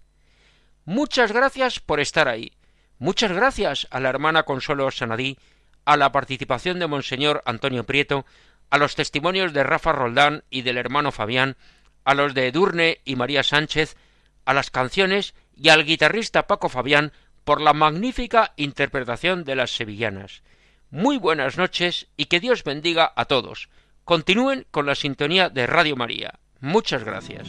Muchas 0.84 1.32
gracias 1.32 1.80
por 1.80 2.00
estar 2.00 2.28
ahí. 2.28 2.52
Muchas 2.98 3.32
gracias 3.32 3.86
a 3.90 4.00
la 4.00 4.08
hermana 4.08 4.44
Consuelo 4.44 4.90
Sanadí, 4.90 5.38
a 5.84 5.96
la 5.96 6.12
participación 6.12 6.78
de 6.78 6.86
Monseñor 6.86 7.42
Antonio 7.46 7.84
Prieto, 7.84 8.24
a 8.70 8.78
los 8.78 8.94
testimonios 8.94 9.52
de 9.52 9.64
Rafa 9.64 9.92
Roldán 9.92 10.44
y 10.50 10.62
del 10.62 10.78
hermano 10.78 11.12
Fabián, 11.12 11.56
a 12.04 12.14
los 12.14 12.34
de 12.34 12.48
Edurne 12.48 13.00
y 13.04 13.16
María 13.16 13.42
Sánchez, 13.42 13.96
a 14.44 14.54
las 14.54 14.70
canciones 14.70 15.34
y 15.54 15.68
al 15.68 15.84
guitarrista 15.84 16.46
Paco 16.46 16.68
Fabián 16.68 17.12
por 17.44 17.60
la 17.60 17.72
magnífica 17.72 18.52
interpretación 18.56 19.44
de 19.44 19.56
las 19.56 19.74
sevillanas. 19.74 20.42
Muy 20.90 21.18
buenas 21.18 21.58
noches 21.58 22.08
y 22.16 22.26
que 22.26 22.40
Dios 22.40 22.64
bendiga 22.64 23.12
a 23.16 23.24
todos. 23.24 23.68
Continúen 24.04 24.66
con 24.70 24.86
la 24.86 24.94
sintonía 24.94 25.48
de 25.48 25.66
Radio 25.66 25.96
María. 25.96 26.38
Muchas 26.60 27.04
gracias. 27.04 27.48